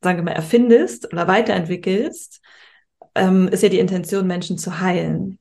sagen 0.00 0.18
wir 0.18 0.24
mal, 0.24 0.32
erfindest 0.32 1.12
oder 1.12 1.26
weiterentwickelst, 1.26 2.40
ähm, 3.16 3.48
ist 3.48 3.64
ja 3.64 3.68
die 3.68 3.80
Intention, 3.80 4.28
Menschen 4.28 4.56
zu 4.56 4.78
heilen. 4.78 5.39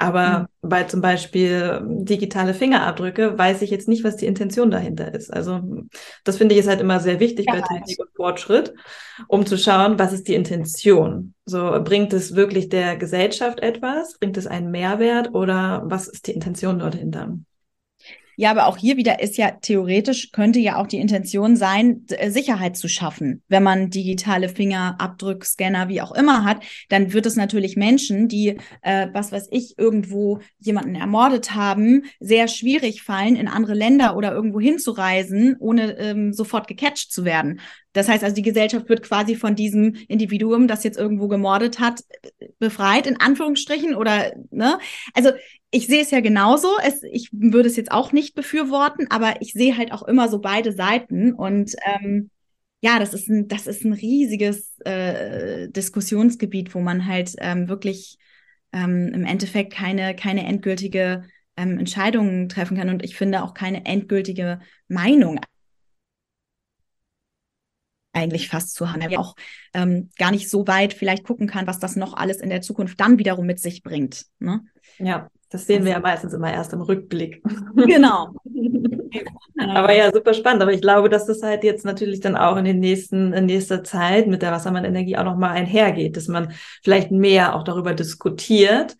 Aber 0.00 0.48
mhm. 0.62 0.68
bei 0.68 0.84
zum 0.84 1.02
Beispiel 1.02 1.82
digitale 1.84 2.54
Fingerabdrücke 2.54 3.36
weiß 3.36 3.60
ich 3.60 3.70
jetzt 3.70 3.86
nicht, 3.86 4.02
was 4.02 4.16
die 4.16 4.24
Intention 4.24 4.70
dahinter 4.70 5.12
ist. 5.12 5.30
Also 5.30 5.60
das 6.24 6.38
finde 6.38 6.54
ich 6.54 6.60
ist 6.60 6.68
halt 6.68 6.80
immer 6.80 7.00
sehr 7.00 7.20
wichtig 7.20 7.44
ja, 7.46 7.56
bei 7.56 7.60
Technik 7.60 8.00
und 8.00 8.08
Fortschritt, 8.16 8.72
um 9.28 9.44
zu 9.44 9.58
schauen, 9.58 9.98
was 9.98 10.14
ist 10.14 10.26
die 10.26 10.34
Intention. 10.34 11.34
So 11.44 11.78
bringt 11.84 12.14
es 12.14 12.34
wirklich 12.34 12.70
der 12.70 12.96
Gesellschaft 12.96 13.60
etwas? 13.60 14.18
Bringt 14.18 14.38
es 14.38 14.46
einen 14.46 14.70
Mehrwert 14.70 15.34
oder 15.34 15.82
was 15.84 16.08
ist 16.08 16.26
die 16.26 16.32
Intention 16.32 16.78
dort 16.78 16.94
hinter? 16.94 17.36
Ja, 18.40 18.52
aber 18.52 18.68
auch 18.68 18.78
hier 18.78 18.96
wieder 18.96 19.20
ist 19.20 19.36
ja 19.36 19.50
theoretisch, 19.50 20.32
könnte 20.32 20.60
ja 20.60 20.76
auch 20.76 20.86
die 20.86 20.96
Intention 20.96 21.56
sein, 21.56 22.06
äh, 22.08 22.30
Sicherheit 22.30 22.74
zu 22.74 22.88
schaffen. 22.88 23.42
Wenn 23.48 23.62
man 23.62 23.90
digitale 23.90 24.48
Fingerabdrückscanner, 24.48 25.90
wie 25.90 26.00
auch 26.00 26.12
immer 26.12 26.42
hat, 26.42 26.62
dann 26.88 27.12
wird 27.12 27.26
es 27.26 27.36
natürlich 27.36 27.76
Menschen, 27.76 28.28
die, 28.28 28.56
äh, 28.80 29.08
was 29.12 29.30
weiß 29.30 29.48
ich, 29.50 29.74
irgendwo 29.76 30.40
jemanden 30.58 30.94
ermordet 30.94 31.54
haben, 31.54 32.04
sehr 32.18 32.48
schwierig 32.48 33.02
fallen, 33.02 33.36
in 33.36 33.46
andere 33.46 33.74
Länder 33.74 34.16
oder 34.16 34.32
irgendwo 34.32 34.58
hinzureisen, 34.58 35.56
ohne 35.58 35.98
ähm, 35.98 36.32
sofort 36.32 36.66
gecatcht 36.66 37.12
zu 37.12 37.26
werden. 37.26 37.60
Das 37.92 38.08
heißt 38.08 38.22
also, 38.22 38.34
die 38.34 38.42
Gesellschaft 38.42 38.88
wird 38.88 39.02
quasi 39.02 39.34
von 39.34 39.56
diesem 39.56 39.94
Individuum, 40.08 40.68
das 40.68 40.84
jetzt 40.84 40.98
irgendwo 40.98 41.28
gemordet 41.28 41.80
hat, 41.80 42.02
befreit, 42.58 43.06
in 43.06 43.20
Anführungsstrichen, 43.20 43.94
oder, 43.96 44.32
ne? 44.50 44.78
Also, 45.14 45.30
ich 45.70 45.86
sehe 45.86 46.02
es 46.02 46.10
ja 46.10 46.20
genauso. 46.20 46.68
Es, 46.84 47.02
ich 47.02 47.30
würde 47.32 47.68
es 47.68 47.76
jetzt 47.76 47.92
auch 47.92 48.12
nicht 48.12 48.34
befürworten, 48.34 49.06
aber 49.10 49.40
ich 49.40 49.52
sehe 49.52 49.76
halt 49.76 49.92
auch 49.92 50.02
immer 50.02 50.28
so 50.28 50.40
beide 50.40 50.72
Seiten. 50.72 51.32
Und 51.32 51.74
ähm, 51.84 52.30
ja, 52.80 52.98
das 52.98 53.14
ist 53.14 53.28
ein, 53.28 53.48
das 53.48 53.66
ist 53.66 53.84
ein 53.84 53.92
riesiges 53.92 54.78
äh, 54.84 55.68
Diskussionsgebiet, 55.68 56.74
wo 56.74 56.80
man 56.80 57.06
halt 57.06 57.34
ähm, 57.38 57.68
wirklich 57.68 58.18
ähm, 58.72 59.10
im 59.12 59.24
Endeffekt 59.24 59.72
keine, 59.72 60.14
keine 60.14 60.44
endgültige 60.46 61.24
ähm, 61.56 61.78
Entscheidung 61.78 62.48
treffen 62.48 62.76
kann. 62.76 62.88
Und 62.88 63.04
ich 63.04 63.16
finde 63.16 63.42
auch 63.42 63.54
keine 63.54 63.84
endgültige 63.84 64.60
Meinung 64.88 65.40
eigentlich 68.12 68.48
fast 68.48 68.74
zu 68.74 68.90
haben. 68.90 69.00
Er 69.00 69.20
auch 69.20 69.34
ähm, 69.74 70.10
gar 70.18 70.30
nicht 70.30 70.48
so 70.48 70.66
weit 70.66 70.92
vielleicht 70.92 71.24
gucken 71.24 71.46
kann, 71.46 71.66
was 71.66 71.78
das 71.78 71.96
noch 71.96 72.14
alles 72.14 72.38
in 72.38 72.50
der 72.50 72.60
Zukunft 72.60 73.00
dann 73.00 73.18
wiederum 73.18 73.46
mit 73.46 73.60
sich 73.60 73.82
bringt. 73.82 74.26
Ne? 74.38 74.62
Ja, 74.98 75.28
das 75.50 75.66
sehen 75.66 75.84
wir 75.84 75.92
ja 75.92 76.00
meistens 76.00 76.32
immer 76.32 76.52
erst 76.52 76.72
im 76.72 76.80
Rückblick. 76.80 77.42
Genau. 77.74 78.28
aber 79.58 79.92
ja, 79.92 80.12
super 80.12 80.32
spannend. 80.32 80.62
Aber 80.62 80.72
ich 80.72 80.80
glaube, 80.80 81.08
dass 81.08 81.26
das 81.26 81.42
halt 81.42 81.64
jetzt 81.64 81.84
natürlich 81.84 82.20
dann 82.20 82.36
auch 82.36 82.56
in 82.56 82.64
den 82.64 82.78
nächsten, 82.78 83.32
in 83.32 83.46
nächster 83.46 83.82
Zeit 83.82 84.28
mit 84.28 84.42
der 84.42 84.52
Wassermann-Energie 84.52 85.16
auch 85.16 85.24
nochmal 85.24 85.50
einhergeht, 85.50 86.16
dass 86.16 86.28
man 86.28 86.52
vielleicht 86.82 87.10
mehr 87.10 87.56
auch 87.56 87.64
darüber 87.64 87.94
diskutiert 87.94 88.96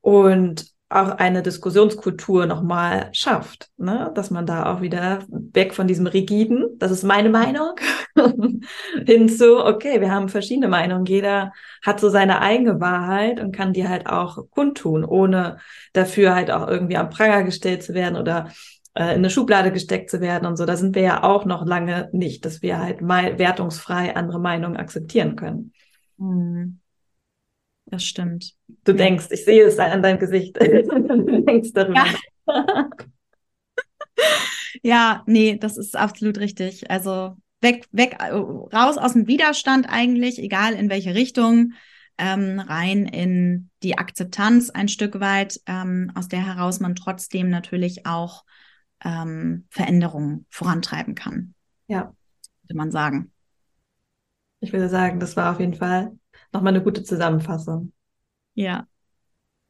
und 0.00 0.69
auch 0.90 1.10
eine 1.18 1.42
Diskussionskultur 1.42 2.46
nochmal 2.46 3.10
schafft, 3.12 3.70
ne? 3.76 4.10
dass 4.14 4.30
man 4.30 4.44
da 4.44 4.72
auch 4.72 4.80
wieder 4.80 5.20
weg 5.28 5.72
von 5.72 5.86
diesem 5.86 6.08
rigiden, 6.08 6.66
das 6.78 6.90
ist 6.90 7.04
meine 7.04 7.30
Meinung, 7.30 7.76
hin 9.06 9.28
zu, 9.28 9.64
okay, 9.64 10.00
wir 10.00 10.10
haben 10.10 10.28
verschiedene 10.28 10.66
Meinungen, 10.66 11.06
jeder 11.06 11.52
hat 11.84 12.00
so 12.00 12.08
seine 12.08 12.40
eigene 12.40 12.80
Wahrheit 12.80 13.38
und 13.38 13.54
kann 13.54 13.72
die 13.72 13.86
halt 13.86 14.08
auch 14.08 14.50
kundtun, 14.50 15.04
ohne 15.04 15.58
dafür 15.92 16.34
halt 16.34 16.50
auch 16.50 16.66
irgendwie 16.66 16.96
am 16.96 17.08
Pranger 17.08 17.44
gestellt 17.44 17.84
zu 17.84 17.94
werden 17.94 18.16
oder 18.16 18.50
äh, 18.94 19.10
in 19.12 19.18
eine 19.18 19.30
Schublade 19.30 19.70
gesteckt 19.70 20.10
zu 20.10 20.20
werden 20.20 20.46
und 20.46 20.56
so. 20.56 20.66
Da 20.66 20.76
sind 20.76 20.96
wir 20.96 21.02
ja 21.02 21.22
auch 21.22 21.44
noch 21.44 21.64
lange 21.64 22.10
nicht, 22.12 22.44
dass 22.44 22.62
wir 22.62 22.80
halt 22.80 23.00
mal 23.00 23.38
wertungsfrei 23.38 24.16
andere 24.16 24.40
Meinungen 24.40 24.76
akzeptieren 24.76 25.36
können. 25.36 25.72
Mhm. 26.16 26.80
Das 27.90 28.04
stimmt. 28.04 28.54
Du 28.84 28.92
denkst, 28.92 29.26
ich 29.30 29.44
sehe 29.44 29.64
es 29.64 29.78
an 29.78 30.02
deinem 30.02 30.18
Gesicht. 30.18 30.56
du 30.60 31.42
denkst 31.42 31.72
darüber. 31.74 32.06
Ja. 32.46 32.90
ja, 34.82 35.22
nee, 35.26 35.56
das 35.56 35.76
ist 35.76 35.96
absolut 35.96 36.38
richtig. 36.38 36.88
Also 36.90 37.36
weg, 37.60 37.86
weg, 37.90 38.16
raus 38.20 38.96
aus 38.96 39.14
dem 39.14 39.26
Widerstand 39.26 39.86
eigentlich, 39.88 40.38
egal 40.38 40.74
in 40.74 40.88
welche 40.88 41.14
Richtung, 41.14 41.72
ähm, 42.16 42.60
rein 42.60 43.06
in 43.06 43.70
die 43.82 43.98
Akzeptanz 43.98 44.70
ein 44.70 44.88
Stück 44.88 45.18
weit, 45.18 45.60
ähm, 45.66 46.12
aus 46.14 46.28
der 46.28 46.46
heraus 46.46 46.78
man 46.78 46.94
trotzdem 46.94 47.50
natürlich 47.50 48.06
auch 48.06 48.44
ähm, 49.02 49.66
Veränderungen 49.70 50.46
vorantreiben 50.50 51.14
kann. 51.14 51.54
Ja. 51.88 52.14
Würde 52.62 52.76
man 52.76 52.92
sagen. 52.92 53.32
Ich 54.60 54.72
würde 54.72 54.88
sagen, 54.88 55.18
das 55.18 55.36
war 55.36 55.52
auf 55.52 55.60
jeden 55.60 55.74
Fall 55.74 56.12
nochmal 56.52 56.74
eine 56.74 56.82
gute 56.82 57.02
Zusammenfassung. 57.02 57.92
Ja. 58.54 58.86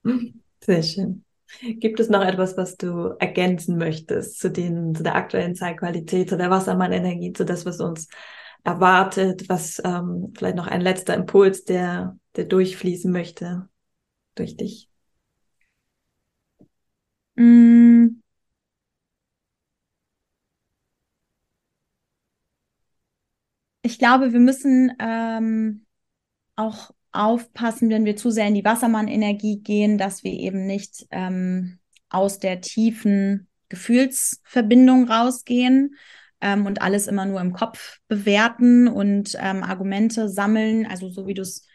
Sehr 0.60 0.82
schön. 0.82 1.24
Gibt 1.62 1.98
es 1.98 2.08
noch 2.08 2.22
etwas, 2.22 2.56
was 2.56 2.76
du 2.76 3.14
ergänzen 3.18 3.76
möchtest 3.76 4.38
zu, 4.38 4.50
den, 4.50 4.94
zu 4.94 5.02
der 5.02 5.16
aktuellen 5.16 5.56
Zeitqualität, 5.56 6.28
zu 6.28 6.36
der 6.36 6.50
Wassermann-Energie, 6.50 7.32
zu 7.32 7.44
das, 7.44 7.66
was 7.66 7.80
uns 7.80 8.08
erwartet, 8.62 9.48
was 9.48 9.80
ähm, 9.84 10.32
vielleicht 10.36 10.56
noch 10.56 10.68
ein 10.68 10.80
letzter 10.80 11.14
Impuls, 11.14 11.64
der, 11.64 12.16
der 12.36 12.44
durchfließen 12.44 13.10
möchte 13.10 13.68
durch 14.36 14.56
dich? 14.56 14.88
Mm. 17.36 18.20
Ich 23.82 23.98
glaube, 23.98 24.32
wir 24.32 24.40
müssen 24.40 24.92
ähm, 25.00 25.86
auch 26.60 26.90
aufpassen, 27.12 27.90
wenn 27.90 28.04
wir 28.04 28.16
zu 28.16 28.30
sehr 28.30 28.46
in 28.46 28.54
die 28.54 28.64
Wassermann-Energie 28.64 29.60
gehen, 29.60 29.98
dass 29.98 30.22
wir 30.22 30.32
eben 30.32 30.66
nicht 30.66 31.06
ähm, 31.10 31.78
aus 32.08 32.38
der 32.38 32.60
tiefen 32.60 33.48
Gefühlsverbindung 33.68 35.08
rausgehen 35.08 35.96
ähm, 36.40 36.66
und 36.66 36.82
alles 36.82 37.06
immer 37.06 37.26
nur 37.26 37.40
im 37.40 37.52
Kopf 37.52 37.98
bewerten 38.08 38.88
und 38.88 39.36
ähm, 39.40 39.62
Argumente 39.62 40.28
sammeln. 40.28 40.86
Also 40.86 41.08
so 41.10 41.26
wie 41.26 41.34
du 41.34 41.42
es 41.42 41.66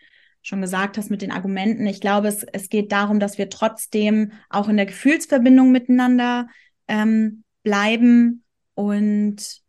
schon 0.41 0.61
gesagt 0.61 0.97
hast 0.97 1.09
mit 1.09 1.21
den 1.21 1.31
Argumenten. 1.31 1.87
Ich 1.87 1.99
glaube, 1.99 2.27
es, 2.27 2.43
es 2.43 2.69
geht 2.69 2.91
darum, 2.91 3.19
dass 3.19 3.37
wir 3.37 3.49
trotzdem 3.49 4.31
auch 4.49 4.69
in 4.69 4.77
der 4.77 4.85
Gefühlsverbindung 4.85 5.71
miteinander 5.71 6.47
ähm, 6.87 7.43
bleiben 7.63 8.43
und 8.75 9.64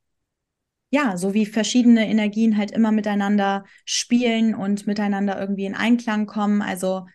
ja, 0.90 1.16
so 1.16 1.34
wie 1.34 1.46
verschiedene 1.46 2.08
Energien 2.08 2.56
halt 2.56 2.70
immer 2.70 2.92
miteinander 2.92 3.64
spielen 3.84 4.54
und 4.54 4.86
miteinander 4.86 5.38
irgendwie 5.38 5.66
in 5.66 5.74
Einklang 5.74 6.26
kommen. 6.26 6.62
Also 6.62 7.06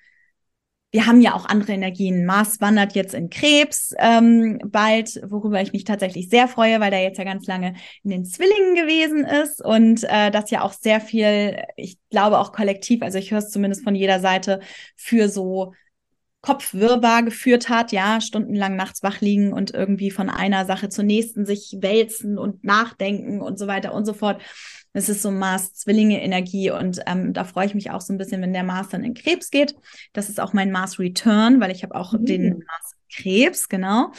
wir 0.91 1.07
haben 1.07 1.21
ja 1.21 1.33
auch 1.33 1.45
andere 1.45 1.71
Energien. 1.71 2.25
Mars 2.25 2.59
wandert 2.59 2.95
jetzt 2.95 3.13
in 3.13 3.29
Krebs 3.29 3.95
ähm, 3.97 4.59
bald, 4.65 5.21
worüber 5.25 5.61
ich 5.61 5.71
mich 5.71 5.85
tatsächlich 5.85 6.27
sehr 6.29 6.49
freue, 6.49 6.81
weil 6.81 6.91
der 6.91 7.01
jetzt 7.01 7.17
ja 7.17 7.23
ganz 7.23 7.47
lange 7.47 7.75
in 8.03 8.09
den 8.09 8.25
Zwillingen 8.25 8.75
gewesen 8.75 9.23
ist 9.23 9.63
und 9.63 10.03
äh, 10.03 10.31
das 10.31 10.51
ja 10.51 10.63
auch 10.63 10.73
sehr 10.73 10.99
viel, 10.99 11.63
ich 11.77 11.97
glaube 12.09 12.39
auch 12.39 12.51
kollektiv, 12.51 13.01
also 13.03 13.17
ich 13.17 13.31
höre 13.31 13.39
es 13.39 13.51
zumindest 13.51 13.85
von 13.85 13.95
jeder 13.95 14.19
Seite, 14.19 14.59
für 14.97 15.29
so 15.29 15.73
Kopfwirrwarr 16.41 17.23
geführt 17.23 17.69
hat, 17.69 17.91
ja, 17.91 18.19
stundenlang 18.19 18.75
nachts 18.75 19.03
wach 19.03 19.21
liegen 19.21 19.53
und 19.53 19.73
irgendwie 19.73 20.09
von 20.09 20.29
einer 20.29 20.65
Sache 20.65 20.89
zur 20.89 21.03
nächsten 21.03 21.45
sich 21.45 21.77
wälzen 21.79 22.39
und 22.39 22.63
nachdenken 22.63 23.41
und 23.41 23.59
so 23.59 23.67
weiter 23.67 23.93
und 23.93 24.05
so 24.05 24.13
fort. 24.13 24.41
Das 24.93 25.07
ist 25.07 25.21
so 25.21 25.31
Mars-Zwillinge-Energie 25.31 26.71
und 26.71 26.99
ähm, 27.05 27.33
da 27.33 27.45
freue 27.45 27.67
ich 27.67 27.75
mich 27.75 27.91
auch 27.91 28.01
so 28.01 28.11
ein 28.11 28.17
bisschen, 28.17 28.41
wenn 28.41 28.53
der 28.53 28.63
Mars 28.63 28.89
dann 28.89 29.03
in 29.03 29.13
Krebs 29.13 29.51
geht. 29.51 29.75
Das 30.13 30.29
ist 30.29 30.39
auch 30.39 30.51
mein 30.51 30.71
Mars-Return, 30.71 31.61
weil 31.61 31.71
ich 31.71 31.83
habe 31.83 31.95
auch 31.95 32.13
mhm. 32.13 32.25
den 32.25 32.49
Mars 32.49 32.95
Krebs, 33.13 33.69
genau. 33.69 34.11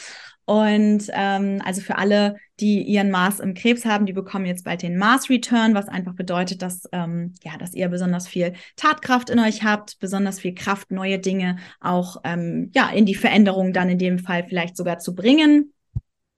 Und 0.45 1.07
ähm, 1.13 1.61
also 1.63 1.81
für 1.81 1.97
alle, 1.97 2.37
die 2.63 2.81
ihren 2.81 3.11
Mars 3.11 3.41
im 3.41 3.55
Krebs 3.55 3.83
haben, 3.83 4.05
die 4.05 4.13
bekommen 4.13 4.45
jetzt 4.45 4.63
bald 4.63 4.83
den 4.83 4.97
Mars 4.97 5.29
Return, 5.29 5.75
was 5.75 5.89
einfach 5.89 6.13
bedeutet, 6.13 6.61
dass, 6.61 6.87
ähm, 6.93 7.33
ja, 7.43 7.57
dass 7.57 7.73
ihr 7.73 7.89
besonders 7.89 8.25
viel 8.25 8.53
Tatkraft 8.77 9.29
in 9.29 9.39
euch 9.39 9.63
habt, 9.63 9.99
besonders 9.99 10.39
viel 10.39 10.55
Kraft, 10.55 10.89
neue 10.89 11.19
Dinge 11.19 11.57
auch 11.81 12.21
ähm, 12.23 12.71
ja, 12.73 12.89
in 12.89 13.05
die 13.05 13.15
Veränderung 13.15 13.73
dann 13.73 13.89
in 13.89 13.97
dem 13.97 14.17
Fall 14.17 14.45
vielleicht 14.47 14.77
sogar 14.77 14.99
zu 14.99 15.13
bringen 15.13 15.73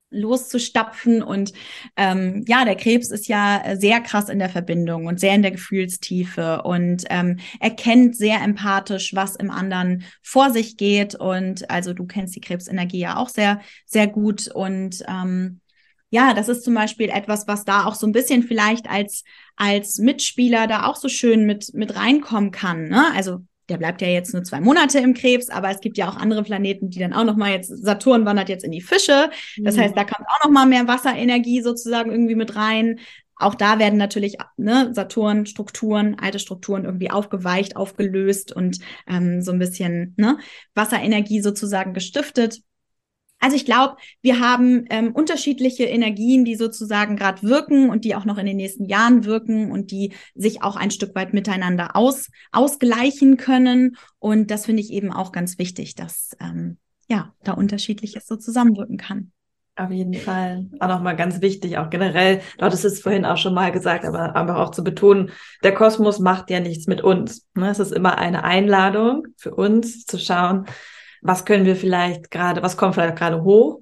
loszustapfen. 0.10 1.22
Und 1.22 1.54
ähm, 1.98 2.44
ja, 2.48 2.66
der 2.66 2.76
Krebs 2.76 3.12
ist 3.12 3.28
ja 3.28 3.76
sehr 3.76 4.00
krass 4.00 4.30
in 4.30 4.40
der 4.40 4.50
Verbindung 4.50 5.06
und 5.06 5.20
sehr 5.20 5.36
in 5.36 5.42
der 5.42 5.52
Gefühlstiefe 5.52 6.62
und 6.64 7.04
ähm, 7.10 7.38
erkennt 7.60 8.16
sehr 8.16 8.42
empathisch, 8.42 9.14
was 9.14 9.36
im 9.36 9.52
anderen 9.52 10.06
vor 10.24 10.52
sich 10.52 10.78
geht. 10.78 11.14
Und 11.14 11.70
also 11.70 11.94
du 11.94 12.06
kennst 12.06 12.36
die 12.36 12.42
Krebsenergie 12.42 13.00
ja 13.00 13.18
auch 13.18 13.30
sehr, 13.30 13.60
sehr 13.86 14.08
gut. 14.08 14.48
Und 14.48 15.04
ähm, 15.08 15.60
ja, 16.10 16.34
das 16.34 16.50
ist 16.50 16.64
zum 16.64 16.74
Beispiel 16.74 17.10
etwas, 17.10 17.48
was 17.48 17.66
da 17.66 17.86
auch 17.86 17.96
so 17.96 18.08
ein 18.08 18.12
bisschen 18.12 18.44
vielleicht 18.44 18.90
als, 18.90 19.24
als 19.56 19.98
Mitspieler 19.98 20.68
da 20.68 20.86
auch 20.86 20.96
so 20.96 21.10
schön 21.10 21.46
mit, 21.46 21.74
mit 21.74 21.96
reinkommen 21.96 22.52
kann. 22.52 22.88
Ne? 22.88 23.12
Also 23.14 23.40
der 23.70 23.78
bleibt 23.78 24.02
ja 24.02 24.08
jetzt 24.08 24.34
nur 24.34 24.44
zwei 24.44 24.62
Monate 24.62 25.00
im 25.00 25.14
Krebs, 25.14 25.50
aber 25.50 25.70
es 25.70 25.82
gibt 25.82 25.98
ja 25.98 26.08
auch 26.08 26.16
andere 26.16 26.44
Planeten, 26.44 26.90
die 26.90 27.00
dann 27.00 27.14
auch 27.14 27.24
noch 27.24 27.36
mal 27.36 27.52
jetzt 27.52 27.70
Saturn 27.84 28.26
wandert 28.26 28.50
jetzt 28.50 28.64
in 28.64 28.72
die 28.72 28.82
Fische. 28.82 29.30
Das 29.58 29.76
mhm. 29.76 29.82
heißt, 29.82 29.98
da 29.98 30.04
kommt 30.04 30.28
auch 30.28 30.46
noch 30.46 30.52
mal 30.52 30.68
mehr 30.68 30.88
Wasserenergie 30.88 31.62
sozusagen 31.62 32.12
irgendwie 32.12 32.36
mit 32.36 32.56
rein. 32.56 33.00
Auch 33.38 33.56
da 33.56 33.80
werden 33.80 33.98
natürlich 33.98 34.38
ne, 34.56 34.92
Saturn 34.94 35.46
Strukturen, 35.46 36.18
alte 36.20 36.40
Strukturen 36.40 36.86
irgendwie 36.86 37.12
aufgeweicht, 37.12 37.76
aufgelöst 37.76 38.54
und 38.54 38.80
ähm, 39.08 39.42
so 39.42 39.52
ein 39.52 39.60
bisschen 39.60 40.14
ne, 40.18 40.38
Wasserenergie 40.74 41.42
sozusagen 41.42 41.94
gestiftet. 41.94 42.62
Also 43.40 43.56
ich 43.56 43.66
glaube, 43.66 43.98
wir 44.22 44.40
haben 44.40 44.86
ähm, 44.90 45.12
unterschiedliche 45.12 45.84
Energien, 45.84 46.46
die 46.46 46.56
sozusagen 46.56 47.16
gerade 47.16 47.44
wirken 47.44 47.90
und 47.90 48.06
die 48.06 48.16
auch 48.16 48.26
noch 48.26 48.38
in 48.38 48.46
den 48.46 48.58
nächsten 48.58 48.86
Jahren 48.86 49.26
wirken 49.26 49.72
und 49.72 49.92
die 49.92 50.14
sich 50.34 50.64
auch 50.64 50.76
ein 50.76 50.92
Stück 50.92 51.14
weit 51.16 51.34
miteinander 51.34 51.96
aus, 51.96 52.30
ausgleichen 52.52 53.38
können. 53.38 53.98
Und 54.20 54.52
das 54.52 54.66
finde 54.66 54.82
ich 54.82 54.92
eben 54.92 55.12
auch 55.12 55.32
ganz 55.32 55.60
wichtig, 55.60 55.96
dass 55.96 56.32
ähm, 56.40 56.78
ja 57.10 57.34
da 57.44 57.54
unterschiedliches 57.54 58.26
so 58.26 58.36
zusammenwirken 58.36 58.98
kann. 58.98 59.32
Auf 59.78 59.92
jeden 59.92 60.14
Fall. 60.14 60.68
Auch 60.80 60.88
nochmal 60.88 61.18
ganz 61.18 61.42
wichtig, 61.42 61.78
auch 61.78 61.90
generell, 61.90 62.40
du 62.58 62.66
hattest 62.66 62.86
es 62.86 63.02
vorhin 63.02 63.26
auch 63.26 63.36
schon 63.36 63.54
mal 63.54 63.74
gesagt, 63.74 64.06
aber 64.06 64.34
einfach 64.34 64.56
auch 64.56 64.72
zu 64.72 64.86
betonen, 64.86 65.32
der 65.64 65.74
Kosmos 65.74 66.20
macht 66.20 66.50
ja 66.50 66.62
nichts 66.62 66.88
mit 66.88 67.02
uns. 67.02 67.46
Ne? 67.56 67.70
Es 67.70 67.80
ist 67.80 67.92
immer 67.92 68.18
eine 68.18 68.46
Einladung 68.46 69.28
für 69.36 69.54
uns 69.54 70.06
zu 70.06 70.18
schauen, 70.18 70.66
was 71.22 71.46
können 71.46 71.66
wir 71.66 71.76
vielleicht 71.76 72.32
gerade, 72.32 72.62
was 72.62 72.78
kommt 72.78 72.96
vielleicht 72.96 73.18
gerade 73.18 73.44
hoch 73.44 73.82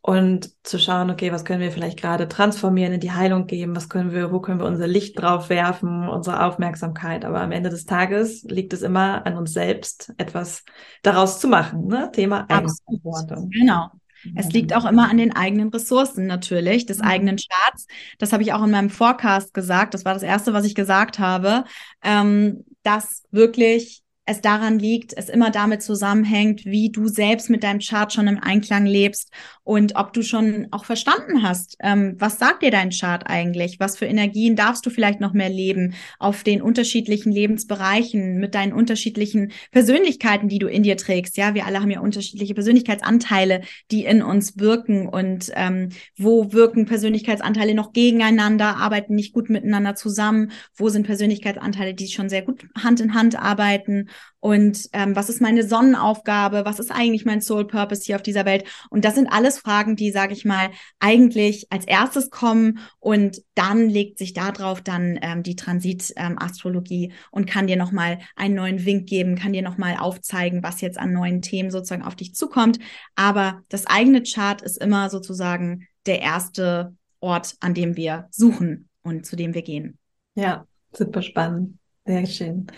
und 0.00 0.50
zu 0.64 0.78
schauen, 0.78 1.10
okay, 1.10 1.32
was 1.32 1.44
können 1.44 1.60
wir 1.60 1.72
vielleicht 1.72 2.00
gerade 2.00 2.28
transformieren, 2.28 2.94
in 2.94 3.00
die 3.00 3.12
Heilung 3.12 3.46
geben, 3.46 3.76
was 3.76 3.88
können 3.88 4.12
wir, 4.12 4.32
wo 4.32 4.40
können 4.40 4.60
wir 4.60 4.66
unser 4.66 4.86
Licht 4.86 5.20
drauf 5.20 5.50
werfen, 5.50 6.08
unsere 6.08 6.44
Aufmerksamkeit. 6.44 7.24
Aber 7.24 7.40
am 7.40 7.52
Ende 7.52 7.68
des 7.68 7.84
Tages 7.84 8.42
liegt 8.44 8.72
es 8.72 8.82
immer 8.82 9.26
an 9.26 9.36
uns 9.36 9.52
selbst, 9.52 10.14
etwas 10.16 10.64
daraus 11.02 11.40
zu 11.40 11.48
machen. 11.48 11.88
Ne? 11.88 12.10
Thema 12.12 12.46
Eigenverantwortung. 12.48 13.50
Genau. 13.50 13.90
Es 14.34 14.50
liegt 14.50 14.74
auch 14.74 14.84
immer 14.84 15.10
an 15.10 15.18
den 15.18 15.34
eigenen 15.34 15.68
Ressourcen 15.68 16.26
natürlich, 16.26 16.86
des 16.86 16.98
mhm. 16.98 17.04
eigenen 17.04 17.36
Charts. 17.36 17.86
Das 18.18 18.32
habe 18.32 18.42
ich 18.42 18.52
auch 18.52 18.64
in 18.64 18.70
meinem 18.70 18.90
Forecast 18.90 19.54
gesagt. 19.54 19.94
Das 19.94 20.04
war 20.04 20.14
das 20.14 20.22
Erste, 20.22 20.52
was 20.52 20.64
ich 20.64 20.74
gesagt 20.74 21.18
habe, 21.18 21.64
ähm, 22.02 22.64
dass 22.82 23.22
wirklich 23.30 24.02
es 24.28 24.42
daran 24.42 24.78
liegt, 24.78 25.16
es 25.16 25.30
immer 25.30 25.50
damit 25.50 25.82
zusammenhängt, 25.82 26.66
wie 26.66 26.90
du 26.90 27.08
selbst 27.08 27.48
mit 27.48 27.64
deinem 27.64 27.80
Chart 27.80 28.12
schon 28.12 28.28
im 28.28 28.38
Einklang 28.38 28.84
lebst 28.84 29.32
und 29.68 29.96
ob 29.96 30.14
du 30.14 30.22
schon 30.22 30.68
auch 30.70 30.86
verstanden 30.86 31.42
hast, 31.42 31.76
ähm, 31.80 32.16
was 32.18 32.38
sagt 32.38 32.62
dir 32.62 32.70
dein 32.70 32.88
Chart 32.88 33.24
eigentlich? 33.26 33.78
Was 33.80 33.98
für 33.98 34.06
Energien 34.06 34.56
darfst 34.56 34.86
du 34.86 34.88
vielleicht 34.88 35.20
noch 35.20 35.34
mehr 35.34 35.50
leben 35.50 35.92
auf 36.18 36.42
den 36.42 36.62
unterschiedlichen 36.62 37.30
Lebensbereichen 37.30 38.38
mit 38.38 38.54
deinen 38.54 38.72
unterschiedlichen 38.72 39.52
Persönlichkeiten, 39.70 40.48
die 40.48 40.58
du 40.58 40.68
in 40.68 40.84
dir 40.84 40.96
trägst? 40.96 41.36
Ja, 41.36 41.52
wir 41.52 41.66
alle 41.66 41.82
haben 41.82 41.90
ja 41.90 42.00
unterschiedliche 42.00 42.54
Persönlichkeitsanteile, 42.54 43.60
die 43.90 44.06
in 44.06 44.22
uns 44.22 44.58
wirken 44.58 45.06
und 45.06 45.52
ähm, 45.54 45.90
wo 46.16 46.50
wirken 46.54 46.86
Persönlichkeitsanteile 46.86 47.74
noch 47.74 47.92
gegeneinander, 47.92 48.78
arbeiten 48.78 49.14
nicht 49.14 49.34
gut 49.34 49.50
miteinander 49.50 49.94
zusammen? 49.94 50.50
Wo 50.76 50.88
sind 50.88 51.06
Persönlichkeitsanteile, 51.06 51.92
die 51.92 52.08
schon 52.08 52.30
sehr 52.30 52.40
gut 52.40 52.66
Hand 52.74 53.00
in 53.00 53.12
Hand 53.12 53.38
arbeiten? 53.38 54.08
Und 54.40 54.88
ähm, 54.92 55.16
was 55.16 55.28
ist 55.28 55.40
meine 55.40 55.66
Sonnenaufgabe, 55.66 56.64
was 56.64 56.78
ist 56.78 56.92
eigentlich 56.92 57.24
mein 57.24 57.40
Soul 57.40 57.66
Purpose 57.66 58.04
hier 58.04 58.16
auf 58.16 58.22
dieser 58.22 58.44
Welt? 58.44 58.64
Und 58.88 59.04
das 59.04 59.16
sind 59.16 59.26
alles 59.26 59.58
Fragen, 59.58 59.96
die, 59.96 60.12
sage 60.12 60.32
ich 60.32 60.44
mal, 60.44 60.70
eigentlich 61.00 61.66
als 61.70 61.84
erstes 61.86 62.30
kommen 62.30 62.78
und 63.00 63.42
dann 63.54 63.88
legt 63.88 64.18
sich 64.18 64.34
darauf 64.34 64.80
dann 64.80 65.18
ähm, 65.22 65.42
die 65.42 65.56
Transit-Astrologie 65.56 67.06
ähm, 67.06 67.12
und 67.32 67.46
kann 67.46 67.66
dir 67.66 67.76
nochmal 67.76 68.18
einen 68.36 68.54
neuen 68.54 68.84
Wink 68.84 69.08
geben, 69.08 69.34
kann 69.34 69.52
dir 69.52 69.62
nochmal 69.62 69.96
aufzeigen, 69.98 70.62
was 70.62 70.80
jetzt 70.80 70.98
an 70.98 71.12
neuen 71.12 71.42
Themen 71.42 71.70
sozusagen 71.70 72.04
auf 72.04 72.14
dich 72.14 72.34
zukommt. 72.34 72.78
Aber 73.16 73.62
das 73.68 73.86
eigene 73.86 74.22
Chart 74.22 74.62
ist 74.62 74.78
immer 74.78 75.10
sozusagen 75.10 75.88
der 76.06 76.20
erste 76.20 76.94
Ort, 77.20 77.56
an 77.60 77.74
dem 77.74 77.96
wir 77.96 78.28
suchen 78.30 78.88
und 79.02 79.26
zu 79.26 79.34
dem 79.34 79.54
wir 79.54 79.62
gehen. 79.62 79.98
Ja, 80.34 80.66
super 80.92 81.22
spannend. 81.22 81.78
Sehr 82.06 82.26
schön. 82.26 82.68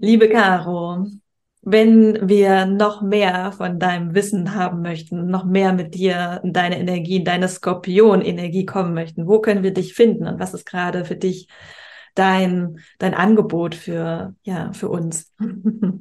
Liebe 0.00 0.28
Caro, 0.28 1.06
wenn 1.62 2.28
wir 2.28 2.66
noch 2.66 3.02
mehr 3.02 3.52
von 3.52 3.78
deinem 3.78 4.14
Wissen 4.14 4.54
haben 4.54 4.82
möchten, 4.82 5.26
noch 5.26 5.44
mehr 5.44 5.72
mit 5.72 5.94
dir 5.94 6.40
in 6.42 6.52
deine 6.52 6.78
Energie, 6.78 7.16
in 7.16 7.24
deine 7.24 7.48
Skorpion-Energie 7.48 8.66
kommen 8.66 8.94
möchten, 8.94 9.26
wo 9.26 9.40
können 9.40 9.62
wir 9.62 9.72
dich 9.72 9.94
finden 9.94 10.26
und 10.26 10.40
was 10.40 10.54
ist 10.54 10.66
gerade 10.66 11.04
für 11.04 11.16
dich 11.16 11.48
dein, 12.14 12.78
dein 12.98 13.14
Angebot 13.14 13.74
für, 13.74 14.34
ja, 14.42 14.72
für 14.72 14.88
uns? 14.88 15.32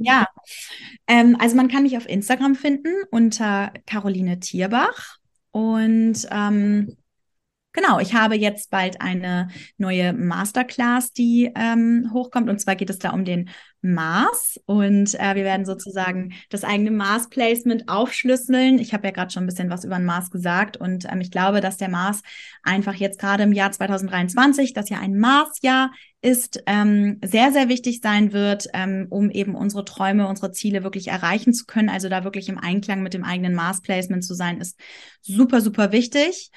Ja, 0.03 0.25
ähm, 1.05 1.37
also 1.39 1.55
man 1.55 1.67
kann 1.67 1.83
mich 1.83 1.95
auf 1.95 2.09
Instagram 2.09 2.55
finden 2.55 2.89
unter 3.11 3.71
Caroline 3.85 4.39
Tierbach 4.39 5.17
und 5.51 6.27
ähm, 6.31 6.97
Genau, 7.73 7.99
ich 7.99 8.13
habe 8.13 8.35
jetzt 8.35 8.69
bald 8.69 8.99
eine 8.99 9.47
neue 9.77 10.11
Masterclass, 10.11 11.13
die 11.13 11.51
ähm, 11.55 12.09
hochkommt. 12.13 12.49
Und 12.49 12.59
zwar 12.59 12.75
geht 12.75 12.89
es 12.89 12.99
da 12.99 13.11
um 13.11 13.23
den 13.23 13.49
Mars. 13.81 14.59
Und 14.65 15.15
äh, 15.15 15.35
wir 15.35 15.45
werden 15.45 15.65
sozusagen 15.65 16.33
das 16.49 16.65
eigene 16.65 16.91
Mars-Placement 16.91 17.87
aufschlüsseln. 17.87 18.77
Ich 18.77 18.93
habe 18.93 19.07
ja 19.07 19.11
gerade 19.13 19.31
schon 19.31 19.43
ein 19.43 19.47
bisschen 19.47 19.69
was 19.69 19.85
über 19.85 19.95
den 19.95 20.05
Mars 20.05 20.31
gesagt. 20.31 20.75
Und 20.75 21.05
ähm, 21.09 21.21
ich 21.21 21.31
glaube, 21.31 21.61
dass 21.61 21.77
der 21.77 21.87
Mars 21.87 22.21
einfach 22.61 22.95
jetzt 22.95 23.19
gerade 23.19 23.43
im 23.43 23.53
Jahr 23.53 23.71
2023, 23.71 24.73
das 24.73 24.89
ja 24.89 24.99
ein 24.99 25.17
Marsjahr 25.17 25.91
ist, 26.21 26.61
ähm, 26.65 27.19
sehr, 27.23 27.53
sehr 27.53 27.69
wichtig 27.69 28.01
sein 28.01 28.33
wird, 28.33 28.67
ähm, 28.73 29.07
um 29.09 29.29
eben 29.31 29.55
unsere 29.55 29.85
Träume, 29.85 30.27
unsere 30.27 30.51
Ziele 30.51 30.83
wirklich 30.83 31.07
erreichen 31.07 31.53
zu 31.53 31.65
können. 31.65 31.89
Also 31.89 32.09
da 32.09 32.25
wirklich 32.25 32.49
im 32.49 32.59
Einklang 32.59 33.01
mit 33.01 33.13
dem 33.13 33.23
eigenen 33.23 33.55
Mars-Placement 33.55 34.25
zu 34.25 34.33
sein, 34.33 34.59
ist 34.59 34.77
super, 35.21 35.61
super 35.61 35.93
wichtig. 35.93 36.51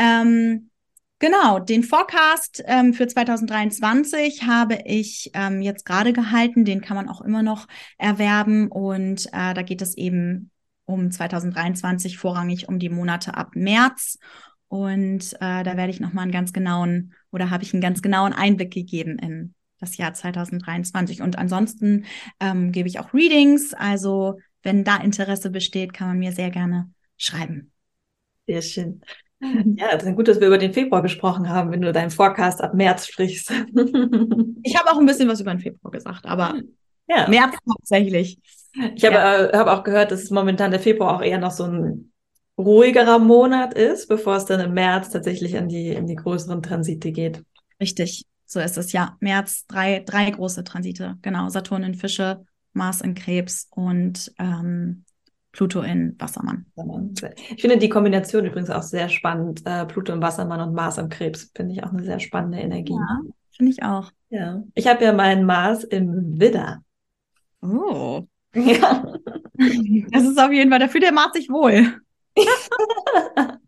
Ähm, 0.00 0.70
genau, 1.18 1.58
den 1.58 1.82
Forecast 1.82 2.64
ähm, 2.66 2.94
für 2.94 3.06
2023 3.06 4.44
habe 4.44 4.78
ich 4.86 5.30
ähm, 5.34 5.60
jetzt 5.60 5.84
gerade 5.84 6.12
gehalten. 6.14 6.64
Den 6.64 6.80
kann 6.80 6.96
man 6.96 7.08
auch 7.08 7.20
immer 7.20 7.42
noch 7.42 7.68
erwerben. 7.98 8.68
Und 8.68 9.26
äh, 9.26 9.52
da 9.52 9.62
geht 9.62 9.82
es 9.82 9.96
eben 9.96 10.50
um 10.86 11.10
2023 11.10 12.16
vorrangig 12.16 12.68
um 12.68 12.78
die 12.78 12.88
Monate 12.88 13.36
ab 13.36 13.50
März. 13.54 14.18
Und 14.68 15.34
äh, 15.34 15.62
da 15.62 15.76
werde 15.76 15.90
ich 15.90 16.00
nochmal 16.00 16.22
einen 16.22 16.32
ganz 16.32 16.52
genauen 16.52 17.12
oder 17.30 17.50
habe 17.50 17.62
ich 17.62 17.74
einen 17.74 17.82
ganz 17.82 18.02
genauen 18.02 18.32
Einblick 18.32 18.72
gegeben 18.72 19.18
in 19.18 19.54
das 19.80 19.96
Jahr 19.98 20.14
2023. 20.14 21.20
Und 21.20 21.36
ansonsten 21.36 22.06
ähm, 22.38 22.72
gebe 22.72 22.88
ich 22.88 23.00
auch 23.00 23.12
Readings. 23.12 23.74
Also 23.74 24.38
wenn 24.62 24.84
da 24.84 24.96
Interesse 24.96 25.50
besteht, 25.50 25.92
kann 25.92 26.08
man 26.08 26.18
mir 26.18 26.32
sehr 26.32 26.50
gerne 26.50 26.90
schreiben. 27.18 27.72
Sehr 28.46 28.62
schön. 28.62 29.02
Ja, 29.76 29.96
das 29.96 30.04
ist 30.04 30.16
gut, 30.16 30.28
dass 30.28 30.40
wir 30.40 30.48
über 30.48 30.58
den 30.58 30.72
Februar 30.72 31.02
gesprochen 31.02 31.48
haben, 31.48 31.70
wenn 31.70 31.80
du 31.80 31.92
deinen 31.92 32.10
Forecast 32.10 32.60
ab 32.60 32.74
März 32.74 33.06
sprichst. 33.06 33.50
ich 34.62 34.76
habe 34.76 34.90
auch 34.90 34.98
ein 34.98 35.06
bisschen 35.06 35.28
was 35.28 35.40
über 35.40 35.50
den 35.50 35.60
Februar 35.60 35.90
gesagt, 35.90 36.26
aber 36.26 36.60
ja. 37.08 37.28
März 37.28 37.56
tatsächlich. 37.66 38.38
Ich 38.94 39.04
habe, 39.04 39.16
ja. 39.16 39.46
äh, 39.46 39.56
habe 39.56 39.72
auch 39.72 39.82
gehört, 39.82 40.12
dass 40.12 40.30
momentan 40.30 40.70
der 40.70 40.80
Februar 40.80 41.16
auch 41.16 41.22
eher 41.22 41.38
noch 41.38 41.50
so 41.50 41.64
ein 41.64 42.12
ruhigerer 42.56 43.18
Monat 43.18 43.74
ist, 43.74 44.08
bevor 44.08 44.36
es 44.36 44.44
dann 44.44 44.60
im 44.60 44.74
März 44.74 45.10
tatsächlich 45.10 45.56
an 45.56 45.68
die, 45.68 45.88
in 45.88 46.06
die 46.06 46.16
größeren 46.16 46.62
Transite 46.62 47.10
geht. 47.10 47.42
Richtig, 47.80 48.26
so 48.44 48.60
ist 48.60 48.76
es, 48.76 48.92
ja. 48.92 49.16
März 49.20 49.66
drei, 49.66 50.02
drei 50.04 50.30
große 50.30 50.62
Transite, 50.64 51.16
genau. 51.22 51.48
Saturn 51.48 51.82
in 51.82 51.94
Fische, 51.94 52.44
Mars 52.72 53.00
in 53.00 53.14
Krebs 53.14 53.66
und 53.70 54.32
ähm, 54.38 55.04
Pluto 55.52 55.80
in 55.80 56.14
Wassermann. 56.18 56.66
Ich 57.54 57.60
finde 57.60 57.78
die 57.78 57.88
Kombination 57.88 58.44
übrigens 58.44 58.70
auch 58.70 58.82
sehr 58.82 59.08
spannend. 59.08 59.62
Äh, 59.64 59.84
Pluto 59.86 60.12
im 60.12 60.22
Wassermann 60.22 60.60
und 60.60 60.74
Mars 60.74 60.98
im 60.98 61.08
Krebs 61.08 61.50
finde 61.54 61.72
ich 61.74 61.82
auch 61.82 61.92
eine 61.92 62.04
sehr 62.04 62.20
spannende 62.20 62.58
Energie. 62.58 62.92
Ja, 62.92 63.20
finde 63.56 63.72
ich 63.72 63.82
auch. 63.82 64.10
Ja. 64.28 64.62
Ich 64.74 64.86
habe 64.86 65.04
ja 65.04 65.12
meinen 65.12 65.44
Mars 65.44 65.84
im 65.84 66.40
Widder. 66.40 66.82
Oh. 67.62 68.22
Ja. 68.54 69.14
Das 70.10 70.22
ist 70.22 70.40
auf 70.40 70.50
jeden 70.50 70.70
Fall, 70.70 70.78
dafür 70.78 71.02
der 71.02 71.12
Mars 71.12 71.34
sich 71.34 71.50
wohl. 71.50 72.00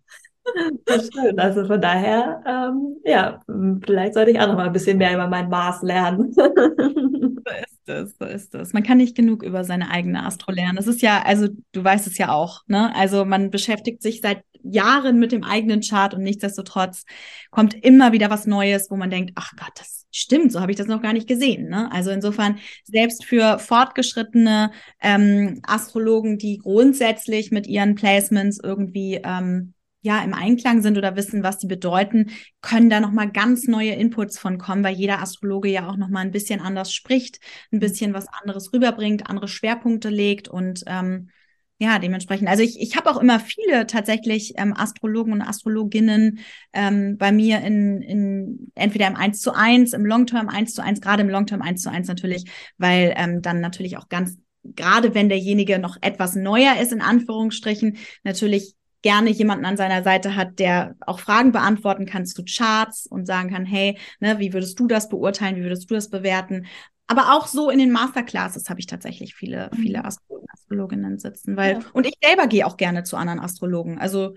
Das 0.84 1.08
schön. 1.12 1.38
Also 1.38 1.64
von 1.66 1.80
daher, 1.80 2.42
ähm, 2.46 2.96
ja, 3.04 3.40
vielleicht 3.84 4.14
sollte 4.14 4.32
ich 4.32 4.40
auch 4.40 4.48
noch 4.48 4.56
mal 4.56 4.66
ein 4.66 4.72
bisschen 4.72 4.98
mehr 4.98 5.14
über 5.14 5.28
mein 5.28 5.48
Mars 5.48 5.82
lernen. 5.82 6.34
Es, 7.88 8.16
so 8.18 8.24
ist 8.24 8.54
es. 8.54 8.72
Man 8.72 8.82
kann 8.82 8.98
nicht 8.98 9.16
genug 9.16 9.42
über 9.42 9.64
seine 9.64 9.90
eigene 9.90 10.24
Astro 10.24 10.52
lernen. 10.52 10.76
Das 10.76 10.86
ist 10.86 11.02
ja, 11.02 11.22
also 11.22 11.48
du 11.72 11.84
weißt 11.84 12.06
es 12.06 12.18
ja 12.18 12.32
auch, 12.32 12.62
ne? 12.66 12.94
Also 12.94 13.24
man 13.24 13.50
beschäftigt 13.50 14.02
sich 14.02 14.20
seit 14.20 14.44
Jahren 14.62 15.18
mit 15.18 15.32
dem 15.32 15.44
eigenen 15.44 15.80
Chart 15.80 16.14
und 16.14 16.22
nichtsdestotrotz 16.22 17.04
kommt 17.50 17.74
immer 17.84 18.12
wieder 18.12 18.30
was 18.30 18.46
Neues, 18.46 18.90
wo 18.90 18.96
man 18.96 19.10
denkt, 19.10 19.32
ach 19.34 19.52
Gott, 19.56 19.72
das 19.76 20.06
stimmt, 20.12 20.52
so 20.52 20.60
habe 20.60 20.70
ich 20.70 20.76
das 20.76 20.86
noch 20.86 21.02
gar 21.02 21.12
nicht 21.12 21.26
gesehen. 21.26 21.68
Ne? 21.68 21.90
Also 21.90 22.10
insofern, 22.10 22.58
selbst 22.84 23.24
für 23.24 23.58
fortgeschrittene 23.58 24.70
ähm, 25.00 25.60
Astrologen, 25.62 26.38
die 26.38 26.58
grundsätzlich 26.58 27.50
mit 27.50 27.66
ihren 27.66 27.94
Placements 27.94 28.60
irgendwie 28.62 29.20
ähm, 29.24 29.74
ja 30.02 30.22
im 30.22 30.34
Einklang 30.34 30.82
sind 30.82 30.98
oder 30.98 31.16
wissen, 31.16 31.42
was 31.42 31.58
die 31.58 31.68
bedeuten, 31.68 32.30
können 32.60 32.90
da 32.90 33.00
noch 33.00 33.12
mal 33.12 33.30
ganz 33.30 33.66
neue 33.66 33.92
Inputs 33.92 34.38
von 34.38 34.58
kommen, 34.58 34.84
weil 34.84 34.96
jeder 34.96 35.22
Astrologe 35.22 35.68
ja 35.68 35.88
auch 35.88 35.96
noch 35.96 36.08
mal 36.08 36.20
ein 36.20 36.32
bisschen 36.32 36.60
anders 36.60 36.92
spricht, 36.92 37.38
ein 37.70 37.76
mhm. 37.76 37.80
bisschen 37.80 38.12
was 38.12 38.26
anderes 38.28 38.72
rüberbringt, 38.72 39.28
andere 39.28 39.48
Schwerpunkte 39.48 40.10
legt 40.10 40.48
und 40.48 40.82
ähm, 40.86 41.30
ja, 41.78 41.98
dementsprechend. 41.98 42.48
Also 42.48 42.62
ich, 42.62 42.80
ich 42.80 42.96
habe 42.96 43.10
auch 43.10 43.20
immer 43.20 43.40
viele 43.40 43.88
tatsächlich 43.88 44.52
ähm, 44.56 44.72
Astrologen 44.72 45.32
und 45.32 45.42
Astrologinnen 45.42 46.38
ähm, 46.72 47.16
bei 47.18 47.32
mir 47.32 47.60
in, 47.60 48.00
in 48.02 48.70
entweder 48.76 49.08
im 49.08 49.16
1 49.16 49.40
zu 49.40 49.52
1, 49.52 49.92
im 49.92 50.06
Long-Term 50.06 50.48
1 50.48 50.74
zu 50.74 50.82
1, 50.82 51.00
gerade 51.00 51.22
im 51.22 51.28
Long-Term 51.28 51.60
1 51.60 51.82
zu 51.82 51.90
1 51.90 52.06
natürlich, 52.06 52.44
weil 52.78 53.14
ähm, 53.16 53.42
dann 53.42 53.60
natürlich 53.60 53.96
auch 53.96 54.08
ganz, 54.08 54.38
gerade 54.62 55.16
wenn 55.16 55.28
derjenige 55.28 55.80
noch 55.80 55.96
etwas 56.02 56.36
neuer 56.36 56.80
ist, 56.80 56.92
in 56.92 57.00
Anführungsstrichen, 57.00 57.96
natürlich 58.22 58.76
gerne 59.02 59.30
jemanden 59.30 59.64
an 59.64 59.76
seiner 59.76 60.02
Seite 60.02 60.36
hat, 60.36 60.58
der 60.58 60.94
auch 61.00 61.18
Fragen 61.18 61.52
beantworten 61.52 62.06
kann 62.06 62.24
zu 62.24 62.44
Charts 62.44 63.06
und 63.06 63.26
sagen 63.26 63.50
kann, 63.50 63.64
hey, 63.64 63.98
ne, 64.20 64.38
wie 64.38 64.52
würdest 64.52 64.78
du 64.78 64.86
das 64.86 65.08
beurteilen, 65.08 65.56
wie 65.56 65.62
würdest 65.62 65.90
du 65.90 65.94
das 65.94 66.08
bewerten? 66.08 66.66
Aber 67.08 67.34
auch 67.34 67.46
so 67.46 67.68
in 67.68 67.78
den 67.78 67.90
Masterclasses 67.90 68.70
habe 68.70 68.80
ich 68.80 68.86
tatsächlich 68.86 69.34
viele, 69.34 69.70
viele 69.74 69.98
mhm. 69.98 70.06
Astrologen, 70.06 70.48
Astrologinnen 70.52 71.18
sitzen, 71.18 71.56
weil, 71.56 71.74
ja. 71.74 71.80
und 71.92 72.06
ich 72.06 72.14
selber 72.22 72.46
gehe 72.46 72.66
auch 72.66 72.76
gerne 72.76 73.02
zu 73.02 73.16
anderen 73.16 73.40
Astrologen. 73.40 73.98
Also, 73.98 74.36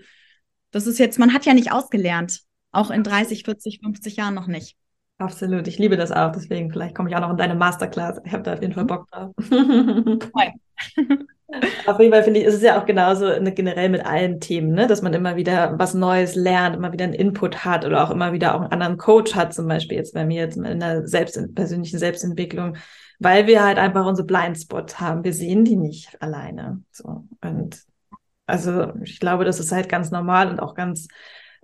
das 0.72 0.86
ist 0.86 0.98
jetzt, 0.98 1.18
man 1.18 1.32
hat 1.32 1.46
ja 1.46 1.54
nicht 1.54 1.72
ausgelernt. 1.72 2.42
Auch 2.72 2.90
in 2.90 3.02
30, 3.02 3.44
40, 3.44 3.80
50 3.82 4.16
Jahren 4.16 4.34
noch 4.34 4.48
nicht. 4.48 4.76
Absolut, 5.18 5.66
ich 5.66 5.78
liebe 5.78 5.96
das 5.96 6.12
auch. 6.12 6.32
Deswegen, 6.32 6.70
vielleicht 6.70 6.94
komme 6.94 7.08
ich 7.08 7.16
auch 7.16 7.20
noch 7.20 7.30
in 7.30 7.38
deine 7.38 7.54
Masterclass. 7.54 8.20
Ich 8.24 8.32
habe 8.32 8.42
da 8.42 8.52
auf 8.52 8.60
jeden 8.60 8.74
Fall 8.74 8.84
mhm. 8.84 8.88
Bock 8.88 9.08
drauf. 9.10 9.34
Auf 11.86 12.00
jeden 12.00 12.12
Fall 12.12 12.24
finde 12.24 12.40
ich, 12.40 12.46
ist 12.46 12.54
es 12.54 12.62
ja 12.62 12.80
auch 12.80 12.86
genauso 12.86 13.26
eine, 13.26 13.52
generell 13.52 13.88
mit 13.88 14.04
allen 14.04 14.40
Themen, 14.40 14.72
ne? 14.72 14.88
dass 14.88 15.02
man 15.02 15.14
immer 15.14 15.36
wieder 15.36 15.78
was 15.78 15.94
Neues 15.94 16.34
lernt, 16.34 16.74
immer 16.74 16.92
wieder 16.92 17.04
einen 17.04 17.14
Input 17.14 17.64
hat 17.64 17.84
oder 17.84 18.02
auch 18.02 18.10
immer 18.10 18.32
wieder 18.32 18.54
auch 18.54 18.62
einen 18.62 18.72
anderen 18.72 18.96
Coach 18.96 19.34
hat, 19.36 19.54
zum 19.54 19.68
Beispiel 19.68 19.96
jetzt 19.96 20.12
bei 20.12 20.24
mir 20.24 20.42
jetzt 20.42 20.56
in 20.56 20.80
der 20.80 21.06
Selbst 21.06 21.38
persönlichen 21.54 21.98
Selbstentwicklung, 21.98 22.76
weil 23.20 23.46
wir 23.46 23.62
halt 23.62 23.78
einfach 23.78 24.06
unsere 24.06 24.26
Blindspots 24.26 24.98
haben. 24.98 25.22
Wir 25.22 25.32
sehen 25.32 25.64
die 25.64 25.76
nicht 25.76 26.20
alleine. 26.20 26.82
So. 26.90 27.24
Und 27.40 27.80
also 28.46 28.92
ich 29.04 29.20
glaube, 29.20 29.44
das 29.44 29.60
ist 29.60 29.70
halt 29.70 29.88
ganz 29.88 30.10
normal 30.10 30.50
und 30.50 30.58
auch 30.58 30.74
ganz 30.74 31.06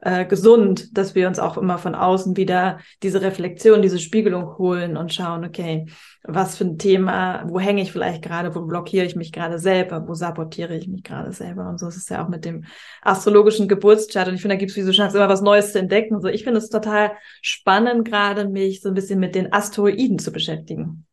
äh, 0.05 0.27
gesund, 0.27 0.99
dass 0.99 1.15
wir 1.15 1.29
uns 1.29 1.39
auch 1.39 1.57
immer 1.57 1.79
von 1.79 1.95
außen 1.95 2.37
wieder 2.37 2.81
diese 3.05 3.23
Reflexion, 3.23 3.83
diese 3.83 4.01
Spiegelung 4.01 4.59
holen 4.59 4.97
und 4.97 5.15
schauen, 5.15 5.45
okay, 5.45 5.87
was 6.25 6.57
für 6.57 6.65
ein 6.65 6.77
Thema, 6.77 7.45
wo 7.47 7.61
hänge 7.61 7.83
ich 7.83 7.93
vielleicht 7.93 8.23
gerade, 8.23 8.53
wo 8.55 8.63
blockiere 8.63 9.07
ich 9.07 9.15
mich 9.15 9.31
gerade 9.31 9.61
selber, 9.61 10.07
wo 10.09 10.15
sabotiere 10.15 10.77
ich 10.77 10.89
mich 10.89 11.05
gerade 11.05 11.33
selber. 11.33 11.69
Und 11.69 11.79
so 11.79 11.87
ist 11.87 11.97
es 11.97 12.09
ja 12.09 12.25
auch 12.25 12.29
mit 12.29 12.45
dem 12.45 12.65
astrologischen 13.01 13.69
Geburtschart. 13.69 14.27
Und 14.27 14.35
ich 14.35 14.43
finde, 14.43 14.57
da 14.57 14.59
gibt 14.59 14.73
es 14.73 14.77
wie 14.77 14.83
so 14.83 14.91
Chance, 14.91 15.17
immer 15.17 15.29
was 15.29 15.41
Neues 15.41 15.73
zu 15.73 15.79
entdecken. 15.79 16.17
Und 16.17 16.23
so, 16.23 16.29
ich 16.29 16.43
finde 16.43 16.59
es 16.59 16.69
total 16.69 17.13
spannend, 17.41 18.05
gerade 18.05 18.49
mich 18.49 18.81
so 18.81 18.89
ein 18.89 18.95
bisschen 18.95 19.21
mit 19.21 19.37
den 19.37 19.53
Asteroiden 19.53 20.19
zu 20.19 20.33
beschäftigen. 20.33 21.07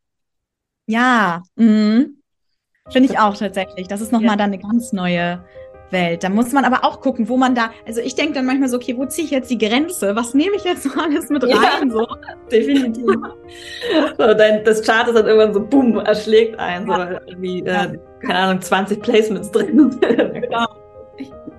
Ja, 0.87 1.43
mhm. 1.55 2.23
finde 2.89 3.09
ich 3.11 3.19
auch 3.19 3.37
tatsächlich. 3.37 3.87
Das 3.87 4.01
ist 4.01 4.11
nochmal 4.11 4.31
ja. 4.31 4.37
dann 4.37 4.51
eine 4.51 4.57
ganz 4.57 4.93
neue 4.93 5.45
Welt. 5.91 6.23
Da 6.23 6.29
muss 6.29 6.51
man 6.51 6.65
aber 6.65 6.83
auch 6.83 7.01
gucken, 7.01 7.29
wo 7.29 7.37
man 7.37 7.55
da, 7.55 7.71
also 7.85 8.01
ich 8.01 8.15
denke 8.15 8.33
dann 8.33 8.45
manchmal 8.45 8.69
so, 8.69 8.77
okay, 8.77 8.95
wo 8.97 9.05
ziehe 9.05 9.25
ich 9.25 9.31
jetzt 9.31 9.49
die 9.49 9.57
Grenze? 9.57 10.15
Was 10.15 10.33
nehme 10.33 10.55
ich 10.55 10.63
jetzt 10.63 10.83
so 10.83 10.89
alles 10.99 11.29
mit 11.29 11.43
rein? 11.43 11.53
Ja, 11.53 11.89
so? 11.89 12.07
definitiv. 12.51 13.05
so, 14.17 14.33
dein, 14.33 14.63
das 14.63 14.81
Chart 14.81 15.07
ist 15.07 15.15
dann 15.15 15.27
irgendwann 15.27 15.53
so, 15.53 15.61
bumm, 15.61 15.97
erschlägt 15.97 16.59
ein, 16.59 16.85
so 16.87 16.93
irgendwie, 17.27 17.59
äh, 17.61 17.97
keine 18.21 18.39
Ahnung, 18.39 18.61
20 18.61 19.01
Placements 19.01 19.51
drin. 19.51 19.97
genau. 20.01 20.67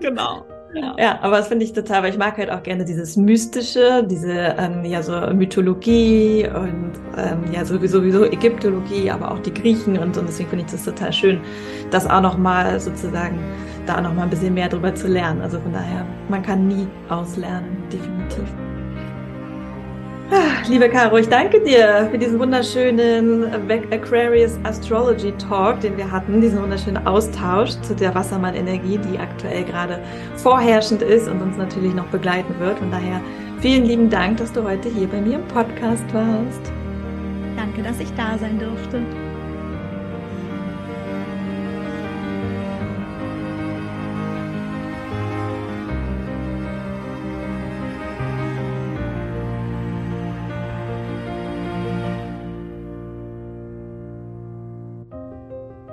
genau. 0.01 0.45
Ja. 0.73 0.95
ja, 0.99 1.19
aber 1.23 1.39
das 1.39 1.49
finde 1.49 1.65
ich 1.65 1.73
total, 1.73 2.05
weil 2.05 2.11
ich 2.11 2.19
mag 2.19 2.37
halt 2.37 2.49
auch 2.51 2.63
gerne 2.63 2.85
dieses 2.85 3.17
Mystische, 3.17 4.05
diese 4.09 4.55
ähm, 4.57 4.85
ja 4.85 5.03
so 5.03 5.13
Mythologie 5.35 6.49
und 6.55 6.93
ähm, 7.17 7.53
ja 7.53 7.65
sowieso, 7.65 7.99
sowieso 7.99 8.25
Ägyptologie, 8.25 9.11
aber 9.11 9.33
auch 9.33 9.41
die 9.41 9.53
Griechen 9.53 9.99
und, 9.99 10.17
und 10.17 10.29
deswegen 10.29 10.49
finde 10.49 10.65
ich 10.67 10.71
das 10.71 10.85
total 10.85 11.13
schön, 11.13 11.41
das 11.91 12.09
auch 12.09 12.21
nochmal 12.21 12.79
sozusagen 12.79 13.41
da 13.91 14.01
nochmal 14.01 14.25
ein 14.25 14.31
bisschen 14.31 14.55
mehr 14.55 14.69
drüber 14.69 14.95
zu 14.95 15.09
lernen. 15.09 15.41
Also 15.43 15.59
von 15.61 15.73
daher, 15.73 16.07
man 16.29 16.43
kann 16.43 16.69
nie 16.69 16.87
auslernen, 17.09 17.83
definitiv. 17.93 18.49
Ah, 20.33 20.63
liebe 20.69 20.89
Caro, 20.89 21.17
ich 21.17 21.29
danke 21.29 21.61
dir 21.61 22.07
für 22.09 22.17
diesen 22.17 22.39
wunderschönen 22.39 23.47
Aquarius 23.91 24.61
Astrology 24.63 25.33
Talk, 25.33 25.81
den 25.81 25.97
wir 25.97 26.09
hatten, 26.09 26.41
diesen 26.41 26.63
wunderschönen 26.63 27.05
Austausch 27.05 27.73
zu 27.83 27.97
der 27.97 28.15
Wassermann-Energie, 28.15 28.99
die 28.99 29.19
aktuell 29.19 29.65
gerade 29.65 29.99
vorherrschend 30.37 31.03
ist 31.03 31.27
und 31.29 31.43
uns 31.43 31.57
natürlich 31.57 31.95
noch 31.95 32.07
begleiten 32.07 32.55
wird. 32.61 32.79
Von 32.79 32.93
daher 32.93 33.21
vielen 33.61 33.85
lieben 33.85 34.09
Dank, 34.09 34.37
dass 34.37 34.53
du 34.53 34.63
heute 34.63 34.89
hier 34.89 35.09
bei 35.09 35.21
mir 35.21 35.37
im 35.39 35.49
Podcast 35.49 36.05
warst. 36.15 36.73
Danke, 37.57 37.83
dass 37.83 37.99
ich 37.99 38.15
da 38.15 38.39
sein 38.39 38.57
durfte. 38.61 39.03